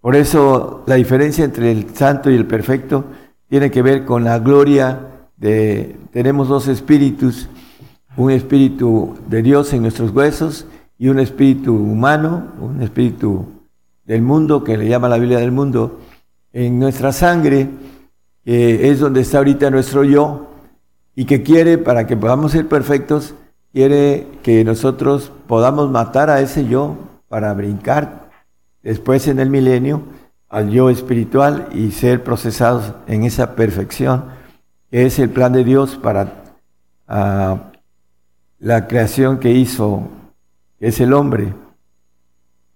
Por 0.00 0.16
eso 0.16 0.82
la 0.86 0.96
diferencia 0.96 1.44
entre 1.44 1.70
el 1.70 1.94
santo 1.94 2.28
y 2.28 2.34
el 2.34 2.46
perfecto 2.46 3.04
tiene 3.48 3.70
que 3.70 3.82
ver 3.82 4.04
con 4.04 4.24
la 4.24 4.40
gloria 4.40 5.13
de, 5.36 5.96
tenemos 6.12 6.48
dos 6.48 6.68
espíritus, 6.68 7.48
un 8.16 8.30
espíritu 8.30 9.16
de 9.28 9.42
Dios 9.42 9.72
en 9.72 9.82
nuestros 9.82 10.10
huesos 10.10 10.66
y 10.98 11.08
un 11.08 11.18
espíritu 11.18 11.74
humano, 11.74 12.52
un 12.60 12.82
espíritu 12.82 13.46
del 14.04 14.22
mundo, 14.22 14.62
que 14.62 14.76
le 14.76 14.88
llama 14.88 15.08
la 15.08 15.18
Biblia 15.18 15.38
del 15.38 15.52
mundo, 15.52 16.00
en 16.52 16.78
nuestra 16.78 17.12
sangre, 17.12 17.68
que 18.44 18.90
es 18.90 19.00
donde 19.00 19.22
está 19.22 19.38
ahorita 19.38 19.70
nuestro 19.70 20.04
yo, 20.04 20.50
y 21.16 21.24
que 21.24 21.42
quiere, 21.42 21.78
para 21.78 22.06
que 22.06 22.16
podamos 22.16 22.52
ser 22.52 22.68
perfectos, 22.68 23.34
quiere 23.72 24.26
que 24.42 24.64
nosotros 24.64 25.32
podamos 25.46 25.90
matar 25.90 26.30
a 26.30 26.40
ese 26.40 26.66
yo 26.66 26.96
para 27.28 27.52
brincar 27.54 28.30
después 28.82 29.26
en 29.26 29.40
el 29.40 29.50
milenio 29.50 30.02
al 30.48 30.70
yo 30.70 30.90
espiritual 30.90 31.68
y 31.72 31.90
ser 31.90 32.22
procesados 32.22 32.92
en 33.08 33.24
esa 33.24 33.56
perfección, 33.56 34.26
es 35.02 35.18
el 35.18 35.30
plan 35.30 35.52
de 35.52 35.64
Dios 35.64 35.96
para 35.96 36.44
ah, 37.08 37.72
la 38.60 38.86
creación 38.86 39.38
que 39.40 39.50
hizo, 39.50 40.08
que 40.78 40.88
es 40.88 41.00
el 41.00 41.12
hombre. 41.12 41.52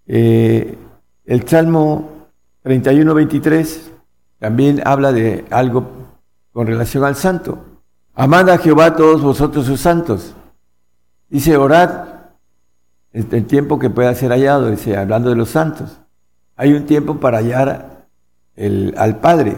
Eh, 0.07 0.77
el 1.25 1.49
Salmo 1.49 2.29
31, 2.63 3.15
23 3.15 3.93
también 4.39 4.83
habla 4.85 5.13
de 5.13 5.45
algo 5.51 5.87
con 6.53 6.67
relación 6.67 7.05
al 7.05 7.15
santo. 7.15 7.65
Amad 8.15 8.51
a 8.51 8.59
Jehová 8.59 8.97
todos 8.97 9.23
vosotros 9.23 9.67
sus 9.67 9.81
santos 9.81 10.35
Dice, 11.29 11.57
orad 11.57 12.07
el 13.13 13.47
tiempo 13.47 13.79
que 13.79 13.91
pueda 13.91 14.15
ser 14.15 14.31
hallado, 14.31 14.71
dice, 14.71 14.97
hablando 14.97 15.29
de 15.29 15.37
los 15.37 15.51
santos. 15.51 16.01
Hay 16.57 16.73
un 16.73 16.87
tiempo 16.87 17.21
para 17.21 17.39
hallar 17.39 18.07
al 18.57 19.17
Padre. 19.21 19.57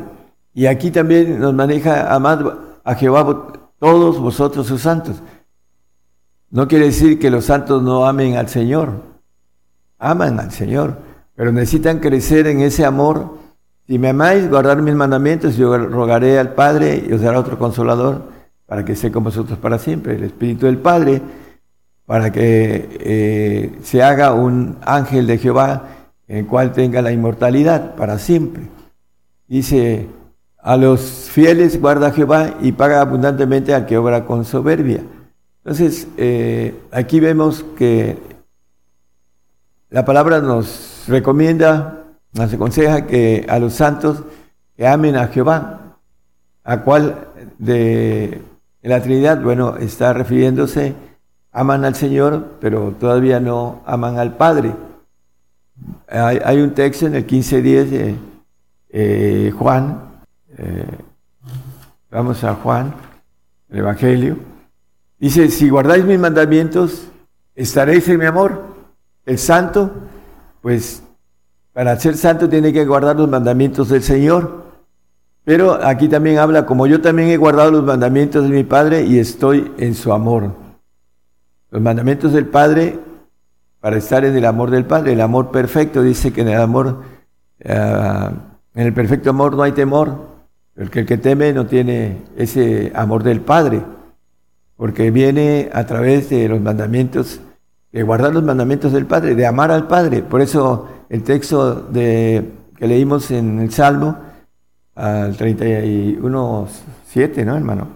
Y 0.61 0.67
aquí 0.67 0.91
también 0.91 1.41
nos 1.41 1.55
maneja, 1.55 2.15
amad 2.15 2.45
a 2.85 2.95
Jehová 2.95 3.47
todos 3.79 4.19
vosotros 4.21 4.67
sus 4.67 4.83
santos. 4.83 5.23
No 6.51 6.69
quiere 6.69 6.85
decir 6.85 7.19
que 7.19 7.31
los 7.31 7.47
santos 7.47 7.83
no 7.83 8.05
amen 8.05 8.37
al 8.37 8.47
Señor. 8.51 8.91
Aman 9.99 10.39
al 10.39 10.53
Señor, 10.53 10.99
pero 11.35 11.51
necesitan 11.51 11.99
crecer 11.99 12.47
en 12.47 12.61
ese 12.61 12.85
amor. 12.85 13.39
Si 13.87 13.99
me 13.99 14.11
amáis, 14.11 14.51
guardar 14.51 14.83
mis 14.83 14.95
mandamientos, 14.95 15.57
yo 15.57 15.79
rogaré 15.79 16.39
al 16.39 16.53
Padre 16.53 17.07
y 17.09 17.11
os 17.15 17.23
dará 17.23 17.41
otro 17.41 17.59
consolador 17.59 18.25
para 18.67 18.85
que 18.85 18.93
esté 18.93 19.11
con 19.11 19.25
vosotros 19.25 19.59
para 19.59 19.79
siempre. 19.79 20.17
El 20.17 20.25
Espíritu 20.25 20.67
del 20.67 20.77
Padre 20.77 21.23
para 22.05 22.31
que 22.31 22.99
eh, 23.01 23.79
se 23.83 24.03
haga 24.03 24.35
un 24.35 24.77
ángel 24.83 25.27
de 25.27 25.39
Jehová 25.39 25.85
en 26.29 26.37
el 26.37 26.47
cual 26.47 26.73
tenga 26.73 27.01
la 27.01 27.13
inmortalidad 27.13 27.95
para 27.95 28.19
siempre. 28.19 28.65
Dice, 29.49 30.20
a 30.63 30.77
los 30.77 31.01
fieles 31.31 31.81
guarda 31.81 32.13
Jehová 32.13 32.55
y 32.61 32.73
paga 32.73 33.01
abundantemente 33.01 33.75
al 33.75 33.87
que 33.87 33.97
obra 33.97 34.25
con 34.25 34.45
soberbia. 34.45 35.03
Entonces, 35.65 36.07
eh, 36.17 36.75
aquí 36.91 37.21
vemos 37.21 37.65
que 37.77 38.19
la 39.91 40.05
palabra 40.05 40.41
nos 40.41 41.05
recomienda, 41.09 42.05
nos 42.33 42.53
aconseja 42.53 43.07
que 43.07 43.47
a 43.49 43.59
los 43.59 43.75
santos 43.75 44.23
que 44.77 44.87
amen 44.87 45.17
a 45.17 45.29
Jehová, 45.29 45.97
a 46.65 46.81
cual 46.83 47.29
de 47.59 48.41
la 48.83 49.03
Trinidad, 49.03 49.43
bueno, 49.43 49.77
está 49.77 50.13
refiriéndose, 50.13 50.95
aman 51.53 51.85
al 51.85 51.95
Señor, 51.95 52.57
pero 52.61 52.95
todavía 52.99 53.41
no 53.41 53.83
aman 53.87 54.19
al 54.19 54.37
Padre. 54.37 54.75
Hay, 56.09 56.61
un 56.61 56.73
texto 56.73 57.07
en 57.07 57.15
el 57.15 57.27
15.10 57.27 57.85
de 57.85 58.15
eh, 58.91 59.53
Juan, 59.59 60.10
eh, 60.61 60.85
vamos 62.11 62.45
a 62.45 62.55
Juan, 62.55 62.95
el 63.71 63.79
Evangelio, 63.79 64.37
dice, 65.19 65.49
si 65.49 65.71
guardáis 65.71 66.05
mis 66.05 66.19
mandamientos, 66.19 67.09
estaréis 67.55 68.07
en 68.09 68.19
mi 68.19 68.27
amor. 68.27 68.63
El 69.25 69.39
santo, 69.39 69.91
pues 70.61 71.03
para 71.73 71.99
ser 71.99 72.17
santo 72.17 72.49
tiene 72.49 72.73
que 72.73 72.85
guardar 72.85 73.17
los 73.17 73.29
mandamientos 73.29 73.89
del 73.89 74.03
Señor. 74.03 74.65
Pero 75.45 75.75
aquí 75.83 76.09
también 76.09 76.39
habla, 76.39 76.67
como 76.67 76.87
yo 76.87 77.01
también 77.01 77.29
he 77.29 77.37
guardado 77.39 77.71
los 77.71 77.85
mandamientos 77.85 78.45
de 78.45 78.51
mi 78.51 78.65
Padre 78.65 79.05
y 79.05 79.19
estoy 79.19 79.73
en 79.79 79.95
su 79.95 80.13
amor. 80.13 80.55
Los 81.71 81.81
mandamientos 81.81 82.33
del 82.33 82.47
Padre 82.47 82.99
para 83.81 83.97
estar 83.97 84.27
en 84.27 84.37
el 84.37 84.45
amor 84.45 84.71
del 84.71 84.85
Padre, 84.85 85.15
el 85.15 85.21
amor 85.23 85.51
perfecto, 85.51 86.03
dice 86.03 86.33
que 86.33 86.43
en 86.43 86.49
el 86.49 86.61
amor, 86.61 87.03
ah, 87.65 88.31
en 88.75 88.87
el 88.87 88.93
perfecto 88.93 89.31
amor 89.31 89.57
no 89.57 89.63
hay 89.63 89.73
temor, 89.73 90.30
el 90.81 90.89
que 90.89 91.01
el 91.01 91.07
que 91.07 91.19
teme 91.19 91.53
no 91.53 91.67
tiene 91.67 92.23
ese 92.37 92.91
amor 92.95 93.23
del 93.23 93.43
Padre, 93.43 93.83
porque 94.77 95.11
viene 95.11 95.69
a 95.75 95.85
través 95.85 96.31
de 96.31 96.49
los 96.49 96.59
mandamientos, 96.59 97.39
de 97.93 98.03
guardar 98.03 98.33
los 98.33 98.43
mandamientos 98.43 98.91
del 98.93 99.05
Padre, 99.05 99.35
de 99.35 99.47
amar 99.47 99.71
al 99.71 99.87
Padre. 99.87 100.23
Por 100.23 100.41
eso 100.41 100.89
el 101.11 101.23
texto 101.23 101.91
que 101.93 102.47
leímos 102.79 103.31
en 103.31 103.59
el 103.59 103.71
Salmo, 103.71 104.17
al 104.95 105.37
31, 105.37 106.69
7, 107.09 107.45
¿no, 107.45 107.57
hermano? 107.57 107.89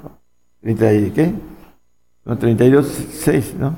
30 0.61 0.93
y, 0.93 1.11
¿qué? 1.11 1.35
No, 2.27 2.37
32, 2.37 2.87
6, 3.13 3.55
¿no? 3.59 3.75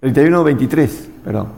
31, 0.00 0.44
23, 0.44 1.08
perdón. 1.24 1.48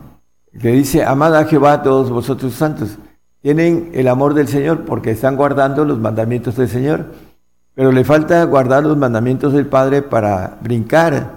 Que 0.61 0.69
dice, 0.69 1.05
amad 1.05 1.35
a 1.35 1.45
Jehová 1.45 1.83
todos 1.83 2.09
vosotros 2.11 2.55
santos. 2.55 2.97
Tienen 3.45 3.91
el 3.93 4.09
amor 4.09 4.33
del 4.33 4.49
Señor 4.49 4.87
porque 4.87 5.11
están 5.11 5.37
guardando 5.37 5.85
los 5.85 5.99
mandamientos 5.99 6.57
del 6.57 6.66
Señor. 6.66 7.05
Pero 7.75 7.93
le 7.93 8.03
falta 8.03 8.43
guardar 8.45 8.85
los 8.85 8.97
mandamientos 8.97 9.53
del 9.53 9.66
Padre 9.66 10.01
para 10.01 10.57
brincar 10.62 11.31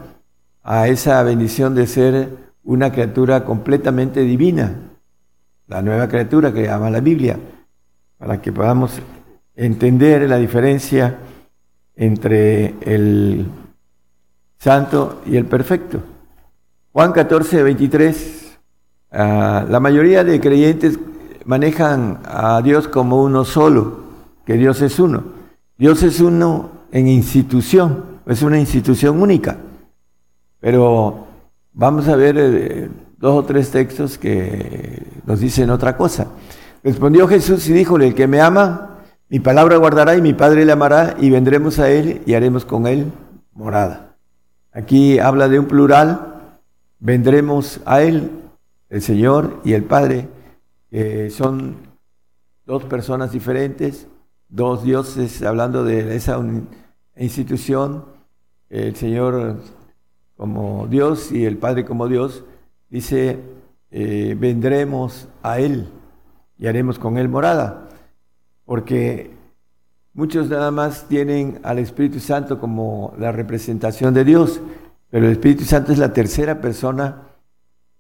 a 0.64 0.88
esa 0.88 1.22
bendición 1.24 1.76
de 1.76 1.86
ser 1.86 2.30
una 2.64 2.94
criatura 2.94 3.44
completamente 3.44 4.22
divina. 4.22 4.74
La 5.68 5.82
nueva 5.82 6.08
criatura 6.08 6.54
que 6.54 6.64
llama 6.64 6.90
la 6.90 7.02
Biblia. 7.02 7.38
Para 8.18 8.42
que 8.42 8.54
podamos 8.54 9.02
entender 9.54 10.30
la 10.30 10.38
diferencia 10.38 11.18
entre 11.98 12.76
el 12.90 13.48
santo 14.58 15.24
y 15.26 15.36
el 15.36 15.44
perfecto. 15.44 16.00
Juan 16.94 17.12
14, 17.12 17.64
23. 17.64 18.60
Ah, 19.12 19.66
la 19.68 19.82
mayoría 19.82 20.24
de 20.24 20.40
creyentes 20.40 20.98
manejan 21.48 22.20
a 22.26 22.62
Dios 22.62 22.88
como 22.88 23.24
uno 23.24 23.44
solo, 23.46 24.02
que 24.46 24.54
Dios 24.54 24.82
es 24.82 25.00
uno. 25.00 25.24
Dios 25.78 26.04
es 26.04 26.20
uno 26.20 26.70
en 26.92 27.08
institución, 27.08 28.04
es 28.28 28.42
una 28.42 28.60
institución 28.60 29.22
única. 29.22 29.58
Pero 30.60 31.26
vamos 31.74 32.08
a 32.10 32.16
ver 32.16 32.36
eh, 32.38 32.90
dos 33.18 33.44
o 33.44 33.46
tres 33.46 33.72
textos 33.72 34.18
que 34.18 35.08
nos 35.26 35.40
dicen 35.40 35.70
otra 35.70 35.96
cosa. 35.96 36.28
Respondió 36.84 37.28
Jesús 37.28 37.68
y 37.70 37.74
díjole, 37.74 38.08
el 38.08 38.14
que 38.16 38.28
me 38.28 38.42
ama, 38.42 38.98
mi 39.30 39.40
palabra 39.40 39.78
guardará 39.78 40.16
y 40.16 40.22
mi 40.22 40.34
Padre 40.34 40.66
le 40.66 40.74
amará 40.74 41.16
y 41.20 41.30
vendremos 41.30 41.80
a 41.80 41.90
él 41.90 42.22
y 42.26 42.34
haremos 42.34 42.66
con 42.66 42.88
él 42.88 43.12
morada. 43.54 44.16
Aquí 44.74 45.18
habla 45.18 45.48
de 45.48 45.60
un 45.60 45.66
plural, 45.66 46.36
vendremos 47.00 47.80
a 47.86 48.02
él, 48.02 48.32
el 48.90 49.02
Señor 49.02 49.62
y 49.64 49.74
el 49.74 49.84
Padre, 49.84 50.28
son 51.30 51.78
dos 52.66 52.84
personas 52.86 53.32
diferentes, 53.32 54.08
dos 54.50 54.84
dioses, 54.84 55.42
hablando 55.44 55.84
de 55.84 56.16
esa 56.16 56.40
institución, 57.16 58.06
el 58.70 58.96
Señor 58.96 59.58
como 60.36 60.88
Dios 60.88 61.32
y 61.32 61.46
el 61.46 61.58
Padre 61.58 61.86
como 61.86 62.08
Dios, 62.08 62.46
dice, 62.90 63.40
eh, 63.92 64.36
vendremos 64.40 65.28
a 65.42 65.60
Él 65.60 65.90
y 66.60 66.68
haremos 66.68 67.00
con 67.00 67.18
Él 67.18 67.30
morada 67.30 67.88
porque 68.68 69.32
muchos 70.14 70.50
nada 70.50 70.72
más 70.72 71.08
tienen 71.08 71.62
al 71.64 71.80
Espíritu 71.80 72.20
Santo 72.20 72.60
como 72.60 73.14
la 73.18 73.32
representación 73.32 74.14
de 74.14 74.26
Dios, 74.26 74.60
pero 75.10 75.26
el 75.26 75.32
Espíritu 75.32 75.64
Santo 75.64 75.94
es 75.94 75.98
la 75.98 76.12
tercera 76.12 76.60
persona 76.60 77.30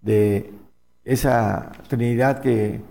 de 0.01 0.53
esa 1.11 1.71
Trinidad 1.87 2.41
que 2.41 2.81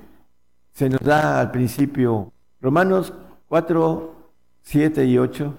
se 0.72 0.88
nos 0.88 1.00
da 1.00 1.40
al 1.40 1.50
principio. 1.50 2.32
Romanos 2.60 3.12
4, 3.48 4.14
7 4.62 5.04
y 5.04 5.18
8. 5.18 5.54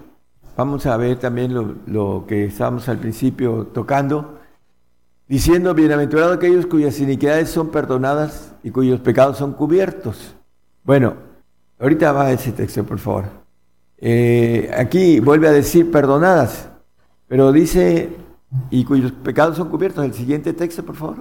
Vamos 0.56 0.86
a 0.86 0.96
ver 0.96 1.18
también 1.18 1.54
lo, 1.54 1.76
lo 1.86 2.24
que 2.26 2.46
estábamos 2.46 2.88
al 2.88 2.98
principio 2.98 3.68
tocando, 3.72 4.40
diciendo, 5.28 5.72
bienaventurados 5.72 6.36
aquellos 6.36 6.66
cuyas 6.66 6.98
iniquidades 6.98 7.48
son 7.48 7.70
perdonadas 7.70 8.54
y 8.62 8.70
cuyos 8.70 9.00
pecados 9.00 9.38
son 9.38 9.52
cubiertos. 9.52 10.34
Bueno, 10.82 11.28
Ahorita 11.80 12.12
va 12.12 12.32
ese 12.32 12.52
texto, 12.52 12.84
por 12.84 12.98
favor. 12.98 13.24
Eh, 13.98 14.70
aquí 14.76 15.20
vuelve 15.20 15.48
a 15.48 15.52
decir 15.52 15.90
perdonadas, 15.90 16.68
pero 17.28 17.52
dice, 17.52 18.10
y 18.70 18.84
cuyos 18.84 19.12
pecados 19.12 19.56
son 19.56 19.68
cubiertos. 19.68 20.04
El 20.04 20.12
siguiente 20.12 20.52
texto, 20.52 20.84
por 20.84 20.96
favor. 20.96 21.16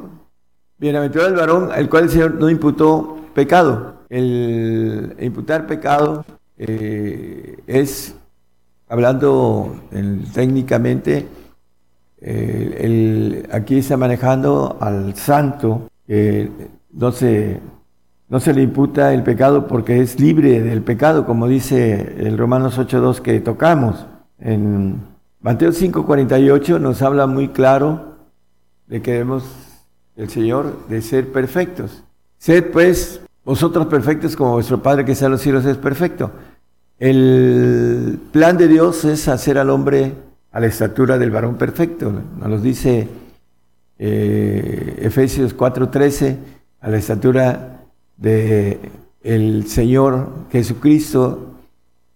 Bienaventurado 0.79 1.29
el 1.29 1.35
varón 1.35 1.71
al 1.71 1.89
cual 1.89 2.05
el 2.05 2.09
Señor 2.09 2.35
no 2.35 2.49
imputó 2.49 3.17
pecado. 3.33 3.95
El 4.09 5.15
imputar 5.19 5.67
pecado 5.67 6.25
eh, 6.57 7.57
es, 7.67 8.15
hablando 8.87 9.75
técnicamente, 10.33 11.27
aquí 13.51 13.79
está 13.79 13.97
manejando 13.97 14.77
al 14.79 15.15
santo, 15.15 15.89
que 16.05 16.49
no 16.91 17.11
se 17.11 17.59
no 18.29 18.39
se 18.41 18.53
le 18.53 18.61
imputa 18.61 19.13
el 19.13 19.23
pecado 19.23 19.67
porque 19.67 20.01
es 20.01 20.19
libre 20.19 20.61
del 20.61 20.81
pecado, 20.81 21.25
como 21.25 21.47
dice 21.47 22.15
el 22.19 22.37
Romanos 22.37 22.77
8.2 22.77 23.21
que 23.21 23.39
tocamos. 23.39 24.05
En 24.39 25.01
Mateo 25.39 25.69
5.48 25.71 26.79
nos 26.79 27.01
habla 27.01 27.25
muy 27.25 27.49
claro 27.49 28.17
de 28.87 29.01
que 29.01 29.11
debemos, 29.13 29.43
el 30.17 30.29
Señor, 30.29 30.87
de 30.89 31.01
ser 31.01 31.31
perfectos. 31.31 32.03
Sed 32.37 32.71
pues 32.71 33.21
vosotros 33.45 33.85
perfectos 33.85 34.35
como 34.35 34.53
vuestro 34.53 34.81
Padre 34.81 35.05
que 35.05 35.13
está 35.13 35.25
en 35.25 35.31
los 35.31 35.41
cielos 35.41 35.63
es 35.65 35.77
perfecto. 35.77 36.31
El 36.99 38.19
plan 38.31 38.57
de 38.57 38.67
Dios 38.67 39.05
es 39.05 39.27
hacer 39.27 39.57
al 39.57 39.69
hombre 39.69 40.13
a 40.51 40.59
la 40.59 40.67
estatura 40.67 41.17
del 41.17 41.31
varón 41.31 41.55
perfecto. 41.55 42.11
Nos 42.39 42.49
lo 42.49 42.59
dice 42.59 43.07
eh, 43.99 44.99
Efesios 45.01 45.55
4.13, 45.55 46.35
a 46.81 46.89
la 46.89 46.97
estatura 46.97 47.81
de 48.17 48.79
Señor 49.67 50.29
Jesucristo 50.51 51.53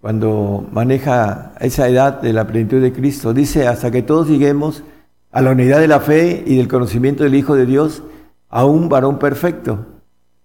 cuando 0.01 0.67
maneja 0.71 1.53
esa 1.59 1.87
edad 1.87 2.21
de 2.21 2.33
la 2.33 2.47
plenitud 2.47 2.81
de 2.81 2.91
Cristo. 2.91 3.33
Dice, 3.33 3.67
hasta 3.67 3.91
que 3.91 4.01
todos 4.01 4.27
lleguemos 4.27 4.83
a 5.31 5.41
la 5.41 5.51
unidad 5.51 5.79
de 5.79 5.87
la 5.87 5.99
fe 5.99 6.43
y 6.45 6.57
del 6.57 6.67
conocimiento 6.67 7.23
del 7.23 7.35
Hijo 7.35 7.55
de 7.55 7.65
Dios, 7.65 8.03
a 8.49 8.65
un 8.65 8.89
varón 8.89 9.17
perfecto. 9.17 9.85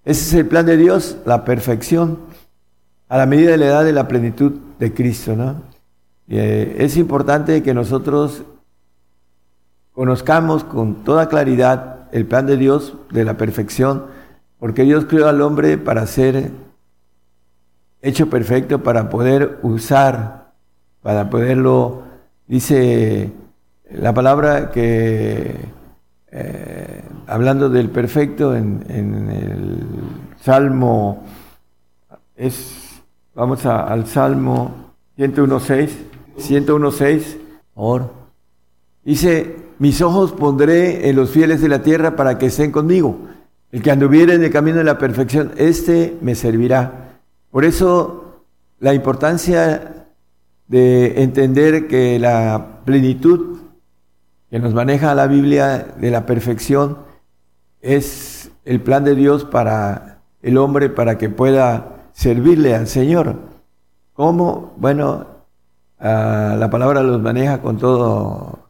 Ese 0.04 0.22
es 0.22 0.34
el 0.34 0.46
plan 0.46 0.66
de 0.66 0.76
Dios, 0.76 1.18
la 1.26 1.44
perfección, 1.44 2.18
a 3.08 3.18
la 3.18 3.26
medida 3.26 3.50
de 3.50 3.56
la 3.56 3.66
edad 3.66 3.84
de 3.84 3.92
la 3.92 4.06
plenitud 4.06 4.52
de 4.78 4.94
Cristo. 4.94 5.34
¿no? 5.34 5.62
Eh, 6.28 6.76
es 6.78 6.96
importante 6.96 7.62
que 7.62 7.74
nosotros 7.74 8.44
conozcamos 9.92 10.62
con 10.62 11.02
toda 11.02 11.28
claridad 11.28 12.08
el 12.12 12.26
plan 12.26 12.46
de 12.46 12.56
Dios 12.56 12.94
de 13.10 13.24
la 13.24 13.36
perfección, 13.36 14.04
porque 14.60 14.82
Dios 14.84 15.06
creó 15.06 15.28
al 15.28 15.42
hombre 15.42 15.78
para 15.78 16.06
ser 16.06 16.52
hecho 18.02 18.30
perfecto, 18.30 18.82
para 18.82 19.08
poder 19.10 19.58
usar, 19.62 20.52
para 21.02 21.28
poderlo, 21.28 22.02
dice 22.46 23.32
la 23.90 24.12
palabra 24.12 24.70
que 24.70 25.54
eh, 26.30 27.02
hablando 27.26 27.68
del 27.68 27.88
perfecto 27.90 28.54
en, 28.54 28.84
el 28.88 29.86
Salmo, 30.42 31.24
es, 32.36 33.00
vamos 33.34 33.64
al 33.64 34.06
Salmo 34.06 34.92
101.6, 35.16 35.90
101.6, 36.38 37.38
or, 37.74 38.12
dice, 39.04 39.56
mis 39.78 40.02
ojos 40.02 40.32
pondré 40.32 41.08
en 41.08 41.16
los 41.16 41.30
fieles 41.30 41.60
de 41.60 41.68
la 41.68 41.82
tierra 41.82 42.16
para 42.16 42.38
que 42.38 42.46
estén 42.46 42.72
conmigo. 42.72 43.18
El 43.72 43.82
que 43.82 43.90
anduviere 43.90 44.34
en 44.34 44.44
el 44.44 44.50
camino 44.50 44.78
de 44.78 44.84
la 44.84 44.98
perfección, 44.98 45.52
este 45.56 46.16
me 46.20 46.34
servirá. 46.34 47.18
Por 47.50 47.64
eso 47.64 48.42
la 48.80 48.94
importancia 48.94 50.06
de 50.68 51.22
entender 51.22 51.86
que 51.88 52.18
la 52.18 52.82
plenitud 52.84 53.65
que 54.56 54.60
nos 54.60 54.72
maneja 54.72 55.14
la 55.14 55.26
Biblia 55.26 55.86
de 56.00 56.10
la 56.10 56.24
perfección 56.24 56.96
es 57.82 58.50
el 58.64 58.80
plan 58.80 59.04
de 59.04 59.14
Dios 59.14 59.44
para 59.44 60.20
el 60.40 60.56
hombre 60.56 60.88
para 60.88 61.18
que 61.18 61.28
pueda 61.28 62.06
servirle 62.14 62.74
al 62.74 62.86
Señor. 62.86 63.36
¿Cómo? 64.14 64.72
Bueno, 64.78 65.26
ah, 66.00 66.56
la 66.58 66.70
palabra 66.70 67.02
los 67.02 67.20
maneja 67.20 67.60
con 67.60 67.76
toda 67.76 68.60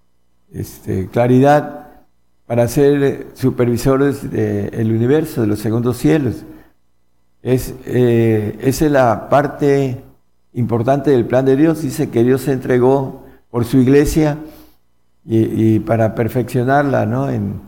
este, 0.53 1.07
claridad 1.07 1.87
para 2.47 2.67
ser 2.67 3.29
supervisores 3.35 4.29
del 4.29 4.91
universo, 4.91 5.43
de 5.43 5.47
los 5.47 5.61
segundos 5.61 5.99
cielos. 5.99 6.45
Es, 7.45 7.73
eh, 7.85 8.59
esa 8.61 8.87
es 8.87 8.91
la 8.91 9.29
parte 9.29 10.03
importante 10.53 11.13
del 11.13 11.27
plan 11.27 11.45
de 11.45 11.55
Dios. 11.55 11.83
Dice 11.83 12.11
que 12.11 12.25
Dios 12.25 12.41
se 12.41 12.51
entregó 12.51 13.23
por 13.53 13.65
su 13.65 13.79
iglesia 13.79 14.37
y, 15.29 15.81
para 15.81 16.15
perfeccionarla 16.15 17.05
¿no? 17.05 17.29
en, 17.29 17.61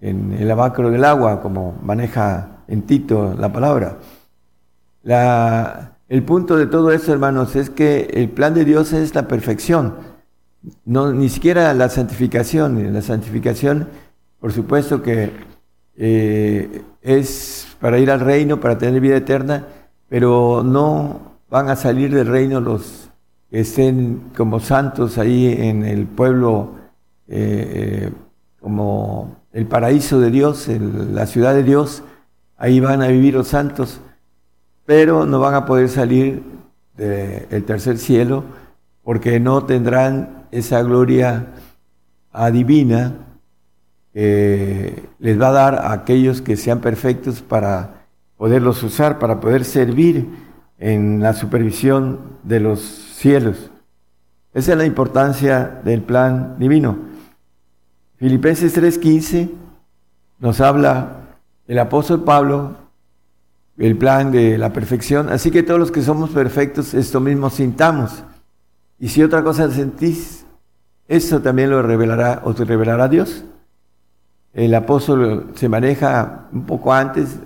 en 0.00 0.32
el 0.32 0.50
abacro 0.50 0.90
del 0.90 1.04
agua, 1.04 1.40
como 1.40 1.78
maneja 1.82 2.62
en 2.68 2.82
Tito 2.82 3.34
la 3.38 3.52
palabra. 3.52 3.98
La, 5.02 5.96
el 6.08 6.22
punto 6.22 6.56
de 6.56 6.66
todo 6.66 6.92
eso, 6.92 7.12
hermanos, 7.12 7.56
es 7.56 7.70
que 7.70 8.10
el 8.12 8.28
plan 8.28 8.52
de 8.52 8.64
Dios 8.64 8.92
es 8.92 9.14
la 9.14 9.28
perfección, 9.28 9.94
no, 10.84 11.12
ni 11.12 11.28
siquiera 11.28 11.72
la 11.74 11.88
santificación. 11.88 12.92
La 12.92 13.02
santificación, 13.02 13.88
por 14.40 14.52
supuesto 14.52 15.02
que 15.02 15.30
eh, 15.96 16.82
es 17.02 17.66
para 17.80 17.98
ir 17.98 18.10
al 18.10 18.20
reino, 18.20 18.60
para 18.60 18.76
tener 18.76 19.00
vida 19.00 19.16
eterna, 19.16 19.66
pero 20.08 20.62
no 20.64 21.38
van 21.48 21.68
a 21.68 21.76
salir 21.76 22.14
del 22.14 22.26
reino 22.26 22.60
los 22.60 23.10
que 23.50 23.60
estén 23.60 24.30
como 24.36 24.60
santos 24.60 25.18
ahí 25.18 25.46
en 25.46 25.84
el 25.84 26.06
pueblo 26.06 26.79
eh, 27.30 28.10
como 28.60 29.36
el 29.52 29.66
paraíso 29.66 30.20
de 30.20 30.30
Dios, 30.30 30.68
la 30.68 31.26
ciudad 31.26 31.54
de 31.54 31.62
Dios, 31.62 32.02
ahí 32.58 32.80
van 32.80 33.02
a 33.02 33.06
vivir 33.06 33.34
los 33.34 33.48
santos, 33.48 34.00
pero 34.84 35.24
no 35.24 35.38
van 35.38 35.54
a 35.54 35.64
poder 35.64 35.88
salir 35.88 36.42
del 36.96 37.64
tercer 37.64 37.96
cielo 37.96 38.44
porque 39.02 39.40
no 39.40 39.64
tendrán 39.64 40.44
esa 40.50 40.82
gloria 40.82 41.46
adivina 42.32 43.14
que 44.12 45.08
les 45.18 45.40
va 45.40 45.48
a 45.48 45.52
dar 45.52 45.74
a 45.76 45.92
aquellos 45.92 46.42
que 46.42 46.56
sean 46.56 46.80
perfectos 46.80 47.40
para 47.40 48.04
poderlos 48.36 48.82
usar, 48.82 49.18
para 49.18 49.40
poder 49.40 49.64
servir 49.64 50.28
en 50.78 51.20
la 51.20 51.32
supervisión 51.32 52.18
de 52.42 52.60
los 52.60 52.80
cielos. 52.80 53.70
Esa 54.52 54.72
es 54.72 54.78
la 54.78 54.84
importancia 54.84 55.80
del 55.84 56.02
plan 56.02 56.56
divino. 56.58 57.09
Filipenses 58.20 58.74
3:15 58.74 59.48
nos 60.40 60.60
habla 60.60 61.22
el 61.66 61.78
apóstol 61.78 62.22
Pablo, 62.22 62.76
el 63.78 63.96
plan 63.96 64.30
de 64.30 64.58
la 64.58 64.74
perfección. 64.74 65.30
Así 65.30 65.50
que 65.50 65.62
todos 65.62 65.80
los 65.80 65.90
que 65.90 66.02
somos 66.02 66.28
perfectos, 66.28 66.92
esto 66.92 67.18
mismo 67.18 67.48
sintamos. 67.48 68.22
Y 68.98 69.08
si 69.08 69.22
otra 69.22 69.42
cosa 69.42 69.70
sentís, 69.70 70.44
eso 71.08 71.40
también 71.40 71.70
lo 71.70 71.80
revelará 71.80 72.42
o 72.44 72.52
te 72.52 72.66
revelará 72.66 73.08
Dios. 73.08 73.42
El 74.52 74.74
apóstol 74.74 75.52
se 75.54 75.70
maneja 75.70 76.48
un 76.52 76.66
poco 76.66 76.92
antes, 76.92 77.38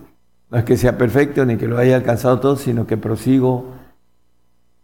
no 0.50 0.58
es 0.58 0.64
que 0.64 0.76
sea 0.76 0.98
perfecto 0.98 1.44
ni 1.44 1.56
que 1.56 1.68
lo 1.68 1.78
haya 1.78 1.94
alcanzado 1.94 2.40
todo, 2.40 2.56
sino 2.56 2.84
que 2.84 2.96
prosigo 2.96 3.74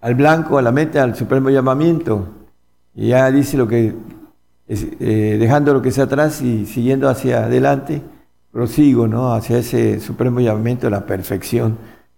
al 0.00 0.14
blanco, 0.14 0.56
a 0.56 0.62
la 0.62 0.70
meta, 0.70 1.02
al 1.02 1.16
supremo 1.16 1.50
llamamiento. 1.50 2.28
Y 2.94 3.08
ya 3.08 3.28
dice 3.32 3.56
lo 3.56 3.66
que 3.66 3.92
eh, 4.72 5.36
dejando 5.40 5.74
lo 5.74 5.82
que 5.82 5.90
sea 5.90 6.04
atrás 6.04 6.40
y 6.42 6.64
siguiendo 6.64 7.08
hacia 7.08 7.46
adelante, 7.46 8.02
prosigo, 8.52 9.08
¿no? 9.08 9.32
Hacia 9.34 9.58
ese 9.58 9.98
supremo 9.98 10.38
llamamiento 10.38 10.86
de 10.86 10.92
la 10.92 11.06
perfección. 11.06 11.76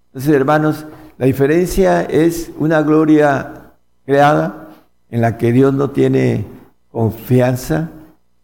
Entonces, 0.09 0.35
hermanos, 0.35 0.85
la 1.17 1.25
diferencia 1.25 2.03
es 2.03 2.51
una 2.59 2.83
gloria 2.83 3.73
creada 4.05 4.69
en 5.11 5.23
la 5.23 5.39
que 5.39 5.51
Dios 5.51 5.73
no 5.73 5.91
tiene 5.91 6.45
confianza, 6.91 7.89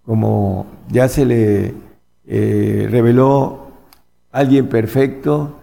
como 0.06 0.66
ya 0.89 1.09
se 1.09 1.26
le 1.26 1.74
eh, 2.26 2.89
reveló 2.90 3.72
alguien 4.32 4.68
perfecto, 4.68 5.59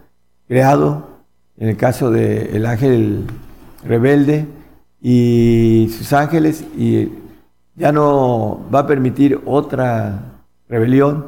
creado, 0.47 1.15
en 1.57 1.69
el 1.69 1.77
caso 1.77 2.11
del 2.11 2.63
ángel 2.67 3.23
rebelde 3.83 4.45
y 5.01 5.89
sus 5.97 6.13
ángeles, 6.13 6.63
y 6.77 7.09
ya 7.75 7.91
no 7.91 8.65
va 8.73 8.79
a 8.79 8.87
permitir 8.87 9.41
otra 9.45 10.41
rebelión 10.67 11.25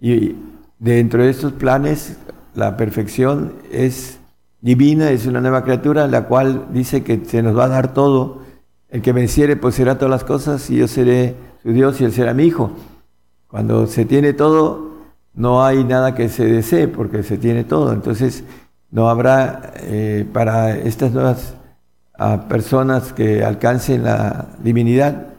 y 0.00 0.36
dentro 0.78 1.22
de 1.22 1.30
estos 1.30 1.52
planes 1.52 2.18
la 2.54 2.76
perfección 2.76 3.54
es 3.72 4.18
divina, 4.60 5.10
es 5.10 5.26
una 5.26 5.40
nueva 5.40 5.64
criatura, 5.64 6.06
la 6.06 6.24
cual 6.24 6.66
dice 6.72 7.02
que 7.02 7.24
se 7.24 7.42
nos 7.42 7.56
va 7.56 7.64
a 7.64 7.68
dar 7.68 7.92
todo. 7.92 8.42
El 8.88 9.02
que 9.02 9.12
venciere 9.12 9.56
pues 9.56 9.74
será 9.74 9.96
todas 9.98 10.10
las 10.10 10.24
cosas 10.24 10.70
y 10.70 10.76
yo 10.76 10.88
seré 10.88 11.34
su 11.62 11.72
Dios 11.72 12.00
y 12.00 12.04
él 12.04 12.12
será 12.12 12.32
mi 12.32 12.44
hijo. 12.44 12.70
Cuando 13.48 13.86
se 13.86 14.04
tiene 14.04 14.32
todo, 14.32 14.92
no 15.34 15.64
hay 15.64 15.84
nada 15.84 16.14
que 16.14 16.28
se 16.28 16.46
desee 16.46 16.88
porque 16.88 17.22
se 17.22 17.36
tiene 17.36 17.64
todo. 17.64 17.92
Entonces 17.92 18.44
no 18.90 19.08
habrá 19.08 19.72
eh, 19.82 20.26
para 20.32 20.76
estas 20.76 21.12
nuevas 21.12 21.54
ah, 22.16 22.46
personas 22.48 23.12
que 23.12 23.44
alcancen 23.44 24.04
la 24.04 24.46
divinidad, 24.62 25.33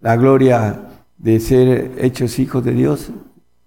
la 0.00 0.16
gloria 0.16 0.82
de 1.18 1.40
ser 1.40 1.92
hechos 1.98 2.38
hijos 2.38 2.64
de 2.64 2.72
Dios, 2.72 3.10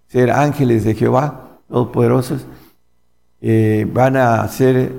ser 0.07 0.31
ángeles 0.31 0.83
de 0.83 0.95
Jehová, 0.95 1.59
todopoderosos, 1.67 2.45
eh, 3.41 3.87
van 3.91 4.17
a 4.17 4.47
ser, 4.47 4.91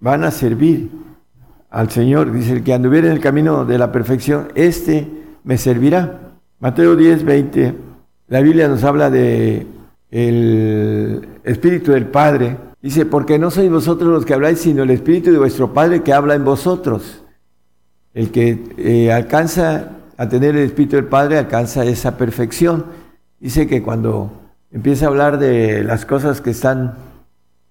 van 0.00 0.24
a 0.24 0.30
servir 0.30 0.90
al 1.70 1.90
Señor. 1.90 2.32
Dice, 2.32 2.52
el 2.52 2.64
que 2.64 2.74
anduviera 2.74 3.08
en 3.08 3.14
el 3.14 3.20
camino 3.20 3.64
de 3.64 3.78
la 3.78 3.92
perfección, 3.92 4.48
este 4.54 5.08
me 5.44 5.58
servirá. 5.58 6.20
Mateo 6.58 6.96
10, 6.96 7.24
20, 7.24 7.74
la 8.28 8.40
Biblia 8.40 8.68
nos 8.68 8.82
habla 8.82 9.10
de 9.10 9.66
el 10.10 11.28
Espíritu 11.44 11.92
del 11.92 12.06
Padre. 12.06 12.56
Dice, 12.80 13.04
porque 13.06 13.38
no 13.38 13.50
sois 13.50 13.70
vosotros 13.70 14.10
los 14.10 14.24
que 14.24 14.34
habláis, 14.34 14.60
sino 14.60 14.82
el 14.82 14.90
Espíritu 14.90 15.30
de 15.30 15.38
vuestro 15.38 15.72
Padre 15.72 16.02
que 16.02 16.12
habla 16.12 16.34
en 16.34 16.44
vosotros. 16.44 17.22
El 18.14 18.30
que 18.30 18.64
eh, 18.78 19.12
alcanza 19.12 19.95
a 20.16 20.28
tener 20.28 20.56
el 20.56 20.64
Espíritu 20.64 20.96
del 20.96 21.06
Padre 21.06 21.38
alcanza 21.38 21.84
esa 21.84 22.16
perfección. 22.16 22.86
Dice 23.38 23.66
que 23.66 23.82
cuando 23.82 24.30
empieza 24.70 25.06
a 25.06 25.08
hablar 25.08 25.38
de 25.38 25.84
las 25.84 26.06
cosas 26.06 26.40
que 26.40 26.50
están 26.50 26.94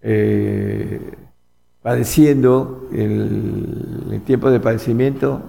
eh, 0.01 0.99
padeciendo, 1.81 2.88
el, 2.91 4.07
el, 4.11 4.22
tiempo 4.22 4.51
de 4.51 4.59
padecimiento, 4.59 5.41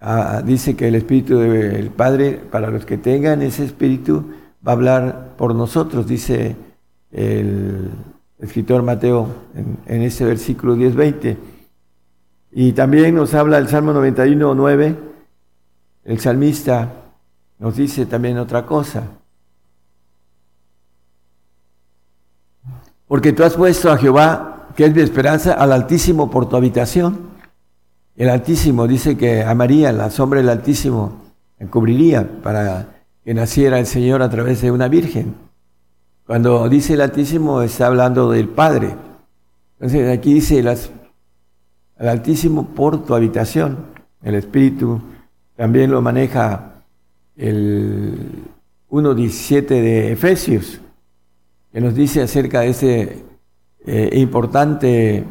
ah, 0.00 0.42
dice 0.44 0.74
que 0.74 0.88
el 0.88 0.94
Espíritu 0.94 1.38
del 1.38 1.90
Padre, 1.90 2.40
para 2.50 2.70
los 2.70 2.86
que 2.86 2.96
tengan 2.96 3.42
ese 3.42 3.64
Espíritu, 3.64 4.24
va 4.66 4.72
a 4.72 4.74
hablar 4.74 5.34
por 5.36 5.54
nosotros, 5.54 6.06
dice 6.06 6.56
el 7.12 7.90
escritor 8.38 8.82
Mateo 8.82 9.28
en, 9.54 9.78
en 9.86 10.02
ese 10.02 10.24
versículo 10.24 10.76
10-20. 10.76 11.36
Y 12.52 12.72
también 12.72 13.14
nos 13.14 13.34
habla 13.34 13.58
el 13.58 13.68
Salmo 13.68 13.92
91, 13.92 14.54
9 14.54 15.15
el 16.06 16.20
salmista 16.20 16.92
nos 17.58 17.76
dice 17.76 18.06
también 18.06 18.38
otra 18.38 18.64
cosa. 18.64 19.02
Porque 23.08 23.32
tú 23.32 23.42
has 23.42 23.54
puesto 23.54 23.90
a 23.90 23.98
Jehová, 23.98 24.68
que 24.76 24.84
es 24.84 24.94
mi 24.94 25.02
esperanza, 25.02 25.54
al 25.54 25.72
Altísimo 25.72 26.30
por 26.30 26.48
tu 26.48 26.56
habitación. 26.56 27.30
El 28.16 28.28
Altísimo 28.28 28.86
dice 28.86 29.16
que 29.16 29.42
a 29.42 29.54
la 29.54 30.10
sombra 30.10 30.40
del 30.40 30.48
Altísimo, 30.48 31.24
encubriría 31.58 32.40
para 32.42 33.02
que 33.24 33.34
naciera 33.34 33.78
el 33.78 33.86
Señor 33.86 34.22
a 34.22 34.30
través 34.30 34.62
de 34.62 34.70
una 34.70 34.86
virgen. 34.86 35.34
Cuando 36.24 36.68
dice 36.68 36.94
el 36.94 37.00
Altísimo 37.00 37.62
está 37.62 37.88
hablando 37.88 38.30
del 38.30 38.48
Padre. 38.48 38.94
Entonces 39.78 40.16
aquí 40.16 40.34
dice 40.34 40.62
las, 40.62 40.90
al 41.98 42.08
Altísimo 42.08 42.68
por 42.68 43.04
tu 43.04 43.14
habitación, 43.14 43.86
el 44.22 44.36
Espíritu 44.36 45.00
también 45.56 45.90
lo 45.90 46.02
maneja 46.02 46.82
el 47.36 48.14
1.17 48.90 49.66
de 49.66 50.12
Efesios, 50.12 50.80
que 51.72 51.80
nos 51.80 51.94
dice 51.94 52.22
acerca 52.22 52.60
de 52.60 52.68
ese 52.68 53.24
eh, 53.86 54.10
importante, 54.14 55.24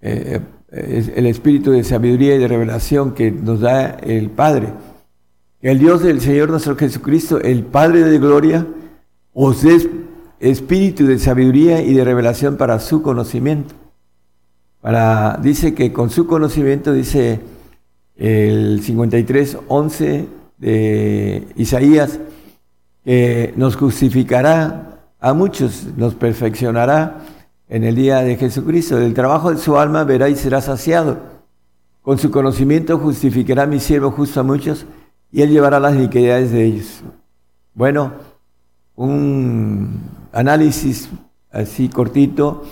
eh, 0.00 0.40
el 0.70 1.26
espíritu 1.26 1.70
de 1.70 1.84
sabiduría 1.84 2.34
y 2.34 2.38
de 2.38 2.48
revelación 2.48 3.14
que 3.14 3.30
nos 3.30 3.60
da 3.60 3.90
el 3.90 4.30
Padre. 4.30 4.72
El 5.62 5.78
Dios 5.78 6.02
del 6.02 6.20
Señor 6.20 6.50
nuestro 6.50 6.76
Jesucristo, 6.76 7.40
el 7.40 7.62
Padre 7.62 8.00
de 8.00 8.18
gloria, 8.18 8.66
os 9.32 9.62
dé 9.62 9.88
espíritu 10.40 11.06
de 11.06 11.18
sabiduría 11.18 11.80
y 11.80 11.94
de 11.94 12.04
revelación 12.04 12.56
para 12.56 12.80
su 12.80 13.02
conocimiento. 13.02 13.74
Para, 14.80 15.38
dice 15.42 15.74
que 15.74 15.92
con 15.92 16.10
su 16.10 16.26
conocimiento, 16.26 16.92
dice 16.92 17.40
el 18.16 18.80
53, 18.82 19.58
11 19.68 20.28
de 20.58 21.48
Isaías, 21.56 22.20
que 23.04 23.52
nos 23.56 23.76
justificará 23.76 25.00
a 25.20 25.34
muchos, 25.34 25.86
nos 25.96 26.14
perfeccionará 26.14 27.20
en 27.68 27.84
el 27.84 27.94
día 27.94 28.20
de 28.20 28.36
Jesucristo. 28.36 28.96
Del 28.96 29.14
trabajo 29.14 29.50
de 29.50 29.58
su 29.58 29.78
alma 29.78 30.04
verá 30.04 30.28
y 30.28 30.36
será 30.36 30.60
saciado. 30.60 31.18
Con 32.02 32.18
su 32.18 32.30
conocimiento 32.30 32.98
justificará 32.98 33.66
mi 33.66 33.80
siervo 33.80 34.10
justo 34.10 34.40
a 34.40 34.42
muchos 34.42 34.86
y 35.32 35.42
él 35.42 35.50
llevará 35.50 35.80
las 35.80 35.94
iniquidades 35.94 36.52
de 36.52 36.64
ellos. 36.64 37.02
Bueno, 37.74 38.12
un 38.94 40.00
análisis 40.32 41.08
así 41.50 41.88
cortito. 41.88 42.64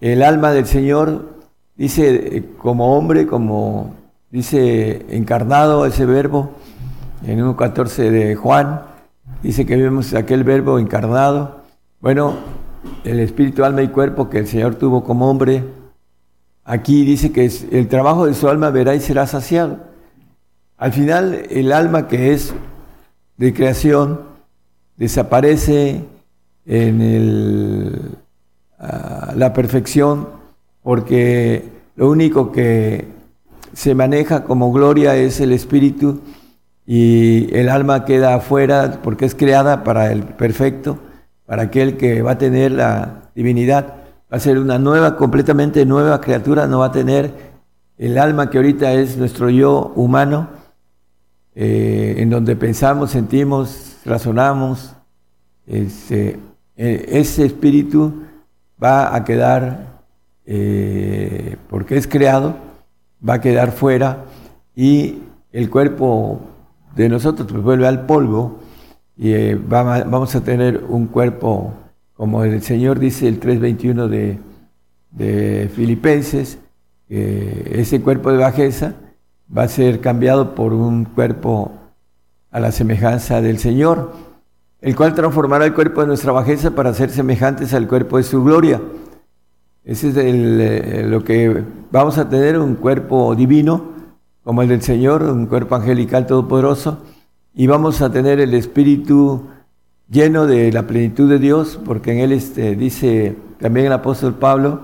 El 0.00 0.22
alma 0.22 0.52
del 0.52 0.66
Señor 0.66 1.34
dice 1.76 2.44
como 2.56 2.96
hombre, 2.96 3.26
como 3.26 3.94
dice 4.30 5.06
encarnado 5.10 5.86
ese 5.86 6.06
verbo 6.06 6.50
en 7.26 7.40
1.14 7.40 8.10
de 8.10 8.36
Juan, 8.36 8.82
dice 9.42 9.66
que 9.66 9.76
vemos 9.76 10.14
aquel 10.14 10.44
verbo 10.44 10.78
encarnado. 10.78 11.60
Bueno, 12.00 12.34
el 13.04 13.20
espíritu, 13.20 13.64
alma 13.64 13.82
y 13.82 13.88
cuerpo 13.88 14.30
que 14.30 14.38
el 14.38 14.46
Señor 14.46 14.76
tuvo 14.76 15.04
como 15.04 15.28
hombre, 15.28 15.64
aquí 16.64 17.04
dice 17.04 17.32
que 17.32 17.50
el 17.70 17.88
trabajo 17.88 18.26
de 18.26 18.34
su 18.34 18.48
alma 18.48 18.70
verá 18.70 18.94
y 18.94 19.00
será 19.00 19.26
saciado. 19.26 19.78
Al 20.78 20.92
final, 20.92 21.46
el 21.50 21.72
alma 21.72 22.08
que 22.08 22.32
es 22.32 22.54
de 23.36 23.52
creación 23.52 24.20
desaparece 24.96 26.04
en 26.66 27.00
el, 27.00 28.00
ah, 28.78 29.32
la 29.36 29.52
perfección 29.52 30.28
porque 30.82 31.68
lo 31.96 32.08
único 32.10 32.52
que 32.52 33.19
se 33.72 33.94
maneja 33.94 34.44
como 34.44 34.72
gloria 34.72 35.16
es 35.16 35.40
el 35.40 35.52
espíritu 35.52 36.20
y 36.86 37.54
el 37.54 37.68
alma 37.68 38.04
queda 38.04 38.34
afuera 38.34 39.00
porque 39.02 39.24
es 39.24 39.34
creada 39.34 39.84
para 39.84 40.12
el 40.12 40.22
perfecto, 40.22 40.98
para 41.46 41.62
aquel 41.62 41.96
que 41.96 42.22
va 42.22 42.32
a 42.32 42.38
tener 42.38 42.72
la 42.72 43.30
divinidad. 43.34 43.94
Va 44.32 44.36
a 44.36 44.40
ser 44.40 44.58
una 44.58 44.78
nueva, 44.78 45.16
completamente 45.16 45.84
nueva 45.86 46.20
criatura, 46.20 46.66
no 46.66 46.80
va 46.80 46.86
a 46.86 46.92
tener 46.92 47.50
el 47.98 48.16
alma 48.18 48.48
que 48.48 48.58
ahorita 48.58 48.92
es 48.94 49.16
nuestro 49.16 49.50
yo 49.50 49.92
humano, 49.94 50.48
eh, 51.54 52.14
en 52.18 52.30
donde 52.30 52.56
pensamos, 52.56 53.10
sentimos, 53.10 53.98
razonamos, 54.04 54.94
este, 55.66 56.38
e, 56.76 57.06
ese 57.10 57.44
espíritu 57.44 58.22
va 58.82 59.14
a 59.14 59.24
quedar, 59.24 60.00
eh, 60.46 61.56
porque 61.68 61.96
es 61.96 62.06
creado, 62.06 62.69
va 63.26 63.34
a 63.34 63.40
quedar 63.40 63.72
fuera 63.72 64.24
y 64.74 65.18
el 65.52 65.70
cuerpo 65.70 66.40
de 66.96 67.08
nosotros 67.08 67.48
pues, 67.50 67.62
vuelve 67.62 67.86
al 67.86 68.06
polvo 68.06 68.58
y 69.16 69.32
eh, 69.32 69.54
vamos 69.56 70.34
a 70.34 70.42
tener 70.42 70.84
un 70.88 71.06
cuerpo, 71.06 71.74
como 72.14 72.44
el 72.44 72.62
Señor 72.62 72.98
dice 72.98 73.28
el 73.28 73.38
3.21 73.38 74.08
de, 74.08 74.38
de 75.10 75.70
Filipenses, 75.74 76.58
ese 77.08 78.00
cuerpo 78.00 78.30
de 78.30 78.38
bajeza, 78.38 78.94
va 79.56 79.64
a 79.64 79.68
ser 79.68 80.00
cambiado 80.00 80.54
por 80.54 80.72
un 80.72 81.04
cuerpo 81.04 81.72
a 82.50 82.60
la 82.60 82.72
semejanza 82.72 83.40
del 83.40 83.58
Señor, 83.58 84.12
el 84.80 84.96
cual 84.96 85.14
transformará 85.14 85.66
el 85.66 85.74
cuerpo 85.74 86.00
de 86.00 86.08
nuestra 86.08 86.32
bajeza 86.32 86.70
para 86.70 86.94
ser 86.94 87.10
semejantes 87.10 87.74
al 87.74 87.86
cuerpo 87.86 88.16
de 88.16 88.22
su 88.22 88.42
gloria. 88.42 88.80
Ese 89.90 90.10
es 90.10 90.16
eh, 90.16 91.04
lo 91.04 91.24
que 91.24 91.64
vamos 91.90 92.16
a 92.16 92.28
tener, 92.28 92.56
un 92.60 92.76
cuerpo 92.76 93.34
divino, 93.34 93.90
como 94.44 94.62
el 94.62 94.68
del 94.68 94.82
Señor, 94.82 95.24
un 95.24 95.46
cuerpo 95.46 95.74
angelical 95.74 96.28
todopoderoso, 96.28 97.02
y 97.56 97.66
vamos 97.66 98.00
a 98.00 98.12
tener 98.12 98.38
el 98.38 98.54
Espíritu 98.54 99.48
lleno 100.08 100.46
de 100.46 100.70
la 100.70 100.86
plenitud 100.86 101.28
de 101.28 101.40
Dios, 101.40 101.76
porque 101.84 102.12
en 102.12 102.20
él 102.20 102.30
este, 102.30 102.76
dice 102.76 103.34
también 103.58 103.86
el 103.86 103.92
apóstol 103.92 104.34
Pablo, 104.34 104.82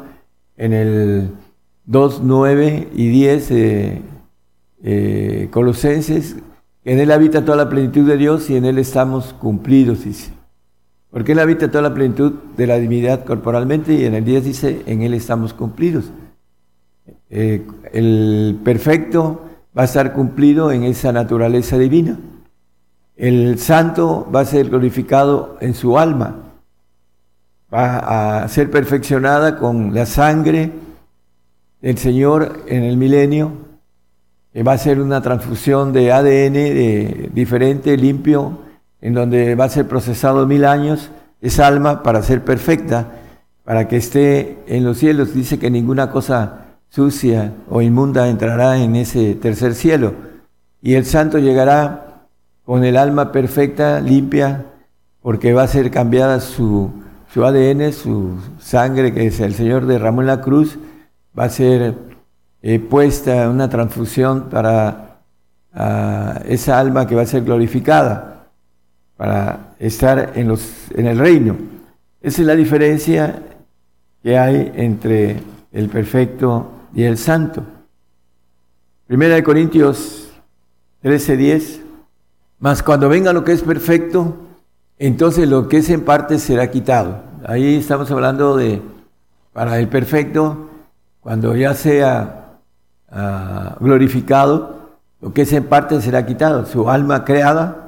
en 0.56 0.72
el 0.72 1.30
2, 1.84 2.22
9 2.24 2.88
y 2.92 3.06
10, 3.06 3.48
eh, 4.82 5.48
Colosenses, 5.52 6.34
en 6.84 6.98
Él 6.98 7.12
habita 7.12 7.44
toda 7.44 7.58
la 7.58 7.68
plenitud 7.68 8.08
de 8.08 8.16
Dios 8.16 8.50
y 8.50 8.56
en 8.56 8.64
Él 8.64 8.78
estamos 8.78 9.34
cumplidos, 9.34 10.02
dice. 10.02 10.35
Porque 11.16 11.32
Él 11.32 11.38
habita 11.38 11.70
toda 11.70 11.80
la 11.80 11.94
plenitud 11.94 12.30
de 12.58 12.66
la 12.66 12.76
divinidad 12.76 13.24
corporalmente 13.24 13.94
y 13.94 14.04
en 14.04 14.12
el 14.12 14.22
10 14.22 14.44
dice, 14.44 14.82
en 14.84 15.00
Él 15.00 15.14
estamos 15.14 15.54
cumplidos. 15.54 16.10
Eh, 17.30 17.66
el 17.94 18.60
perfecto 18.62 19.40
va 19.74 19.80
a 19.80 19.84
estar 19.86 20.12
cumplido 20.12 20.70
en 20.72 20.82
esa 20.84 21.12
naturaleza 21.12 21.78
divina. 21.78 22.18
El 23.16 23.58
santo 23.58 24.30
va 24.30 24.40
a 24.40 24.44
ser 24.44 24.68
glorificado 24.68 25.56
en 25.62 25.72
su 25.72 25.98
alma. 25.98 26.36
Va 27.72 28.42
a 28.42 28.48
ser 28.48 28.70
perfeccionada 28.70 29.56
con 29.56 29.94
la 29.94 30.04
sangre 30.04 30.70
del 31.80 31.96
Señor 31.96 32.64
en 32.66 32.82
el 32.82 32.98
milenio 32.98 33.52
va 34.62 34.72
a 34.72 34.78
ser 34.78 35.00
una 35.00 35.22
transfusión 35.22 35.94
de 35.94 36.12
ADN 36.12 37.32
diferente, 37.32 37.96
limpio, 37.96 38.65
en 39.00 39.14
donde 39.14 39.54
va 39.54 39.64
a 39.64 39.68
ser 39.68 39.86
procesado 39.86 40.46
mil 40.46 40.64
años 40.64 41.10
esa 41.40 41.66
alma 41.66 42.02
para 42.02 42.22
ser 42.22 42.44
perfecta, 42.44 43.08
para 43.64 43.88
que 43.88 43.96
esté 43.96 44.58
en 44.66 44.84
los 44.84 44.98
cielos. 44.98 45.34
Dice 45.34 45.58
que 45.58 45.70
ninguna 45.70 46.10
cosa 46.10 46.66
sucia 46.88 47.52
o 47.68 47.82
inmunda 47.82 48.28
entrará 48.28 48.78
en 48.78 48.96
ese 48.96 49.34
tercer 49.34 49.74
cielo. 49.74 50.14
Y 50.82 50.94
el 50.94 51.04
santo 51.04 51.38
llegará 51.38 52.26
con 52.64 52.84
el 52.84 52.96
alma 52.96 53.32
perfecta, 53.32 54.00
limpia, 54.00 54.64
porque 55.22 55.52
va 55.52 55.64
a 55.64 55.68
ser 55.68 55.90
cambiada 55.90 56.40
su, 56.40 56.90
su 57.32 57.44
ADN, 57.44 57.92
su 57.92 58.38
sangre 58.58 59.12
que 59.12 59.26
es 59.26 59.40
el 59.40 59.54
Señor 59.54 59.86
derramó 59.86 60.20
en 60.20 60.28
la 60.28 60.40
cruz, 60.40 60.78
va 61.38 61.44
a 61.44 61.48
ser 61.48 61.94
puesta 62.88 63.48
una 63.48 63.68
transfusión 63.68 64.48
para 64.50 65.20
ah, 65.72 66.40
esa 66.46 66.78
alma 66.78 67.06
que 67.06 67.14
va 67.14 67.22
a 67.22 67.26
ser 67.26 67.44
glorificada, 67.44 68.35
para 69.16 69.74
estar 69.78 70.32
en, 70.34 70.48
los, 70.48 70.90
en 70.90 71.06
el 71.06 71.18
reino. 71.18 71.56
Esa 72.20 72.42
es 72.42 72.46
la 72.46 72.56
diferencia 72.56 73.42
que 74.22 74.38
hay 74.38 74.72
entre 74.74 75.42
el 75.72 75.88
perfecto 75.88 76.70
y 76.94 77.04
el 77.04 77.18
santo. 77.18 77.62
Primera 79.06 79.34
de 79.34 79.42
Corintios 79.42 80.30
13:10, 81.02 81.80
mas 82.58 82.82
cuando 82.82 83.08
venga 83.08 83.32
lo 83.32 83.44
que 83.44 83.52
es 83.52 83.62
perfecto, 83.62 84.36
entonces 84.98 85.48
lo 85.48 85.68
que 85.68 85.78
es 85.78 85.90
en 85.90 86.04
parte 86.04 86.38
será 86.38 86.70
quitado. 86.70 87.22
Ahí 87.46 87.76
estamos 87.76 88.10
hablando 88.10 88.56
de, 88.56 88.82
para 89.52 89.78
el 89.78 89.88
perfecto, 89.88 90.70
cuando 91.20 91.54
ya 91.54 91.74
sea 91.74 92.46
Ah, 93.08 93.76
glorificado, 93.78 94.98
lo 95.20 95.32
que 95.32 95.42
es 95.42 95.52
en 95.52 95.64
parte 95.64 96.00
será 96.00 96.26
quitado, 96.26 96.66
su 96.66 96.90
alma 96.90 97.24
creada 97.24 97.85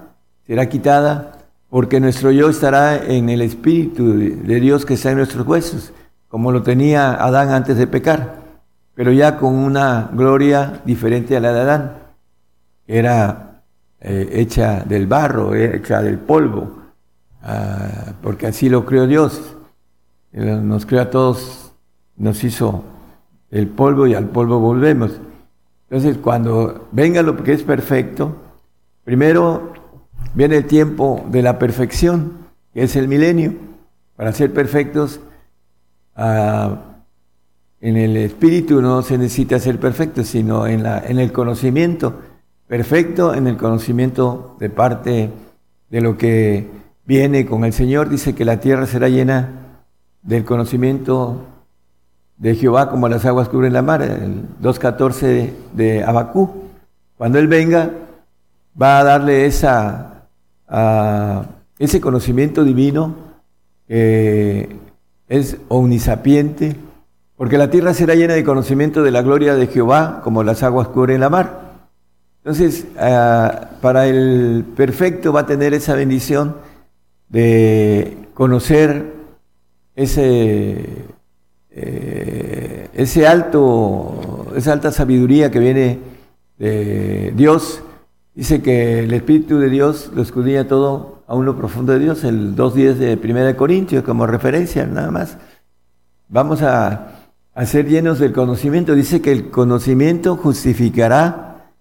será 0.49 0.67
quitada, 0.67 1.33
porque 1.69 2.01
nuestro 2.01 2.31
yo 2.31 2.49
estará 2.49 3.05
en 3.05 3.29
el 3.29 3.43
Espíritu 3.43 4.15
de 4.15 4.61
Dios 4.61 4.87
que 4.87 4.95
está 4.95 5.11
en 5.11 5.19
nuestros 5.19 5.47
huesos, 5.47 5.93
como 6.29 6.51
lo 6.51 6.63
tenía 6.63 7.13
Adán 7.23 7.51
antes 7.51 7.77
de 7.77 7.87
pecar, 7.87 8.37
pero 8.95 9.13
ya 9.13 9.37
con 9.37 9.55
una 9.55 10.09
gloria 10.11 10.81
diferente 10.87 11.37
a 11.37 11.41
la 11.41 11.53
de 11.53 11.61
Adán. 11.61 11.99
Era 12.87 13.63
eh, 14.01 14.27
hecha 14.33 14.85
del 14.85 15.07
barro, 15.07 15.55
hecha 15.55 16.01
del 16.01 16.19
polvo, 16.19 16.79
ah, 17.43 18.15
porque 18.23 18.47
así 18.47 18.71
lo 18.71 18.87
creó 18.87 19.07
Dios. 19.07 19.55
Nos 20.33 20.87
creó 20.87 21.03
a 21.03 21.11
todos, 21.11 21.73
nos 22.17 22.43
hizo 22.43 22.85
el 23.51 23.67
polvo 23.69 24.07
y 24.07 24.15
al 24.15 24.29
polvo 24.29 24.59
volvemos. 24.61 25.11
Entonces, 25.91 26.17
cuando 26.19 26.89
venga 26.93 27.23
lo 27.23 27.37
que 27.37 27.53
es 27.53 27.63
perfecto, 27.63 28.35
primero 29.05 29.78
viene 30.39 30.57
el 30.57 30.67
tiempo 30.67 31.27
de 31.33 31.43
la 31.43 31.59
perfección, 31.59 32.47
que 32.73 32.85
es 32.85 32.95
el 32.95 33.09
milenio. 33.09 33.55
Para 34.15 34.33
ser 34.33 34.53
perfectos, 34.53 35.19
ah, 36.15 36.79
en 37.81 37.97
el 37.97 38.17
espíritu 38.17 38.81
no 38.81 39.03
se 39.03 39.19
necesita 39.19 39.59
ser 39.59 39.81
perfecto, 39.81 40.23
sino 40.23 40.69
en, 40.69 40.85
la, 40.85 41.01
en 41.05 41.19
el 41.19 41.33
conocimiento. 41.33 42.21
Perfecto 42.69 43.35
en 43.35 43.49
el 43.49 43.57
conocimiento 43.57 44.55
de 44.61 44.71
parte 44.71 45.31
de 45.91 46.01
lo 46.01 46.17
que 46.17 46.69
viene 47.05 47.45
con 47.45 47.65
el 47.65 47.73
Señor. 47.73 48.09
Dice 48.09 48.37
que 48.37 48.45
la 48.45 48.61
tierra 48.61 48.87
será 48.87 49.09
llena 49.09 49.49
del 50.23 50.45
conocimiento 50.45 51.47
de 52.37 52.55
Jehová 52.55 52.91
como 52.91 53.09
las 53.09 53.25
aguas 53.25 53.49
cubren 53.49 53.73
la 53.73 53.83
mar, 53.83 54.03
el 54.03 54.45
2.14 54.63 55.51
de 55.73 56.05
Abacú. 56.05 56.69
Cuando 57.17 57.41
Él 57.41 57.49
venga, 57.49 57.91
va 58.81 59.01
a 59.01 59.05
darle 59.05 59.45
esa, 59.45 60.18
ese 61.79 62.01
conocimiento 62.01 62.65
divino 62.65 63.15
que 63.87 64.69
es 65.29 65.57
omnisapiente, 65.69 66.77
porque 67.37 67.59
la 67.59 67.71
tierra 67.71 67.95
será 67.95 68.15
llena 68.15 68.35
de 68.35 68.45
conocimiento 68.45 69.03
de 69.03 69.11
la 69.11 69.23
gloria 69.23 69.55
de 69.55 69.67
Jehová 69.67 70.21
como 70.23 70.43
las 70.43 70.63
aguas 70.63 70.89
cubren 70.89 71.21
la 71.21 71.31
mar. 71.31 71.69
Entonces, 72.45 72.87
ah, 72.99 73.71
para 73.81 74.07
el 74.07 74.65
perfecto 74.77 75.33
va 75.33 75.41
a 75.41 75.47
tener 75.47 75.75
esa 75.75 75.95
bendición 75.95 76.57
de 77.29 78.17
conocer 78.35 79.13
ese 79.95 81.07
eh, 81.81 82.89
ese 82.95 83.29
alto, 83.29 84.49
esa 84.57 84.73
alta 84.73 84.91
sabiduría 84.91 85.53
que 85.53 85.61
viene 85.61 86.01
de 86.59 87.33
Dios, 87.37 87.83
dice 88.39 88.63
que 88.63 89.01
el 89.01 89.13
Espíritu 89.13 89.59
de 89.59 89.69
Dios 89.69 90.13
lo 90.15 90.23
escudriña 90.23 90.69
todo 90.69 91.25
a 91.27 91.35
uno 91.35 91.57
profundo 91.57 91.93
de 91.93 91.99
Dios, 91.99 92.23
el 92.23 92.55
2.10 92.55 92.95
de 92.95 93.19
1 93.21 93.57
Corintios 93.57 94.05
como 94.05 94.29
referencia 94.29 94.87
nada 94.87 95.11
más. 95.11 95.39
Vamos 96.29 96.63
a, 96.63 97.31
a 97.53 97.67
ser 97.67 97.89
llenos 97.89 98.21
del 98.21 98.33
conocimiento. 98.33 98.95
Dice 98.95 99.21
que 99.21 99.33
el 99.33 99.51
conocimiento 99.51 100.37
justificará 100.37 101.73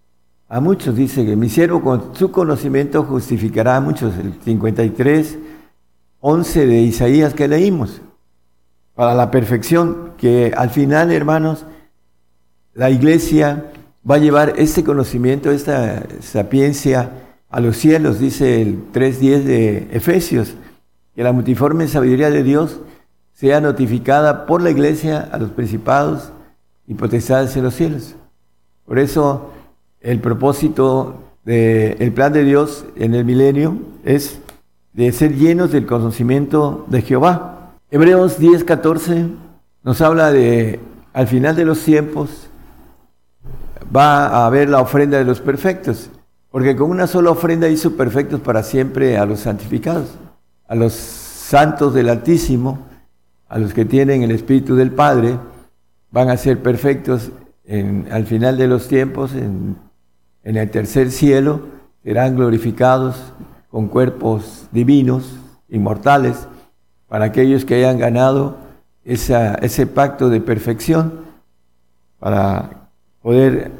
a 0.49 0.59
muchos. 0.59 0.95
Dice 0.95 1.27
que 1.27 1.35
mi 1.35 1.47
siervo 1.47 1.83
con 1.83 2.15
su 2.15 2.31
conocimiento 2.31 3.03
justificará 3.03 3.75
a 3.75 3.81
muchos. 3.81 4.17
El 4.17 4.33
53, 4.43 5.37
11 6.21 6.65
de 6.65 6.81
Isaías 6.81 7.35
que 7.35 7.47
leímos 7.47 8.01
para 8.95 9.13
la 9.13 9.29
perfección, 9.29 10.13
que 10.17 10.51
al 10.57 10.71
final, 10.71 11.11
hermanos, 11.11 11.67
la 12.73 12.89
iglesia 12.89 13.71
va 14.09 14.15
a 14.15 14.19
llevar 14.19 14.53
este 14.57 14.83
conocimiento, 14.83 15.51
esta 15.51 16.03
sapiencia 16.21 17.11
a 17.49 17.59
los 17.59 17.77
cielos, 17.77 18.19
dice 18.19 18.61
el 18.61 18.91
3.10 18.93 19.43
de 19.43 19.87
Efesios, 19.91 20.55
que 21.15 21.23
la 21.23 21.31
multiforme 21.31 21.87
sabiduría 21.87 22.29
de 22.29 22.43
Dios 22.43 22.79
sea 23.33 23.61
notificada 23.61 24.45
por 24.45 24.61
la 24.61 24.69
iglesia 24.69 25.29
a 25.31 25.37
los 25.37 25.51
principados 25.51 26.31
y 26.87 26.93
potestades 26.93 27.55
en 27.57 27.63
los 27.63 27.75
cielos. 27.75 28.15
Por 28.85 28.99
eso 28.99 29.51
el 30.01 30.19
propósito 30.19 31.23
del 31.43 32.11
plan 32.13 32.33
de 32.33 32.43
Dios 32.43 32.85
en 32.95 33.13
el 33.13 33.25
milenio 33.25 33.77
es 34.03 34.39
de 34.93 35.11
ser 35.11 35.35
llenos 35.35 35.71
del 35.71 35.85
conocimiento 35.85 36.85
de 36.87 37.01
Jehová. 37.01 37.73
Hebreos 37.91 38.39
10, 38.39 38.63
14 38.63 39.27
nos 39.83 40.01
habla 40.01 40.31
de, 40.31 40.79
al 41.13 41.27
final 41.27 41.55
de 41.55 41.65
los 41.65 41.79
tiempos, 41.83 42.46
va 43.95 44.27
a 44.27 44.45
haber 44.45 44.69
la 44.69 44.81
ofrenda 44.81 45.17
de 45.17 45.25
los 45.25 45.41
perfectos, 45.41 46.09
porque 46.51 46.75
con 46.75 46.89
una 46.89 47.07
sola 47.07 47.31
ofrenda 47.31 47.67
hizo 47.67 47.95
perfectos 47.95 48.41
para 48.41 48.63
siempre 48.63 49.17
a 49.17 49.25
los 49.25 49.41
santificados, 49.41 50.09
a 50.67 50.75
los 50.75 50.93
santos 50.93 51.93
del 51.93 52.09
Altísimo, 52.09 52.79
a 53.47 53.57
los 53.57 53.73
que 53.73 53.85
tienen 53.85 54.23
el 54.23 54.31
Espíritu 54.31 54.75
del 54.75 54.91
Padre, 54.91 55.37
van 56.11 56.29
a 56.29 56.37
ser 56.37 56.61
perfectos 56.61 57.31
en, 57.65 58.07
al 58.11 58.25
final 58.25 58.57
de 58.57 58.67
los 58.67 58.87
tiempos, 58.87 59.33
en, 59.33 59.77
en 60.43 60.57
el 60.57 60.69
tercer 60.69 61.11
cielo, 61.11 61.61
serán 62.03 62.35
glorificados 62.35 63.33
con 63.69 63.87
cuerpos 63.87 64.67
divinos, 64.71 65.37
inmortales, 65.69 66.47
para 67.07 67.25
aquellos 67.25 67.65
que 67.65 67.75
hayan 67.75 67.97
ganado 67.97 68.57
ese 69.03 69.87
pacto 69.87 70.29
de 70.29 70.41
perfección, 70.41 71.21
para 72.19 72.76
poder 73.27 73.71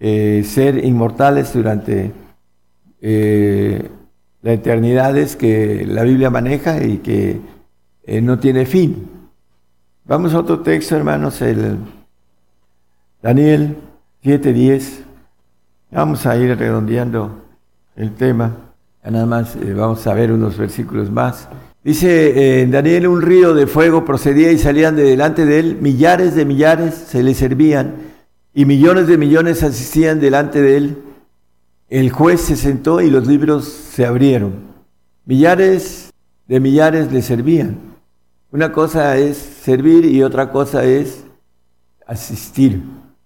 eh, 0.00 0.44
ser 0.44 0.84
inmortales 0.84 1.50
durante 1.54 2.12
eh, 3.00 3.88
la 4.42 4.52
eternidad 4.52 5.14
que 5.38 5.86
la 5.88 6.02
Biblia 6.02 6.28
maneja 6.28 6.84
y 6.84 6.98
que 6.98 7.40
eh, 8.04 8.20
no 8.20 8.38
tiene 8.38 8.66
fin. 8.66 9.08
Vamos 10.04 10.34
a 10.34 10.40
otro 10.40 10.60
texto, 10.60 10.94
hermanos, 10.94 11.40
el 11.40 11.78
Daniel 13.22 13.78
7:10. 14.22 15.04
Vamos 15.92 16.26
a 16.26 16.36
ir 16.36 16.54
redondeando 16.58 17.46
el 17.96 18.12
tema. 18.12 18.56
Nada 19.02 19.24
más 19.24 19.56
vamos 19.74 20.06
a 20.06 20.12
ver 20.12 20.30
unos 20.30 20.58
versículos 20.58 21.10
más. 21.10 21.48
Dice 21.82 22.66
Daniel, 22.70 23.06
un 23.06 23.22
río 23.22 23.54
de 23.54 23.66
fuego 23.66 24.04
procedía 24.04 24.52
y 24.52 24.58
salían 24.58 24.96
de 24.96 25.04
delante 25.04 25.46
de 25.46 25.60
él, 25.60 25.78
millares 25.80 26.34
de 26.34 26.44
millares 26.44 26.92
se 26.92 27.22
le 27.22 27.32
servían 27.32 28.05
y 28.56 28.64
millones 28.64 29.06
de 29.06 29.18
millones 29.18 29.62
asistían 29.62 30.18
delante 30.18 30.62
de 30.62 30.78
él. 30.78 31.02
El 31.90 32.10
juez 32.10 32.40
se 32.40 32.56
sentó 32.56 33.02
y 33.02 33.10
los 33.10 33.26
libros 33.26 33.66
se 33.66 34.06
abrieron. 34.06 34.54
Millares 35.26 36.10
de 36.48 36.58
millares 36.58 37.12
le 37.12 37.20
servían. 37.20 37.76
Una 38.50 38.72
cosa 38.72 39.18
es 39.18 39.36
servir 39.36 40.06
y 40.06 40.22
otra 40.22 40.50
cosa 40.52 40.84
es 40.84 41.24
asistir, 42.06 42.82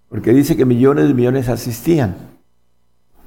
porque 0.08 0.32
dice 0.32 0.56
que 0.56 0.64
millones 0.64 1.06
de 1.06 1.14
millones 1.14 1.48
asistían. 1.48 2.16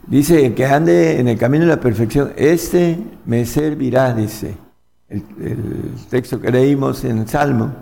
Dice 0.06 0.54
que 0.54 0.66
ande 0.66 1.22
en 1.22 1.30
el 1.30 1.38
camino 1.38 1.64
de 1.64 1.70
la 1.70 1.80
perfección, 1.80 2.34
este 2.36 2.98
me 3.26 3.46
servirá, 3.46 4.14
dice 4.14 4.58
el, 5.08 5.24
texto 6.10 6.42
que 6.42 6.52
leímos 6.52 7.06
en 7.06 7.20
el 7.20 7.30
Salmo. 7.30 7.74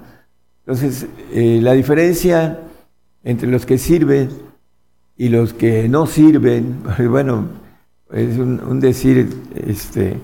Entonces, 0.59 1.07
eh, 1.33 1.59
la 1.59 1.71
diferencia 1.71 2.67
entre 3.23 3.49
los 3.49 3.65
que 3.65 3.77
sirven 3.77 4.29
y 5.17 5.29
los 5.29 5.53
que 5.53 5.87
no 5.87 6.07
sirven, 6.07 6.81
bueno, 7.09 7.45
es 8.11 8.37
un, 8.37 8.79
decir, 8.79 9.43
este, 9.55 10.17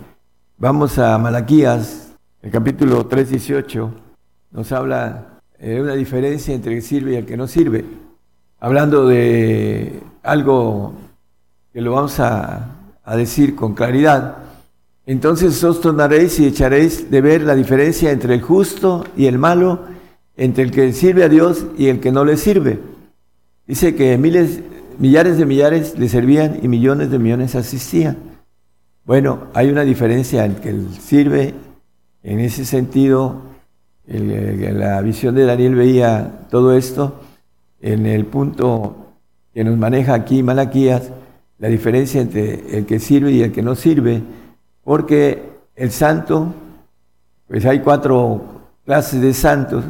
vamos 0.57 0.97
a 0.97 1.17
Malaquías, 1.17 2.13
el 2.41 2.51
capítulo 2.51 3.07
3.18, 3.07 3.91
nos 4.51 4.71
habla 4.71 5.39
de 5.59 5.81
una 5.81 5.93
diferencia 5.93 6.53
entre 6.53 6.73
el 6.73 6.79
que 6.79 6.85
sirve 6.85 7.13
y 7.13 7.15
el 7.15 7.25
que 7.25 7.37
no 7.37 7.47
sirve, 7.47 7.85
hablando 8.59 9.07
de 9.07 10.01
algo 10.23 10.93
que 11.71 11.81
lo 11.81 11.93
vamos 11.93 12.19
a, 12.19 12.75
a 13.03 13.15
decir 13.15 13.55
con 13.55 13.73
claridad. 13.73 14.37
Entonces 15.05 15.63
os 15.63 15.79
tornaréis 15.79 16.39
y 16.39 16.47
echaréis 16.47 17.09
de 17.09 17.21
ver 17.21 17.41
la 17.43 17.55
diferencia 17.55 18.11
entre 18.11 18.33
el 18.33 18.41
justo 18.41 19.05
y 19.15 19.27
el 19.27 19.37
malo, 19.37 19.85
entre 20.37 20.63
el 20.63 20.71
que 20.71 20.93
sirve 20.93 21.23
a 21.23 21.29
Dios 21.29 21.65
y 21.77 21.87
el 21.87 21.99
que 21.99 22.11
no 22.11 22.23
le 22.23 22.37
sirve. 22.37 22.79
Dice 23.65 23.95
que 23.95 24.17
miles, 24.17 24.61
millares 24.99 25.37
de 25.37 25.45
millares 25.45 25.97
le 25.97 26.07
servían 26.07 26.59
y 26.61 26.67
millones 26.67 27.09
de 27.09 27.19
millones 27.19 27.55
asistían. 27.55 28.17
Bueno, 29.03 29.47
hay 29.53 29.69
una 29.69 29.81
diferencia 29.81 30.45
en 30.45 30.55
que 30.55 30.69
él 30.69 30.87
sirve, 30.99 31.53
en 32.23 32.39
ese 32.39 32.65
sentido, 32.65 33.41
en 34.05 34.79
la 34.79 35.01
visión 35.01 35.35
de 35.35 35.45
Daniel 35.45 35.75
veía 35.75 36.47
todo 36.49 36.75
esto, 36.75 37.19
en 37.81 38.05
el 38.05 38.25
punto 38.25 38.95
que 39.53 39.63
nos 39.63 39.77
maneja 39.77 40.13
aquí 40.13 40.43
Malaquías, 40.43 41.11
la 41.59 41.67
diferencia 41.67 42.21
entre 42.21 42.77
el 42.77 42.85
que 42.85 42.99
sirve 42.99 43.31
y 43.31 43.41
el 43.41 43.51
que 43.51 43.63
no 43.63 43.75
sirve, 43.75 44.21
porque 44.83 45.41
el 45.75 45.91
santo, 45.91 46.53
pues 47.47 47.65
hay 47.65 47.79
cuatro 47.79 48.41
clases 48.85 49.21
de 49.21 49.33
santos 49.33 49.83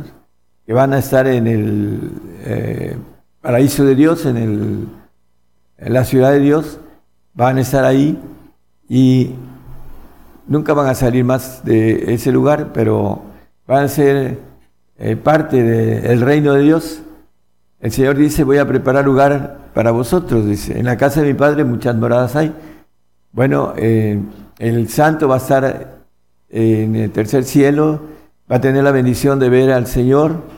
que 0.67 0.73
van 0.73 0.93
a 0.93 0.99
estar 0.99 1.25
en 1.27 1.47
el 1.47 2.11
eh, 2.43 2.97
paraíso 3.39 3.85
de 3.85 3.95
Dios, 3.95 4.25
en, 4.25 4.35
el, 4.35 4.87
en 5.77 5.93
la 5.93 6.03
ciudad 6.03 6.31
de 6.33 6.41
Dios, 6.41 6.81
van 7.33 7.57
a 7.57 7.61
estar 7.61 7.85
ahí 7.85 8.19
y 8.89 9.31
nunca 10.45 10.73
van 10.73 10.87
a 10.87 10.93
salir 10.93 11.23
más 11.23 11.63
de 11.63 12.13
ese 12.13 12.33
lugar, 12.33 12.73
pero 12.73 13.21
van 13.65 13.85
a 13.85 13.87
ser 13.87 14.39
eh, 14.97 15.15
parte 15.15 15.63
del 15.63 16.19
reino 16.19 16.53
de 16.53 16.63
Dios. 16.63 16.99
El 17.79 17.93
Señor 17.93 18.17
dice, 18.17 18.43
voy 18.43 18.57
a 18.57 18.67
preparar 18.67 19.05
lugar 19.05 19.69
para 19.73 19.91
vosotros, 19.91 20.45
dice, 20.45 20.77
en 20.77 20.85
la 20.85 20.97
casa 20.97 21.21
de 21.21 21.27
mi 21.27 21.33
Padre 21.33 21.63
muchas 21.63 21.95
moradas 21.95 22.35
hay. 22.35 22.53
Bueno, 23.31 23.73
eh, 23.77 24.19
el 24.59 24.89
santo 24.89 25.29
va 25.29 25.35
a 25.35 25.37
estar 25.37 25.97
en 26.49 26.97
el 26.97 27.11
tercer 27.11 27.45
cielo, 27.45 28.01
va 28.51 28.57
a 28.57 28.61
tener 28.61 28.83
la 28.83 28.91
bendición 28.91 29.39
de 29.39 29.47
ver 29.47 29.71
al 29.71 29.87
Señor. 29.87 30.56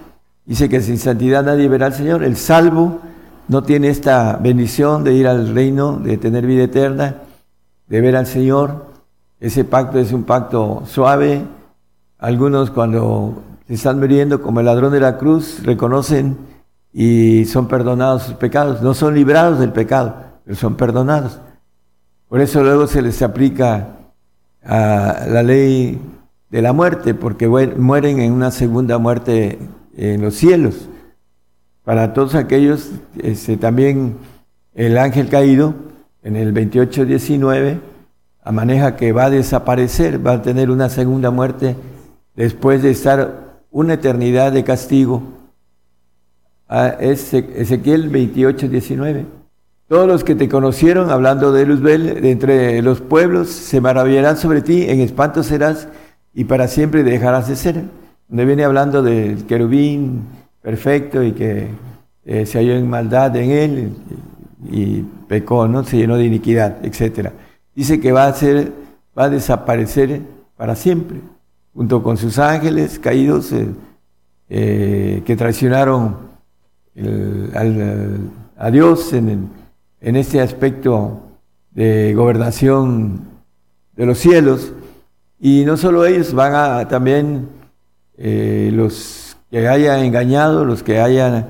Dice 0.50 0.68
que 0.68 0.82
sin 0.82 0.98
santidad 0.98 1.44
nadie 1.44 1.70
verá 1.70 1.86
al 1.86 1.94
Señor. 1.94 2.24
El 2.24 2.36
salvo 2.36 3.02
no 3.50 3.62
tiene 3.62 3.90
esta 3.90 4.36
bendición 4.38 5.04
de 5.04 5.14
ir 5.14 5.28
al 5.28 5.54
reino, 5.54 5.98
de 5.98 6.18
tener 6.18 6.48
vida 6.48 6.64
eterna, 6.64 7.18
de 7.86 8.02
ver 8.02 8.16
al 8.16 8.26
Señor. 8.26 8.88
Ese 9.40 9.64
pacto 9.64 10.00
es 10.00 10.12
un 10.12 10.24
pacto 10.24 10.82
suave. 10.88 11.44
Algunos 12.18 12.72
cuando 12.72 13.44
se 13.68 13.76
están 13.76 14.00
muriendo 14.00 14.42
como 14.42 14.60
el 14.60 14.66
ladrón 14.66 14.92
de 14.92 15.00
la 15.00 15.20
cruz 15.20 15.62
reconocen 15.62 16.36
y 16.92 17.46
son 17.46 17.68
perdonados 17.68 18.24
sus 18.24 18.34
pecados. 18.34 18.82
No 18.82 18.96
son 18.96 19.14
librados 19.14 19.60
del 19.60 19.72
pecado, 19.72 20.16
pero 20.46 20.58
son 20.58 20.76
perdonados. 20.76 21.40
Por 22.28 22.42
eso 22.42 22.64
luego 22.64 22.88
se 22.88 23.04
les 23.04 23.22
aplica 23.22 23.90
a 24.66 25.28
la 25.30 25.44
ley 25.44 26.02
de 26.50 26.62
la 26.64 26.74
muerte, 26.74 27.14
porque 27.14 27.48
mueren 27.48 28.20
en 28.20 28.32
una 28.32 28.50
segunda 28.50 28.98
muerte 28.98 29.60
en 29.98 30.22
los 30.22 30.36
cielos. 30.36 30.90
Para 31.84 32.14
todos 32.14 32.36
aquellos, 32.36 32.91
este, 33.22 33.57
también 33.57 34.18
el 34.76 34.98
ángel 34.98 35.30
caído, 35.30 35.76
en 36.24 36.36
el 36.36 36.53
28-19, 36.53 37.80
maneja 38.52 38.95
que 38.95 39.11
va 39.11 39.26
a 39.26 39.30
desaparecer, 39.30 40.26
va 40.26 40.34
a 40.34 40.41
tener 40.41 40.70
una 40.72 40.90
segunda 40.90 41.32
muerte 41.32 41.76
después 42.36 42.82
de 42.82 42.91
estar 42.91 43.60
una 43.72 43.95
eternidad 43.95 44.52
de 44.52 44.64
castigo. 44.64 45.24
A 46.68 46.90
Ezequiel 46.90 48.11
28-19. 48.11 49.26
Todos 49.88 50.07
los 50.07 50.24
que 50.24 50.36
te 50.36 50.48
conocieron, 50.48 51.10
hablando 51.10 51.52
de 51.52 51.66
Luzbel, 51.66 52.22
de 52.22 52.32
entre 52.32 52.82
los 52.84 53.02
pueblos, 53.02 53.49
se 53.49 53.82
maravillarán 53.82 54.38
sobre 54.38 54.61
ti, 54.61 54.84
en 54.88 54.99
espanto 54.99 55.41
serás 55.41 55.88
y 56.32 56.44
para 56.44 56.68
siempre 56.68 57.03
dejarás 57.03 57.48
de 57.48 57.56
ser. 57.56 57.84
Donde 58.30 58.45
viene 58.45 58.64
hablando 58.64 59.01
del 59.01 59.45
querubín 59.45 60.22
perfecto 60.61 61.23
y 61.23 61.34
que 61.34 61.68
eh, 62.26 62.45
se 62.45 62.60
halló 62.60 62.76
en 62.76 62.89
maldad 62.89 63.35
en 63.35 63.51
él 63.51 63.93
y, 64.72 65.01
pecó, 65.27 65.68
¿no? 65.68 65.84
Se 65.84 65.97
llenó 65.97 66.15
de 66.15 66.26
iniquidad, 66.26 66.77
etcétera. 66.85 67.34
Dice 67.76 67.99
que 67.99 68.11
va 68.11 68.27
a 68.27 68.34
ser, 68.34 68.72
va 69.18 69.26
a 69.26 69.30
desaparecer 69.30 70.22
para 70.56 70.76
siempre, 70.76 71.22
junto 71.73 72.01
con 72.01 72.18
sus 72.18 72.39
ángeles 72.39 72.99
caídos 72.99 73.51
eh, 73.51 73.68
eh, 74.49 75.23
que 75.26 75.35
traicionaron 75.35 76.30
a 78.57 78.72
Dios 78.72 79.14
en 79.14 79.49
este 80.01 80.41
aspecto 80.41 81.22
de 81.72 82.14
gobernación 82.14 83.22
de 83.95 84.06
los 84.06 84.18
cielos. 84.18 84.73
Y 85.39 85.64
no 85.65 85.77
solo 85.77 86.06
ellos, 86.06 86.34
van 86.34 86.53
a 86.56 86.88
también 86.88 87.47
eh, 88.22 88.70
los 88.74 89.38
que 89.50 89.66
hayan 89.70 90.02
engañado, 90.02 90.66
los 90.66 90.84
que 90.84 91.00
hayan 91.00 91.48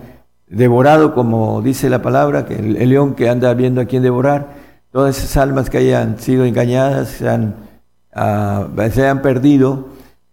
devorado, 0.48 1.16
como 1.16 1.64
dice 1.64 1.90
la 1.90 2.04
palabra, 2.04 2.46
que 2.46 2.56
el, 2.56 2.90
león 2.90 3.16
que 3.16 3.28
anda 3.28 3.52
viendo 3.56 3.82
a 3.82 3.86
quién 3.86 4.04
devorar, 4.04 4.54
todas 4.92 5.18
esas 5.18 5.38
almas 5.38 5.72
que 5.72 5.80
hayan 5.80 6.20
sido 6.20 6.46
engañadas, 6.46 7.10
sean, 7.10 7.56
uh, 8.16 8.90
se 8.92 9.08
han 9.08 9.24
perdido, 9.24 9.88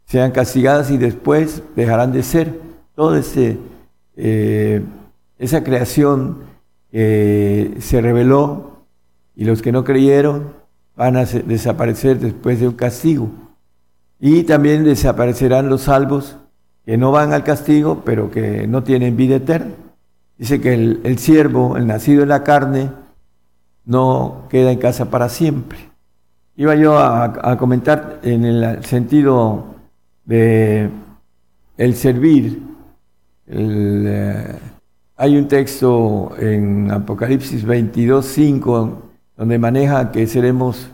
sean 0.05 0.31
castigadas 0.31 0.91
y 0.91 0.99
después 0.99 1.63
dejarán 1.75 2.13
de 2.13 2.23
ser. 2.23 2.61
Toda 2.95 3.19
eh, 4.17 4.83
esa 5.39 5.65
creación 5.65 6.41
que 6.91 7.77
se 7.81 8.03
reveló 8.03 8.83
y 9.35 9.45
los 9.45 9.63
que 9.63 9.73
no 9.73 9.85
creyeron 9.85 10.53
van 10.97 11.17
a 11.17 11.25
desaparecer 11.25 12.19
después 12.19 12.61
de 12.61 12.69
un 12.69 12.75
castigo. 12.75 13.31
Y 14.19 14.45
también 14.45 14.85
desaparecerán 14.85 15.69
los 15.69 15.83
salvos 15.83 16.37
que 16.85 16.97
no 16.97 17.11
van 17.11 17.33
al 17.33 17.45
castigo, 17.45 18.03
pero 18.05 18.31
que 18.31 18.67
no 18.67 18.83
tienen 18.83 19.17
vida 19.17 19.37
eterna. 19.37 19.73
Dice 20.39 20.61
que 20.61 20.75
el, 20.75 21.19
siervo, 21.19 21.77
el 21.77 21.87
nacido 21.87 22.23
en 22.23 22.29
la 22.29 22.45
carne, 22.45 22.91
no 23.85 24.45
queda 24.49 24.71
en 24.71 24.79
casa 24.79 25.11
para 25.11 25.29
siempre. 25.29 25.79
Iba 26.57 26.75
yo 26.75 26.99
a, 26.99 27.57
comentar 27.59 28.21
en 28.23 28.45
el 28.45 28.85
sentido 28.85 29.65
de 30.25 30.91
el 31.77 31.95
servir. 31.95 32.63
Eh, 33.47 34.59
hay 35.17 35.37
un 35.37 35.49
texto 35.49 36.33
en 36.39 36.91
Apocalipsis 36.91 37.65
22, 37.65 38.25
5, 38.25 39.03
donde 39.37 39.59
maneja 39.59 40.13
que 40.13 40.27
seremos 40.27 40.89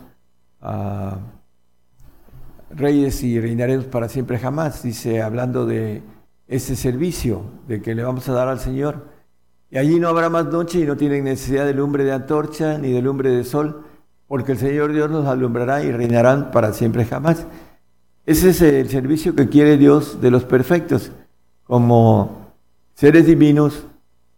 uh, 0.61 1.17
reyes 2.75 3.23
y 3.23 3.39
reinaremos 3.39 3.85
para 3.85 4.09
siempre 4.09 4.39
jamás, 4.39 4.83
dice, 4.83 5.21
hablando 5.21 5.65
de 5.65 6.01
ese 6.47 6.75
servicio, 6.75 7.43
de 7.67 7.81
que 7.81 7.95
le 7.95 8.03
vamos 8.03 8.27
a 8.29 8.33
dar 8.33 8.47
al 8.47 8.59
Señor. 8.59 9.07
Y 9.71 9.77
allí 9.77 9.99
no 9.99 10.07
habrá 10.07 10.29
más 10.29 10.45
noche 10.45 10.79
y 10.79 10.85
no 10.85 10.97
tienen 10.97 11.23
necesidad 11.23 11.65
de 11.65 11.73
lumbre 11.73 12.03
de 12.03 12.11
antorcha 12.11 12.77
ni 12.77 12.91
de 12.91 13.01
lumbre 13.01 13.31
de 13.31 13.43
sol, 13.43 13.85
porque 14.27 14.53
el 14.53 14.57
Señor 14.57 14.93
Dios 14.93 15.09
nos 15.09 15.25
alumbrará 15.27 15.83
y 15.83 15.91
reinarán 15.91 16.51
para 16.51 16.73
siempre 16.73 17.05
jamás. 17.05 17.47
Ese 18.25 18.49
es 18.49 18.61
el 18.61 18.89
servicio 18.89 19.35
que 19.35 19.49
quiere 19.49 19.77
Dios 19.77 20.21
de 20.21 20.31
los 20.31 20.43
perfectos. 20.45 21.11
Como 21.65 22.51
seres 22.93 23.25
divinos 23.25 23.85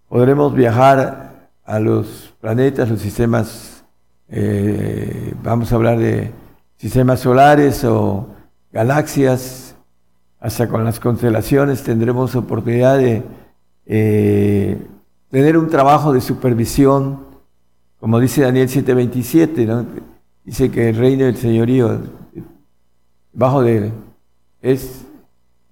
podremos 0.08 0.54
viajar 0.54 1.50
a 1.64 1.80
los 1.80 2.34
planetas, 2.40 2.90
los 2.90 3.02
sistemas, 3.02 3.84
eh, 4.30 5.34
vamos 5.44 5.72
a 5.72 5.76
hablar 5.76 6.00
de 6.00 6.32
sistemas 6.78 7.20
solares 7.22 7.84
o 7.84 8.28
galaxias, 8.72 9.76
hasta 10.40 10.68
con 10.68 10.84
las 10.84 11.00
constelaciones 11.00 11.84
tendremos 11.84 12.36
oportunidad 12.36 12.98
de 12.98 13.24
eh, 13.86 14.78
tener 15.32 15.58
un 15.58 15.70
trabajo 15.70 16.14
de 16.14 16.22
supervisión, 16.22 17.26
como 18.00 18.20
dice 18.20 18.42
Daniel 18.42 18.68
7:27, 18.68 19.66
¿no? 19.66 19.86
dice 20.44 20.70
que 20.70 20.90
el 20.90 20.98
reino 20.98 21.26
del 21.26 21.38
señorío, 21.38 22.00
bajo 23.34 23.62
de, 23.64 23.92
es 24.62 25.06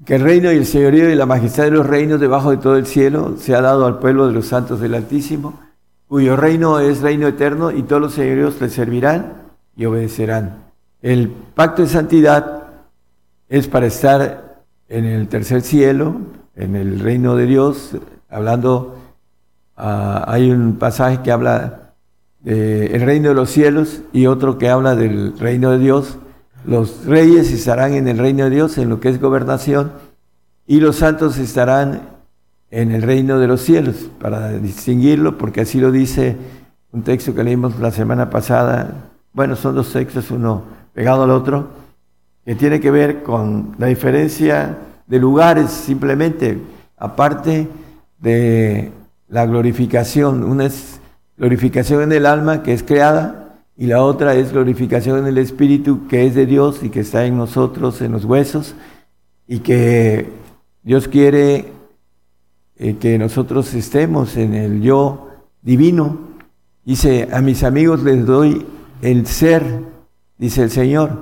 que 0.06 0.16
el 0.16 0.22
reino 0.22 0.52
y 0.52 0.58
el 0.58 0.66
señorío 0.66 1.10
y 1.10 1.16
la 1.16 1.26
majestad 1.26 1.66
de 1.66 1.72
los 1.72 1.86
reinos 1.86 2.20
debajo 2.20 2.52
de 2.52 2.58
todo 2.58 2.76
el 2.76 2.86
cielo 2.86 3.36
se 3.38 3.56
ha 3.56 3.62
dado 3.62 3.86
al 3.86 4.00
pueblo 4.00 4.28
de 4.28 4.34
los 4.34 4.48
santos 4.48 4.80
del 4.80 4.96
Altísimo, 4.96 5.60
cuyo 6.08 6.36
reino 6.36 6.80
es 6.80 7.02
reino 7.02 7.28
eterno 7.28 7.72
y 7.72 7.84
todos 7.84 8.02
los 8.02 8.14
señoríos 8.14 8.60
le 8.60 8.70
servirán 8.70 9.34
y 9.76 9.86
obedecerán. 9.86 10.63
El 11.04 11.28
pacto 11.28 11.82
de 11.82 11.90
santidad 11.90 12.64
es 13.50 13.68
para 13.68 13.88
estar 13.88 14.64
en 14.88 15.04
el 15.04 15.28
tercer 15.28 15.62
cielo, 15.62 16.16
en 16.56 16.78
el 16.78 17.02
reino 17.02 17.36
de 17.36 17.46
Dios, 17.46 17.98
hablando, 18.30 18.96
ah, 19.76 20.24
hay 20.26 20.50
un 20.50 20.78
pasaje 20.78 21.20
que 21.22 21.34
habla 21.34 21.92
del 22.40 23.02
reino 23.02 23.30
de 23.30 23.36
los 23.36 23.50
cielos 23.50 24.00
y 24.14 24.28
otro 24.28 24.58
que 24.58 24.70
habla 24.70 24.96
del 24.96 25.38
reino 25.38 25.72
de 25.72 25.80
Dios. 25.80 26.20
Los 26.66 27.06
reyes 27.06 27.52
estarán 27.52 27.96
en 27.96 28.08
el 28.08 28.18
reino 28.18 28.46
de 28.46 28.52
Dios, 28.52 28.78
en 28.78 28.88
lo 28.88 29.02
que 29.02 29.10
es 29.10 29.20
gobernación, 29.20 29.92
y 30.66 30.80
los 30.80 30.96
santos 30.96 31.38
estarán 31.38 32.00
en 32.72 32.94
el 32.94 33.02
reino 33.02 33.40
de 33.40 33.48
los 33.48 33.60
cielos, 33.60 34.10
para 34.22 34.54
distinguirlo, 34.54 35.38
porque 35.38 35.62
así 35.62 35.82
lo 35.82 35.92
dice 35.92 36.38
un 36.94 37.04
texto 37.04 37.36
que 37.36 37.44
leímos 37.44 37.78
la 37.82 37.92
semana 37.92 38.30
pasada. 38.30 39.10
Bueno, 39.34 39.58
son 39.58 39.76
dos 39.76 39.92
textos, 39.92 40.32
uno 40.32 40.83
pegado 40.94 41.24
al 41.24 41.32
otro, 41.32 41.70
que 42.46 42.56
tiene 42.56 42.80
que 42.80 42.92
ver 42.92 43.24
con 43.24 43.76
la 43.78 43.88
diferencia 43.88 44.78
de 45.08 45.20
lugares 45.20 45.72
simplemente, 45.72 46.58
aparte 46.98 47.68
de 48.20 48.92
la 49.28 49.46
glorificación. 49.46 50.44
Una 50.44 50.66
es 50.66 51.00
glorificación 51.38 52.04
en 52.04 52.12
el 52.12 52.26
alma 52.26 52.64
que 52.64 52.74
es 52.74 52.84
creada 52.84 53.44
y 53.76 53.88
la 53.88 54.04
otra 54.04 54.36
es 54.36 54.52
glorificación 54.52 55.20
en 55.20 55.28
el 55.28 55.38
espíritu 55.38 56.08
que 56.08 56.26
es 56.26 56.36
de 56.36 56.46
Dios 56.46 56.84
y 56.84 56.90
que 56.90 57.00
está 57.00 57.26
en 57.26 57.38
nosotros, 57.38 58.02
en 58.02 58.12
los 58.12 58.26
huesos, 58.26 58.76
y 59.48 59.60
que 59.60 60.30
Dios 60.84 61.08
quiere 61.08 61.66
eh, 62.78 62.98
que 63.00 63.18
nosotros 63.18 63.74
estemos 63.74 64.38
en 64.38 64.54
el 64.54 64.82
yo 64.82 65.30
divino. 65.62 66.18
Dice, 66.86 67.30
a 67.32 67.42
mis 67.42 67.64
amigos 67.64 68.04
les 68.04 68.26
doy 68.26 68.66
el 69.02 69.26
ser 69.26 69.64
dice 70.44 70.64
el 70.64 70.72
Señor, 70.72 71.20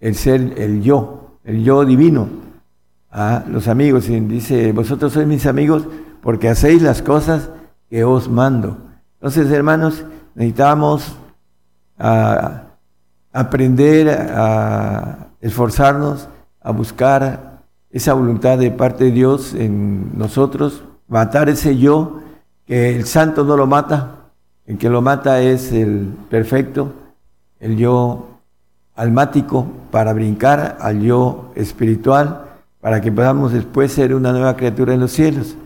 el 0.00 0.14
ser, 0.14 0.54
el 0.56 0.80
yo, 0.80 1.36
el 1.44 1.62
yo 1.62 1.84
divino, 1.84 2.26
a 3.10 3.44
los 3.46 3.68
amigos. 3.68 4.06
Dice, 4.08 4.72
vosotros 4.72 5.12
sois 5.12 5.26
mis 5.26 5.44
amigos 5.44 5.86
porque 6.22 6.48
hacéis 6.48 6.80
las 6.80 7.02
cosas 7.02 7.50
que 7.90 8.04
os 8.04 8.30
mando. 8.30 8.78
Entonces, 9.20 9.50
hermanos, 9.50 10.06
necesitamos 10.34 11.14
a, 11.98 12.62
aprender 13.34 14.08
a 14.08 15.28
esforzarnos, 15.42 16.26
a 16.62 16.70
buscar 16.70 17.60
esa 17.90 18.14
voluntad 18.14 18.56
de 18.56 18.70
parte 18.70 19.04
de 19.04 19.10
Dios 19.10 19.52
en 19.52 20.16
nosotros, 20.16 20.82
matar 21.06 21.50
ese 21.50 21.76
yo, 21.76 22.20
que 22.64 22.96
el 22.96 23.04
santo 23.04 23.44
no 23.44 23.58
lo 23.58 23.66
mata, 23.66 24.30
el 24.64 24.78
que 24.78 24.88
lo 24.88 25.02
mata 25.02 25.42
es 25.42 25.70
el 25.70 26.14
perfecto, 26.30 26.94
el 27.60 27.76
yo 27.76 28.28
almático 28.94 29.66
para 29.90 30.12
brincar 30.12 30.78
al 30.80 31.00
yo 31.00 31.52
espiritual, 31.54 32.44
para 32.80 33.00
que 33.00 33.12
podamos 33.12 33.52
después 33.52 33.92
ser 33.92 34.14
una 34.14 34.32
nueva 34.32 34.56
criatura 34.56 34.94
en 34.94 35.00
los 35.00 35.12
cielos. 35.12 35.56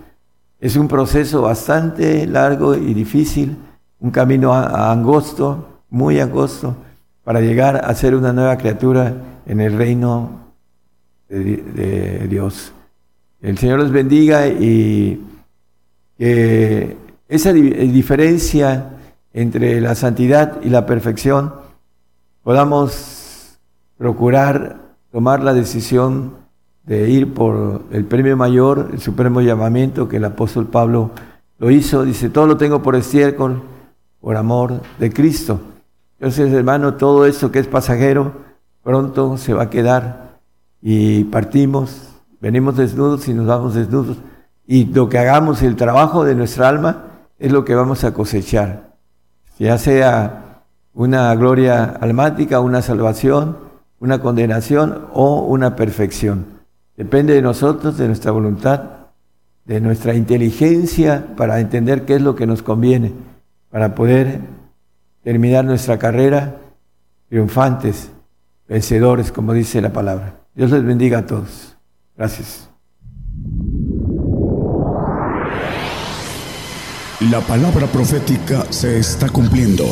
Es 0.61 0.77
un 0.77 0.89
proceso 0.89 1.43
bastante 1.43 2.27
largo 2.27 2.75
y 2.75 2.93
difícil, 2.93 3.57
un 4.01 4.11
camino 4.11 4.53
angosto, 4.55 5.81
muy 5.91 6.21
angosto, 6.21 6.77
para 7.25 7.41
llegar 7.41 7.85
a 7.85 7.95
ser 7.95 8.15
una 8.15 8.33
nueva 8.33 8.57
criatura 8.57 9.15
en 9.47 9.61
el 9.61 9.77
reino 9.77 10.41
de, 11.29 12.27
Dios. 12.29 12.73
El 13.41 13.57
Señor 13.59 13.79
los 13.79 13.91
bendiga 13.91 14.47
y 14.49 15.25
que 16.19 16.97
esa 17.29 17.53
diferencia 17.53 18.91
entre 19.33 19.81
la 19.81 19.95
santidad 19.95 20.61
y 20.63 20.69
la 20.69 20.85
perfección 20.85 21.60
podamos 22.43 23.59
procurar 23.99 24.81
tomar 25.13 25.43
la 25.43 25.53
decisión 25.53 26.35
de 26.85 27.11
ir 27.11 27.35
por 27.35 27.83
el 27.93 28.05
premio 28.05 28.37
mayor, 28.37 28.91
el 28.93 29.01
supremo 29.01 29.41
llamamiento 29.41 30.09
que 30.09 30.17
el 30.17 30.25
apóstol 30.25 30.67
Pablo 30.67 31.11
lo 31.59 31.71
hizo. 31.71 32.05
Dice, 32.05 32.31
todo 32.31 32.47
lo 32.47 32.57
tengo 32.57 32.83
por 32.83 32.97
estiércol, 32.97 33.63
por 34.21 34.37
amor 34.37 34.81
de 34.99 35.13
Cristo. 35.13 35.61
Entonces, 36.19 36.53
hermano, 36.53 36.95
todo 36.95 37.27
esto 37.27 37.51
que 37.51 37.59
es 37.59 37.67
pasajero, 37.67 38.33
pronto 38.83 39.37
se 39.37 39.55
va 39.55 39.65
a 39.65 39.71
quedar 39.71 40.39
y 40.83 41.25
partimos, 41.25 42.09
venimos 42.41 42.77
desnudos 42.77 43.29
y 43.29 43.35
nos 43.35 43.47
vamos 43.47 43.75
desnudos. 43.75 44.17
Y 44.67 44.87
lo 44.87 45.09
que 45.09 45.19
hagamos, 45.19 45.63
el 45.63 45.77
trabajo 45.77 46.25
de 46.25 46.35
nuestra 46.35 46.69
alma, 46.69 47.05
es 47.39 47.53
lo 47.53 47.65
que 47.65 47.75
vamos 47.75 48.05
a 48.05 48.13
cosechar. 48.15 48.95
Ya 49.59 49.77
sea 49.79 50.50
una 50.95 51.35
gloria 51.35 51.85
almática, 51.85 52.61
una 52.61 52.83
salvación, 52.83 53.57
una 54.01 54.21
condenación 54.21 55.07
o 55.13 55.45
una 55.45 55.77
perfección. 55.77 56.47
Depende 56.97 57.35
de 57.35 57.43
nosotros, 57.43 57.97
de 57.97 58.07
nuestra 58.07 58.33
voluntad, 58.33 58.83
de 59.65 59.81
nuestra 59.81 60.15
inteligencia 60.15 61.27
para 61.37 61.61
entender 61.61 62.05
qué 62.05 62.17
es 62.17 62.23
lo 62.23 62.35
que 62.35 62.47
nos 62.47 62.63
conviene, 62.63 63.13
para 63.71 63.95
poder 63.95 64.41
terminar 65.23 65.65
nuestra 65.65 65.99
carrera 65.99 66.57
triunfantes, 67.29 68.11
vencedores, 68.69 69.31
como 69.31 69.53
dice 69.53 69.81
la 69.81 69.93
palabra. 69.93 70.41
Dios 70.55 70.71
les 70.73 70.85
bendiga 70.85 71.19
a 71.19 71.27
todos. 71.27 71.77
Gracias. 72.17 72.69
La 77.31 77.41
palabra 77.41 77.87
profética 77.87 78.65
se 78.71 78.99
está 78.99 79.29
cumpliendo. 79.29 79.85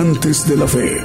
Gigantes 0.00 0.48
de 0.48 0.56
la 0.56 0.66
Fe. 0.66 1.04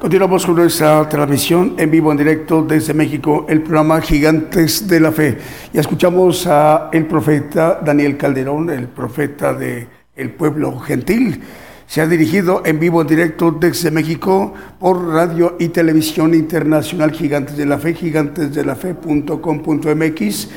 Continuamos 0.00 0.44
con 0.44 0.56
nuestra 0.56 1.08
transmisión 1.08 1.76
en 1.78 1.88
vivo, 1.88 2.10
en 2.10 2.18
directo 2.18 2.62
desde 2.62 2.92
México, 2.94 3.46
el 3.48 3.62
programa 3.62 4.00
Gigantes 4.00 4.88
de 4.88 4.98
la 4.98 5.12
Fe. 5.12 5.38
Ya 5.72 5.82
escuchamos 5.82 6.44
a 6.48 6.90
el 6.92 7.06
profeta 7.06 7.80
Daniel 7.80 8.16
Calderón, 8.16 8.70
el 8.70 8.88
profeta 8.88 9.54
de 9.54 9.86
el 10.16 10.32
pueblo 10.32 10.80
gentil 10.80 11.40
se 11.88 12.00
ha 12.02 12.06
dirigido 12.06 12.62
en 12.66 12.78
vivo, 12.78 13.00
en 13.00 13.08
directo 13.08 13.50
desde 13.50 13.90
México 13.90 14.52
por 14.78 15.08
radio 15.08 15.56
y 15.58 15.68
televisión 15.68 16.34
internacional 16.34 17.12
Gigantes 17.12 17.56
de 17.56 17.64
la 17.64 17.78
Fe, 17.78 17.94
gigantesdelafe.com.mx, 17.94 20.48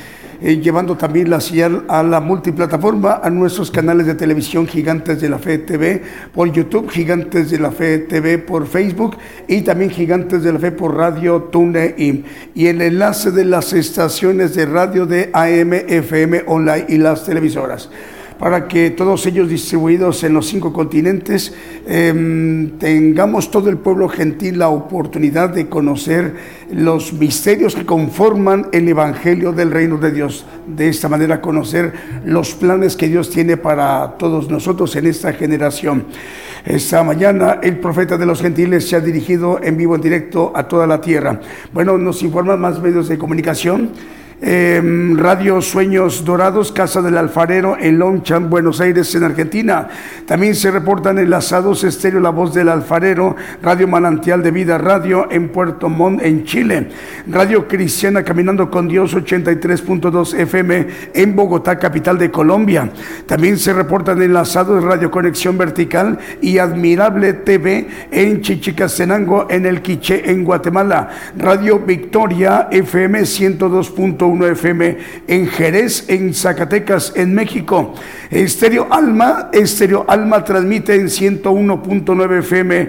eh, 0.42 0.60
llevando 0.60 0.94
también 0.94 1.30
la 1.30 1.40
señal 1.40 1.86
a 1.88 2.02
la 2.02 2.20
multiplataforma, 2.20 3.22
a 3.24 3.30
nuestros 3.30 3.70
canales 3.70 4.04
de 4.04 4.14
televisión 4.14 4.66
Gigantes 4.66 5.22
de 5.22 5.30
la 5.30 5.38
Fe 5.38 5.56
TV 5.56 6.02
por 6.34 6.52
YouTube, 6.52 6.90
Gigantes 6.90 7.50
de 7.50 7.58
la 7.58 7.70
Fe 7.70 8.00
TV 8.00 8.36
por 8.36 8.66
Facebook 8.66 9.16
y 9.48 9.62
también 9.62 9.90
Gigantes 9.90 10.42
de 10.42 10.52
la 10.52 10.58
Fe 10.58 10.72
por 10.72 10.94
radio 10.94 11.44
TuneIn. 11.44 12.26
Y 12.54 12.66
el 12.66 12.82
enlace 12.82 13.30
de 13.30 13.46
las 13.46 13.72
estaciones 13.72 14.54
de 14.54 14.66
radio 14.66 15.06
de 15.06 15.30
AM, 15.32 15.72
FM, 15.72 16.42
online 16.46 16.84
y 16.90 16.98
las 16.98 17.24
televisoras 17.24 17.88
para 18.42 18.66
que 18.66 18.90
todos 18.90 19.24
ellos 19.26 19.48
distribuidos 19.48 20.24
en 20.24 20.34
los 20.34 20.48
cinco 20.48 20.72
continentes 20.72 21.54
em, 21.86 22.70
tengamos 22.76 23.52
todo 23.52 23.70
el 23.70 23.76
pueblo 23.76 24.08
gentil 24.08 24.58
la 24.58 24.68
oportunidad 24.68 25.50
de 25.50 25.68
conocer 25.68 26.34
los 26.72 27.12
misterios 27.12 27.76
que 27.76 27.86
conforman 27.86 28.66
el 28.72 28.88
Evangelio 28.88 29.52
del 29.52 29.70
Reino 29.70 29.96
de 29.96 30.10
Dios. 30.10 30.44
De 30.66 30.88
esta 30.88 31.08
manera 31.08 31.40
conocer 31.40 31.92
los 32.24 32.56
planes 32.56 32.96
que 32.96 33.06
Dios 33.06 33.30
tiene 33.30 33.56
para 33.56 34.16
todos 34.18 34.50
nosotros 34.50 34.96
en 34.96 35.06
esta 35.06 35.32
generación. 35.34 36.06
Esta 36.64 37.04
mañana 37.04 37.60
el 37.62 37.78
profeta 37.78 38.18
de 38.18 38.26
los 38.26 38.42
gentiles 38.42 38.88
se 38.88 38.96
ha 38.96 39.00
dirigido 39.00 39.62
en 39.62 39.76
vivo, 39.76 39.94
en 39.94 40.00
directo 40.00 40.50
a 40.52 40.66
toda 40.66 40.88
la 40.88 41.00
tierra. 41.00 41.40
Bueno, 41.72 41.96
nos 41.96 42.24
informan 42.24 42.60
más 42.60 42.82
medios 42.82 43.06
de 43.06 43.18
comunicación. 43.18 43.92
Em, 44.44 45.16
Radio 45.16 45.62
Sueños 45.62 46.24
Dorados, 46.24 46.72
Casa 46.72 47.00
del 47.00 47.16
Alfarero 47.16 47.76
en 47.78 47.96
Longchamp, 48.00 48.50
Buenos 48.50 48.80
Aires, 48.80 49.14
en 49.14 49.22
Argentina. 49.22 49.86
También 50.26 50.56
se 50.56 50.72
reportan 50.72 51.20
enlazados 51.20 51.84
Estéreo 51.84 52.18
La 52.18 52.30
Voz 52.30 52.52
del 52.52 52.68
Alfarero, 52.68 53.36
Radio 53.62 53.86
Manantial 53.86 54.42
de 54.42 54.50
Vida 54.50 54.78
Radio 54.78 55.28
en 55.30 55.50
Puerto 55.50 55.88
Montt, 55.88 56.24
en 56.24 56.42
Chile. 56.42 56.88
Radio 57.28 57.68
Cristiana 57.68 58.24
Caminando 58.24 58.68
con 58.68 58.88
Dios 58.88 59.14
83.2 59.14 60.34
FM 60.34 60.86
en 61.14 61.36
Bogotá, 61.36 61.78
capital 61.78 62.18
de 62.18 62.32
Colombia. 62.32 62.90
También 63.26 63.56
se 63.58 63.72
reportan 63.72 64.20
enlazados 64.22 64.82
Radio 64.82 65.08
Conexión 65.08 65.56
Vertical 65.56 66.18
y 66.40 66.58
Admirable 66.58 67.32
TV 67.34 67.86
en 68.10 68.40
Chichicastenango, 68.40 69.46
en 69.48 69.66
el 69.66 69.82
Quiché, 69.82 70.32
en 70.32 70.42
Guatemala. 70.42 71.10
Radio 71.38 71.78
Victoria 71.78 72.66
FM 72.72 73.20
102.1 73.20 74.31
FM 74.40 74.98
en 75.28 75.46
Jerez, 75.48 76.04
en 76.08 76.32
Zacatecas, 76.32 77.12
en 77.16 77.34
México. 77.34 77.94
Estéreo 78.30 78.88
Alma, 78.90 79.50
Estéreo 79.52 80.04
Alma 80.08 80.44
transmite 80.44 80.94
en 80.94 81.08
101.9 81.08 82.38
FM, 82.38 82.88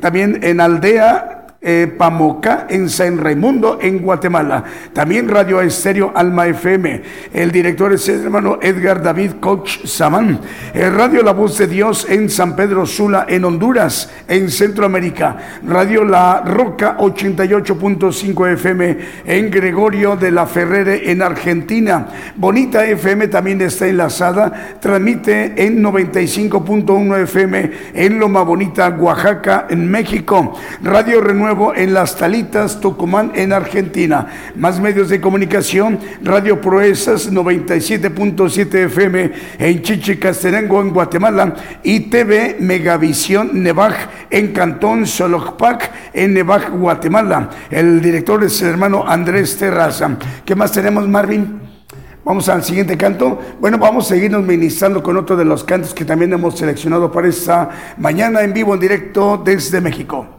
también 0.00 0.38
en 0.42 0.60
Aldea, 0.60 1.37
eh, 1.60 1.92
Pamoca, 1.98 2.66
en 2.70 2.88
San 2.88 3.18
Raimundo, 3.18 3.78
en 3.82 3.98
Guatemala. 3.98 4.62
También 4.92 5.28
Radio 5.28 5.60
Estéreo 5.60 6.12
Alma 6.14 6.46
FM. 6.46 7.02
El 7.32 7.50
director 7.50 7.92
es 7.92 8.08
hermano 8.08 8.60
Edgar 8.62 9.02
David 9.02 9.32
Koch 9.40 9.84
Samán. 9.84 10.40
El 10.72 10.94
Radio 10.94 11.22
La 11.24 11.32
Voz 11.32 11.58
de 11.58 11.66
Dios 11.66 12.06
en 12.08 12.30
San 12.30 12.54
Pedro 12.54 12.86
Sula, 12.86 13.26
en 13.28 13.44
Honduras, 13.44 14.08
en 14.28 14.50
Centroamérica. 14.50 15.36
Radio 15.66 16.04
La 16.04 16.42
Roca 16.42 16.96
88.5 16.98 18.52
FM 18.52 18.98
en 19.26 19.50
Gregorio 19.50 20.14
de 20.14 20.30
la 20.30 20.46
Ferrere, 20.46 21.10
en 21.10 21.22
Argentina. 21.22 22.06
Bonita 22.36 22.86
FM 22.86 23.26
también 23.28 23.60
está 23.62 23.88
enlazada. 23.88 24.76
Transmite 24.80 25.54
en 25.56 25.82
95.1 25.82 27.22
FM 27.24 27.70
en 27.94 28.18
Loma 28.20 28.42
Bonita, 28.42 28.90
Oaxaca, 28.90 29.66
en 29.68 29.90
México. 29.90 30.54
Radio 30.82 31.20
Renuevo 31.48 31.74
en 31.74 31.94
Las 31.94 32.14
Talitas, 32.14 32.78
Tucumán, 32.78 33.32
en 33.34 33.54
Argentina. 33.54 34.26
Más 34.54 34.80
medios 34.80 35.08
de 35.08 35.18
comunicación, 35.18 35.98
Radio 36.22 36.60
Proezas 36.60 37.32
97.7 37.32 38.74
FM 38.84 39.32
en 39.58 39.80
Chichicastenango, 39.82 40.82
en 40.82 40.90
Guatemala, 40.90 41.54
y 41.82 42.00
TV 42.10 42.58
Megavisión 42.60 43.62
Nevaj 43.62 43.94
en 44.28 44.52
Cantón 44.52 45.06
Solojpac, 45.06 45.90
en 46.12 46.34
Nevaj, 46.34 46.70
Guatemala. 46.70 47.48
El 47.70 48.02
director 48.02 48.44
es 48.44 48.60
el 48.60 48.68
hermano 48.68 49.04
Andrés 49.08 49.56
Terraza. 49.56 50.18
¿Qué 50.44 50.54
más 50.54 50.70
tenemos, 50.70 51.08
Marvin? 51.08 51.62
Vamos 52.26 52.46
al 52.50 52.62
siguiente 52.62 52.98
canto. 52.98 53.40
Bueno, 53.58 53.78
vamos 53.78 54.04
a 54.04 54.08
seguirnos 54.10 54.44
ministrando 54.44 55.02
con 55.02 55.16
otro 55.16 55.34
de 55.34 55.46
los 55.46 55.64
cantos 55.64 55.94
que 55.94 56.04
también 56.04 56.30
hemos 56.30 56.58
seleccionado 56.58 57.10
para 57.10 57.28
esta 57.28 57.70
mañana 57.96 58.42
en 58.42 58.52
vivo, 58.52 58.74
en 58.74 58.80
directo 58.80 59.40
desde 59.42 59.80
México. 59.80 60.37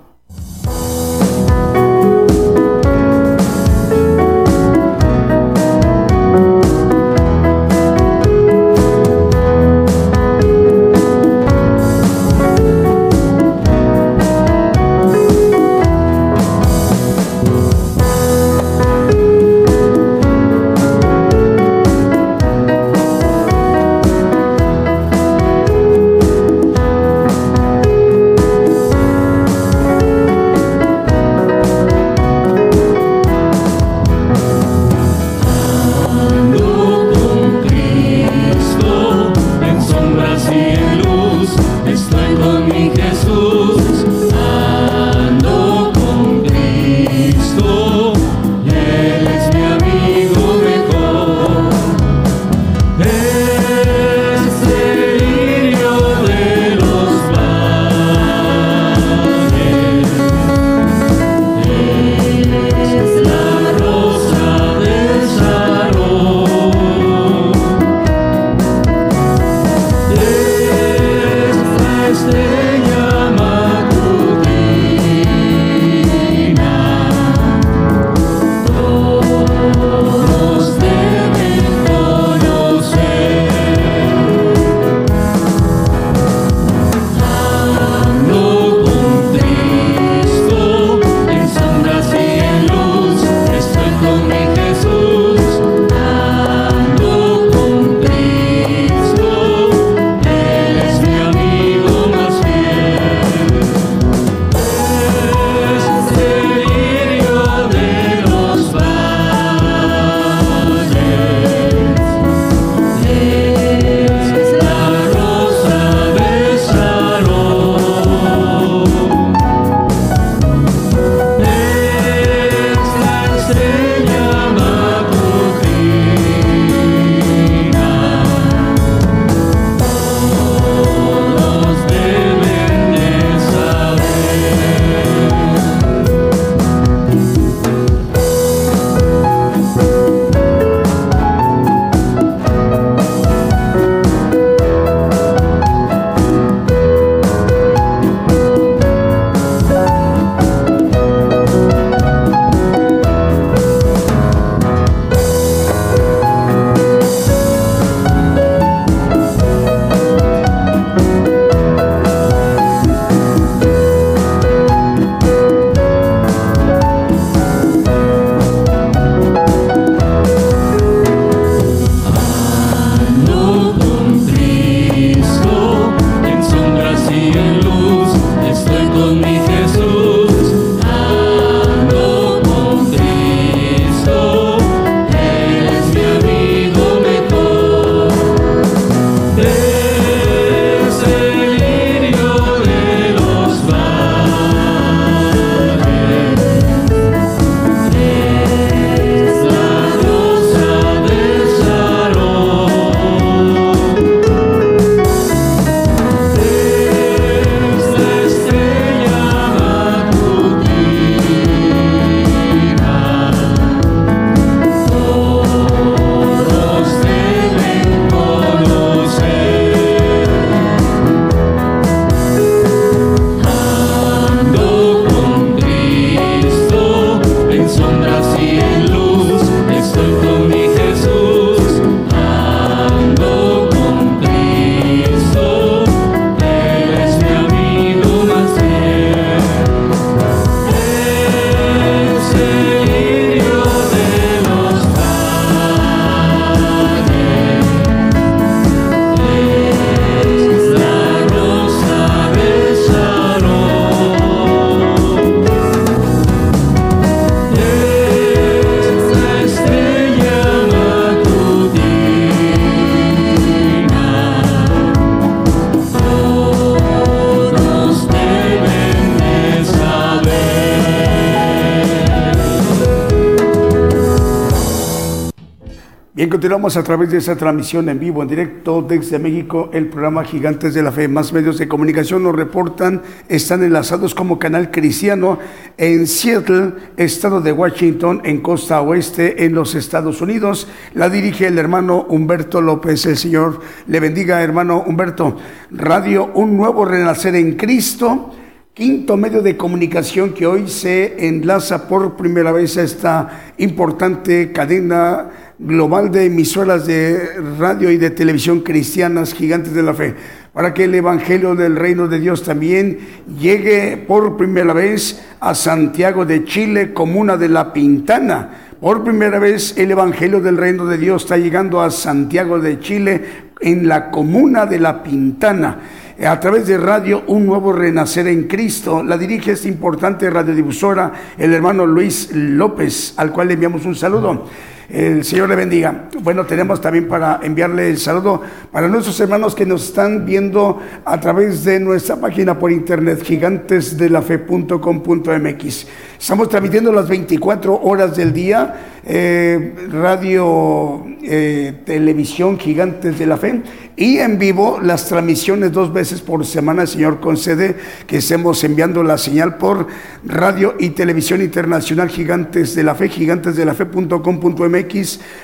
Continuamos 276.40 276.78
a 276.78 276.84
través 276.84 277.12
de 277.12 277.18
esa 277.18 277.36
transmisión 277.36 277.90
en 277.90 278.00
vivo, 278.00 278.22
en 278.24 278.30
directo 278.30 278.82
desde 278.82 279.20
México, 279.20 279.70
el 279.74 279.88
programa 279.90 280.24
Gigantes 280.24 280.74
de 280.74 280.82
la 280.82 280.90
Fe. 280.90 281.10
Más 281.10 281.34
medios 281.34 281.58
de 281.58 281.68
comunicación 281.68 282.24
nos 282.24 282.34
reportan, 282.34 283.02
están 283.28 283.62
enlazados 283.62 284.16
como 284.16 284.40
canal 284.40 284.72
cristiano 284.72 285.38
en 285.76 286.08
Seattle, 286.08 286.76
estado 286.96 287.42
de 287.42 287.52
Washington, 287.52 288.22
en 288.24 288.40
costa 288.40 288.80
oeste, 288.80 289.44
en 289.44 289.54
los 289.54 289.76
Estados 289.76 290.22
Unidos. 290.22 290.70
La 290.94 291.10
dirige 291.10 291.46
el 291.46 291.58
hermano 291.58 292.06
Humberto 292.08 292.62
López. 292.62 293.06
El 293.06 293.18
Señor 293.18 293.60
le 293.88 294.00
bendiga, 294.00 294.42
hermano 294.42 294.82
Humberto. 294.88 295.36
Radio 295.72 296.32
Un 296.36 296.56
Nuevo 296.56 296.86
Renacer 296.86 297.36
en 297.36 297.58
Cristo 297.58 298.32
quinto 298.80 299.18
medio 299.18 299.42
de 299.42 299.58
comunicación 299.58 300.32
que 300.32 300.48
hoy 300.48 300.70
se 300.70 301.28
enlaza 301.28 301.90
por 301.90 302.16
primera 302.16 302.54
vez 302.54 302.78
a 302.78 302.84
esta 302.84 303.54
importante 303.58 304.54
cadena 304.54 305.49
global 305.60 306.10
de 306.10 306.26
emisoras 306.26 306.88
de 306.88 307.36
radio 307.60 307.92
y 307.92 307.98
de 307.98 308.10
televisión 308.10 308.62
cristianas 308.62 309.34
gigantes 309.34 309.74
de 309.74 309.84
la 309.84 309.94
fe, 309.94 310.16
para 310.54 310.74
que 310.74 310.86
el 310.86 310.96
Evangelio 310.96 311.54
del 311.54 311.76
Reino 311.76 312.08
de 312.08 312.20
Dios 312.20 312.44
también 312.44 313.00
llegue 313.40 313.98
por 313.98 314.38
primera 314.38 314.74
vez 314.74 315.22
a 315.42 315.54
Santiago 315.54 316.26
de 316.26 316.46
Chile, 316.46 316.94
comuna 316.94 317.36
de 317.36 317.50
La 317.50 317.74
Pintana. 317.74 318.68
Por 318.80 319.04
primera 319.04 319.40
vez 319.40 319.78
el 319.78 319.92
Evangelio 319.92 320.40
del 320.40 320.58
Reino 320.58 320.86
de 320.86 320.98
Dios 320.98 321.24
está 321.24 321.38
llegando 321.38 321.82
a 321.82 321.92
Santiago 321.92 322.60
de 322.60 322.80
Chile, 322.80 323.50
en 323.62 323.90
la 323.90 324.10
comuna 324.10 324.66
de 324.66 324.80
La 324.80 325.04
Pintana 325.04 325.80
a 326.28 326.40
través 326.40 326.68
de 326.68 326.78
radio 326.78 327.24
Un 327.28 327.46
Nuevo 327.46 327.72
Renacer 327.72 328.28
en 328.28 328.44
Cristo. 328.44 329.04
La 329.04 329.18
dirige 329.18 329.52
esta 329.52 329.68
importante 329.68 330.30
radiodifusora 330.30 331.12
el 331.38 331.54
hermano 331.54 331.86
Luis 331.86 332.30
López, 332.34 333.14
al 333.18 333.32
cual 333.32 333.48
le 333.48 333.54
enviamos 333.54 333.86
un 333.86 333.96
saludo. 333.96 334.48
El 334.90 335.24
Señor 335.24 335.48
le 335.50 335.56
bendiga. 335.56 336.10
Bueno, 336.24 336.48
tenemos 336.48 336.82
también 336.82 337.08
para 337.08 337.40
enviarle 337.44 337.92
el 337.92 338.00
saludo 338.00 338.42
para 338.72 338.88
nuestros 338.88 339.20
hermanos 339.20 339.54
que 339.54 339.64
nos 339.66 339.86
están 339.86 340.26
viendo 340.26 340.80
a 341.06 341.20
través 341.20 341.64
de 341.64 341.80
nuestra 341.80 342.16
página 342.16 342.58
por 342.58 342.72
internet, 342.72 343.22
gigantesdelafe.com.mx. 343.24 345.88
Estamos 346.20 346.50
transmitiendo 346.50 346.92
las 346.92 347.08
24 347.08 347.82
horas 347.84 348.18
del 348.18 348.34
día, 348.34 349.00
eh, 349.06 349.76
radio, 349.92 351.06
eh, 351.22 351.82
televisión, 351.86 352.58
Gigantes 352.58 353.20
de 353.20 353.26
la 353.26 353.38
Fe, 353.38 353.62
y 353.96 354.18
en 354.18 354.40
vivo 354.40 354.80
las 354.82 355.08
transmisiones 355.08 355.72
dos 355.72 355.94
veces 355.94 356.22
por 356.22 356.46
semana, 356.46 356.84
el 356.84 356.88
Señor 356.88 357.20
concede 357.20 357.76
que 358.08 358.18
estemos 358.18 358.64
enviando 358.64 359.04
la 359.04 359.18
señal 359.18 359.58
por 359.58 359.88
radio 360.26 360.76
y 360.80 360.92
televisión 360.92 361.42
internacional 361.42 362.10
Gigantes 362.10 362.76
de 362.76 362.84
la 362.84 362.96
Fe, 362.96 363.10
gigantesdelafe.com.mx, 363.10 364.79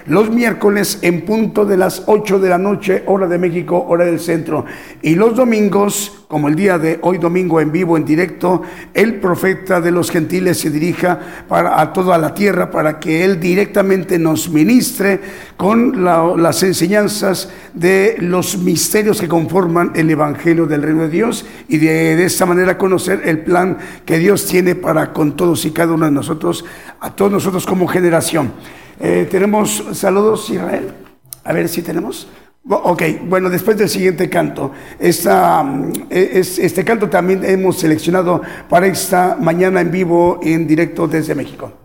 los 0.08 0.30
miércoles 0.30 1.00
en 1.02 1.26
punto 1.26 1.66
de 1.66 1.78
las 1.78 2.04
8 2.06 2.40
de 2.40 2.50
la 2.50 2.58
noche, 2.58 3.04
hora 3.06 3.28
de 3.28 3.38
México, 3.38 3.86
hora 3.88 4.06
del 4.06 4.20
centro, 4.20 4.66
y 5.02 5.16
los 5.16 5.36
domingos 5.36 6.26
como 6.28 6.48
el 6.48 6.56
día 6.56 6.78
de 6.78 7.00
hoy 7.02 7.18
domingo 7.18 7.62
en 7.62 7.72
vivo, 7.72 7.98
en 7.98 8.06
directo, 8.06 8.62
el 8.94 9.16
profeta 9.20 9.80
de 9.80 9.92
los 9.92 10.10
gentiles 10.10 10.60
se 10.60 10.70
dirija 10.70 11.20
para, 11.48 11.80
a 11.80 11.94
toda 11.94 12.18
la 12.18 12.34
tierra 12.34 12.72
para 12.72 13.00
que 13.00 13.24
él 13.24 13.40
directamente 13.40 14.18
nos 14.18 14.50
ministre 14.50 15.20
con 15.56 16.04
las 16.04 16.64
enseñanzas 16.64 17.50
de 17.74 18.18
los 18.20 18.58
misterios 18.58 19.22
que 19.22 19.28
conforman 19.28 19.92
el 19.96 20.10
Evangelio 20.10 20.66
del 20.66 20.82
Reino 20.82 21.04
de 21.04 21.10
Dios 21.10 21.46
y 21.68 21.78
de, 21.78 22.16
de 22.16 22.26
esta 22.26 22.46
manera 22.46 22.78
conocer 22.78 23.22
el 23.26 23.40
plan 23.40 23.78
que 24.06 24.18
Dios 24.18 24.46
tiene 24.46 24.76
para 24.76 25.14
con 25.14 25.36
todos 25.36 25.66
y 25.66 25.72
cada 25.72 25.94
uno 25.94 26.06
de 26.06 26.12
nosotros, 26.12 26.66
a 27.00 27.16
todos 27.16 27.32
nosotros 27.32 27.66
como 27.66 27.88
generación. 27.88 28.52
Eh, 29.00 29.28
tenemos 29.30 29.84
saludos, 29.94 30.50
Israel. 30.50 30.94
A 31.44 31.54
ver 31.54 31.70
si 31.70 31.82
tenemos. 31.82 32.28
Ok, 32.68 33.04
bueno, 33.28 33.50
después 33.50 33.78
del 33.78 33.90
siguiente 33.90 34.28
canto, 34.28 34.72
esta, 35.00 35.62
mm, 35.62 36.08
e, 36.10 36.40
este 36.40 36.84
canto 36.84 37.08
también 37.10 37.46
hemos 37.46 37.78
seleccionado 37.78 38.42
para 38.68 38.88
esta 38.88 39.38
mañana 39.40 39.82
en 39.82 39.92
vivo, 39.92 40.40
en 40.42 40.66
directo 40.66 41.08
desde 41.08 41.36
México. 41.36 41.85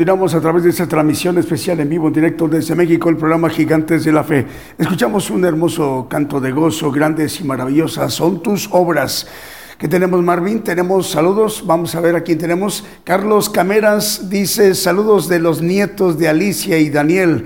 Continuamos 0.00 0.32
a 0.32 0.40
través 0.40 0.64
de 0.64 0.70
esta 0.70 0.88
transmisión 0.88 1.36
especial 1.36 1.78
en 1.78 1.90
vivo, 1.90 2.06
en 2.06 2.14
directo 2.14 2.48
desde 2.48 2.74
México, 2.74 3.10
el 3.10 3.18
programa 3.18 3.50
Gigantes 3.50 4.02
de 4.02 4.10
la 4.10 4.24
Fe. 4.24 4.46
Escuchamos 4.78 5.28
un 5.28 5.44
hermoso 5.44 6.06
canto 6.08 6.40
de 6.40 6.52
gozo, 6.52 6.90
grandes 6.90 7.38
y 7.38 7.44
maravillosas 7.44 8.14
son 8.14 8.42
tus 8.42 8.66
obras. 8.72 9.28
¿Qué 9.76 9.88
tenemos, 9.88 10.22
Marvin? 10.22 10.62
Tenemos 10.62 11.10
saludos. 11.10 11.64
Vamos 11.66 11.94
a 11.94 12.00
ver 12.00 12.16
a 12.16 12.22
quién 12.22 12.38
tenemos. 12.38 12.82
Carlos 13.04 13.50
Cameras 13.50 14.30
dice 14.30 14.74
saludos 14.74 15.28
de 15.28 15.38
los 15.38 15.60
nietos 15.60 16.18
de 16.18 16.28
Alicia 16.28 16.78
y 16.78 16.88
Daniel. 16.88 17.44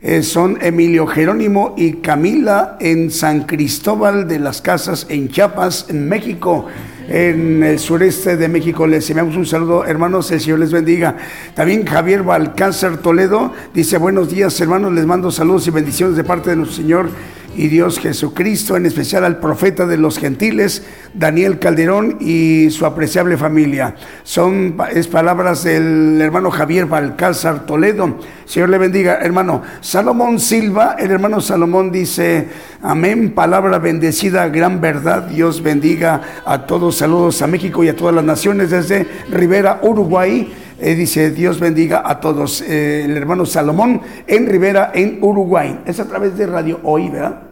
Eh, 0.00 0.22
son 0.22 0.58
Emilio 0.62 1.08
Jerónimo 1.08 1.74
y 1.76 1.94
Camila 1.94 2.76
en 2.78 3.10
San 3.10 3.46
Cristóbal 3.46 4.28
de 4.28 4.38
las 4.38 4.62
Casas, 4.62 5.08
en 5.08 5.28
Chiapas, 5.28 5.86
en 5.88 6.08
México 6.08 6.66
en 7.08 7.62
el 7.62 7.78
sureste 7.78 8.36
de 8.36 8.48
México. 8.48 8.86
Les 8.86 9.08
enviamos 9.10 9.36
un 9.36 9.46
saludo, 9.46 9.84
hermanos, 9.84 10.30
el 10.30 10.40
Señor 10.40 10.58
les 10.58 10.72
bendiga. 10.72 11.16
También 11.54 11.86
Javier 11.86 12.22
Balcáncer 12.22 12.98
Toledo 12.98 13.52
dice, 13.74 13.98
buenos 13.98 14.30
días, 14.30 14.60
hermanos, 14.60 14.92
les 14.92 15.06
mando 15.06 15.30
saludos 15.30 15.66
y 15.66 15.70
bendiciones 15.70 16.16
de 16.16 16.24
parte 16.24 16.50
de 16.50 16.56
nuestro 16.56 16.76
Señor 16.76 17.08
y 17.56 17.68
Dios 17.68 17.98
Jesucristo, 17.98 18.76
en 18.76 18.86
especial 18.86 19.24
al 19.24 19.38
profeta 19.38 19.86
de 19.86 19.96
los 19.96 20.18
gentiles, 20.18 20.84
Daniel 21.14 21.58
Calderón 21.58 22.18
y 22.20 22.70
su 22.70 22.84
apreciable 22.84 23.36
familia. 23.36 23.94
Son 24.22 24.76
es 24.94 25.08
palabras 25.08 25.64
del 25.64 26.20
hermano 26.20 26.50
Javier 26.50 26.86
Balcázar 26.86 27.66
Toledo. 27.66 28.18
Señor 28.44 28.68
le 28.68 28.78
bendiga, 28.78 29.18
hermano. 29.20 29.62
Salomón 29.80 30.38
Silva, 30.38 30.96
el 30.98 31.10
hermano 31.10 31.40
Salomón 31.40 31.90
dice, 31.90 32.48
amén, 32.82 33.32
palabra 33.34 33.78
bendecida, 33.78 34.48
gran 34.48 34.80
verdad. 34.80 35.22
Dios 35.28 35.62
bendiga 35.62 36.20
a 36.44 36.66
todos. 36.66 36.96
Saludos 36.96 37.40
a 37.42 37.46
México 37.46 37.82
y 37.82 37.88
a 37.88 37.96
todas 37.96 38.14
las 38.14 38.24
naciones 38.24 38.70
desde 38.70 39.06
Rivera, 39.30 39.80
Uruguay. 39.82 40.52
Eh, 40.78 40.94
dice 40.94 41.30
Dios 41.30 41.58
bendiga 41.58 42.02
a 42.04 42.20
todos. 42.20 42.60
Eh, 42.60 43.04
el 43.04 43.16
hermano 43.16 43.46
Salomón 43.46 44.02
en 44.26 44.46
Rivera, 44.46 44.92
en 44.94 45.18
Uruguay. 45.22 45.80
Es 45.86 46.00
a 46.00 46.06
través 46.06 46.36
de 46.36 46.46
Radio 46.46 46.80
Hoy, 46.82 47.08
¿verdad? 47.08 47.45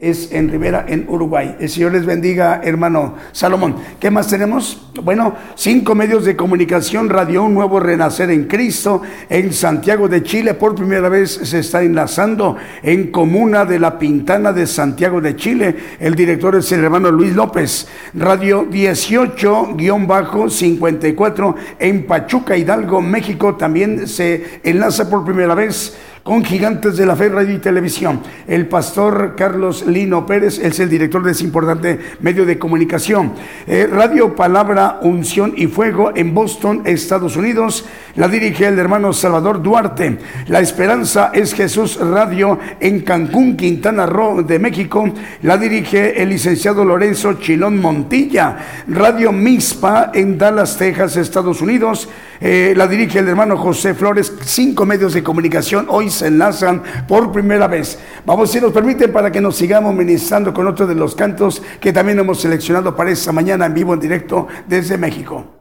Es 0.00 0.30
en 0.30 0.48
Rivera, 0.48 0.84
en 0.86 1.06
Uruguay. 1.08 1.56
El 1.58 1.68
Señor 1.68 1.90
les 1.90 2.06
bendiga, 2.06 2.60
hermano 2.62 3.16
Salomón. 3.32 3.74
¿Qué 3.98 4.12
más 4.12 4.28
tenemos? 4.28 4.92
Bueno, 5.02 5.34
cinco 5.56 5.96
medios 5.96 6.24
de 6.24 6.36
comunicación, 6.36 7.08
Radio 7.08 7.42
Un 7.42 7.54
Nuevo 7.54 7.80
Renacer 7.80 8.30
en 8.30 8.44
Cristo, 8.44 9.02
en 9.28 9.52
Santiago 9.52 10.06
de 10.06 10.22
Chile, 10.22 10.54
por 10.54 10.76
primera 10.76 11.08
vez 11.08 11.40
se 11.42 11.58
está 11.58 11.82
enlazando 11.82 12.56
en 12.80 13.10
Comuna 13.10 13.64
de 13.64 13.80
la 13.80 13.98
Pintana 13.98 14.52
de 14.52 14.68
Santiago 14.68 15.20
de 15.20 15.34
Chile. 15.34 15.74
El 15.98 16.14
director 16.14 16.54
es 16.54 16.70
el 16.70 16.84
hermano 16.84 17.10
Luis 17.10 17.34
López. 17.34 17.88
Radio 18.14 18.70
18-54 18.70 21.54
en 21.80 22.06
Pachuca, 22.06 22.56
Hidalgo, 22.56 23.02
México, 23.02 23.56
también 23.56 24.06
se 24.06 24.60
enlaza 24.62 25.10
por 25.10 25.24
primera 25.24 25.56
vez 25.56 25.98
con 26.22 26.44
Gigantes 26.44 26.96
de 26.96 27.06
la 27.06 27.16
Fe 27.16 27.28
Radio 27.28 27.54
y 27.54 27.58
Televisión. 27.58 28.20
El 28.46 28.66
pastor 28.66 29.34
Carlos 29.36 29.86
Lino 29.86 30.26
Pérez 30.26 30.58
es 30.58 30.78
el 30.80 30.88
director 30.88 31.22
de 31.22 31.32
ese 31.32 31.44
importante 31.44 31.98
medio 32.20 32.44
de 32.44 32.58
comunicación. 32.58 33.32
Eh, 33.66 33.88
Radio 33.90 34.34
Palabra, 34.34 35.00
Unción 35.02 35.54
y 35.56 35.66
Fuego 35.66 36.12
en 36.14 36.34
Boston, 36.34 36.82
Estados 36.84 37.36
Unidos. 37.36 37.84
La 38.18 38.26
dirige 38.26 38.66
el 38.66 38.76
hermano 38.80 39.12
Salvador 39.12 39.62
Duarte. 39.62 40.18
La 40.48 40.58
Esperanza 40.58 41.30
es 41.32 41.54
Jesús 41.54 42.00
Radio 42.00 42.58
en 42.80 43.02
Cancún, 43.02 43.56
Quintana 43.56 44.06
Roo 44.06 44.42
de 44.42 44.58
México. 44.58 45.08
La 45.42 45.56
dirige 45.56 46.20
el 46.20 46.30
licenciado 46.30 46.84
Lorenzo 46.84 47.34
Chilón 47.34 47.80
Montilla. 47.80 48.56
Radio 48.88 49.30
Mispa 49.30 50.10
en 50.12 50.36
Dallas, 50.36 50.76
Texas, 50.76 51.16
Estados 51.16 51.62
Unidos. 51.62 52.08
Eh, 52.40 52.74
la 52.76 52.88
dirige 52.88 53.20
el 53.20 53.28
hermano 53.28 53.56
José 53.56 53.94
Flores. 53.94 54.32
Cinco 54.42 54.84
medios 54.84 55.14
de 55.14 55.22
comunicación 55.22 55.86
hoy 55.88 56.10
se 56.10 56.26
enlazan 56.26 56.82
por 57.06 57.30
primera 57.30 57.68
vez. 57.68 58.00
Vamos, 58.26 58.50
si 58.50 58.60
nos 58.60 58.72
permiten, 58.72 59.12
para 59.12 59.30
que 59.30 59.40
nos 59.40 59.54
sigamos 59.54 59.94
ministrando 59.94 60.52
con 60.52 60.66
otro 60.66 60.88
de 60.88 60.96
los 60.96 61.14
cantos 61.14 61.62
que 61.80 61.92
también 61.92 62.18
hemos 62.18 62.40
seleccionado 62.40 62.96
para 62.96 63.12
esta 63.12 63.30
mañana 63.30 63.66
en 63.66 63.74
vivo, 63.74 63.94
en 63.94 64.00
directo 64.00 64.48
desde 64.66 64.98
México. 64.98 65.57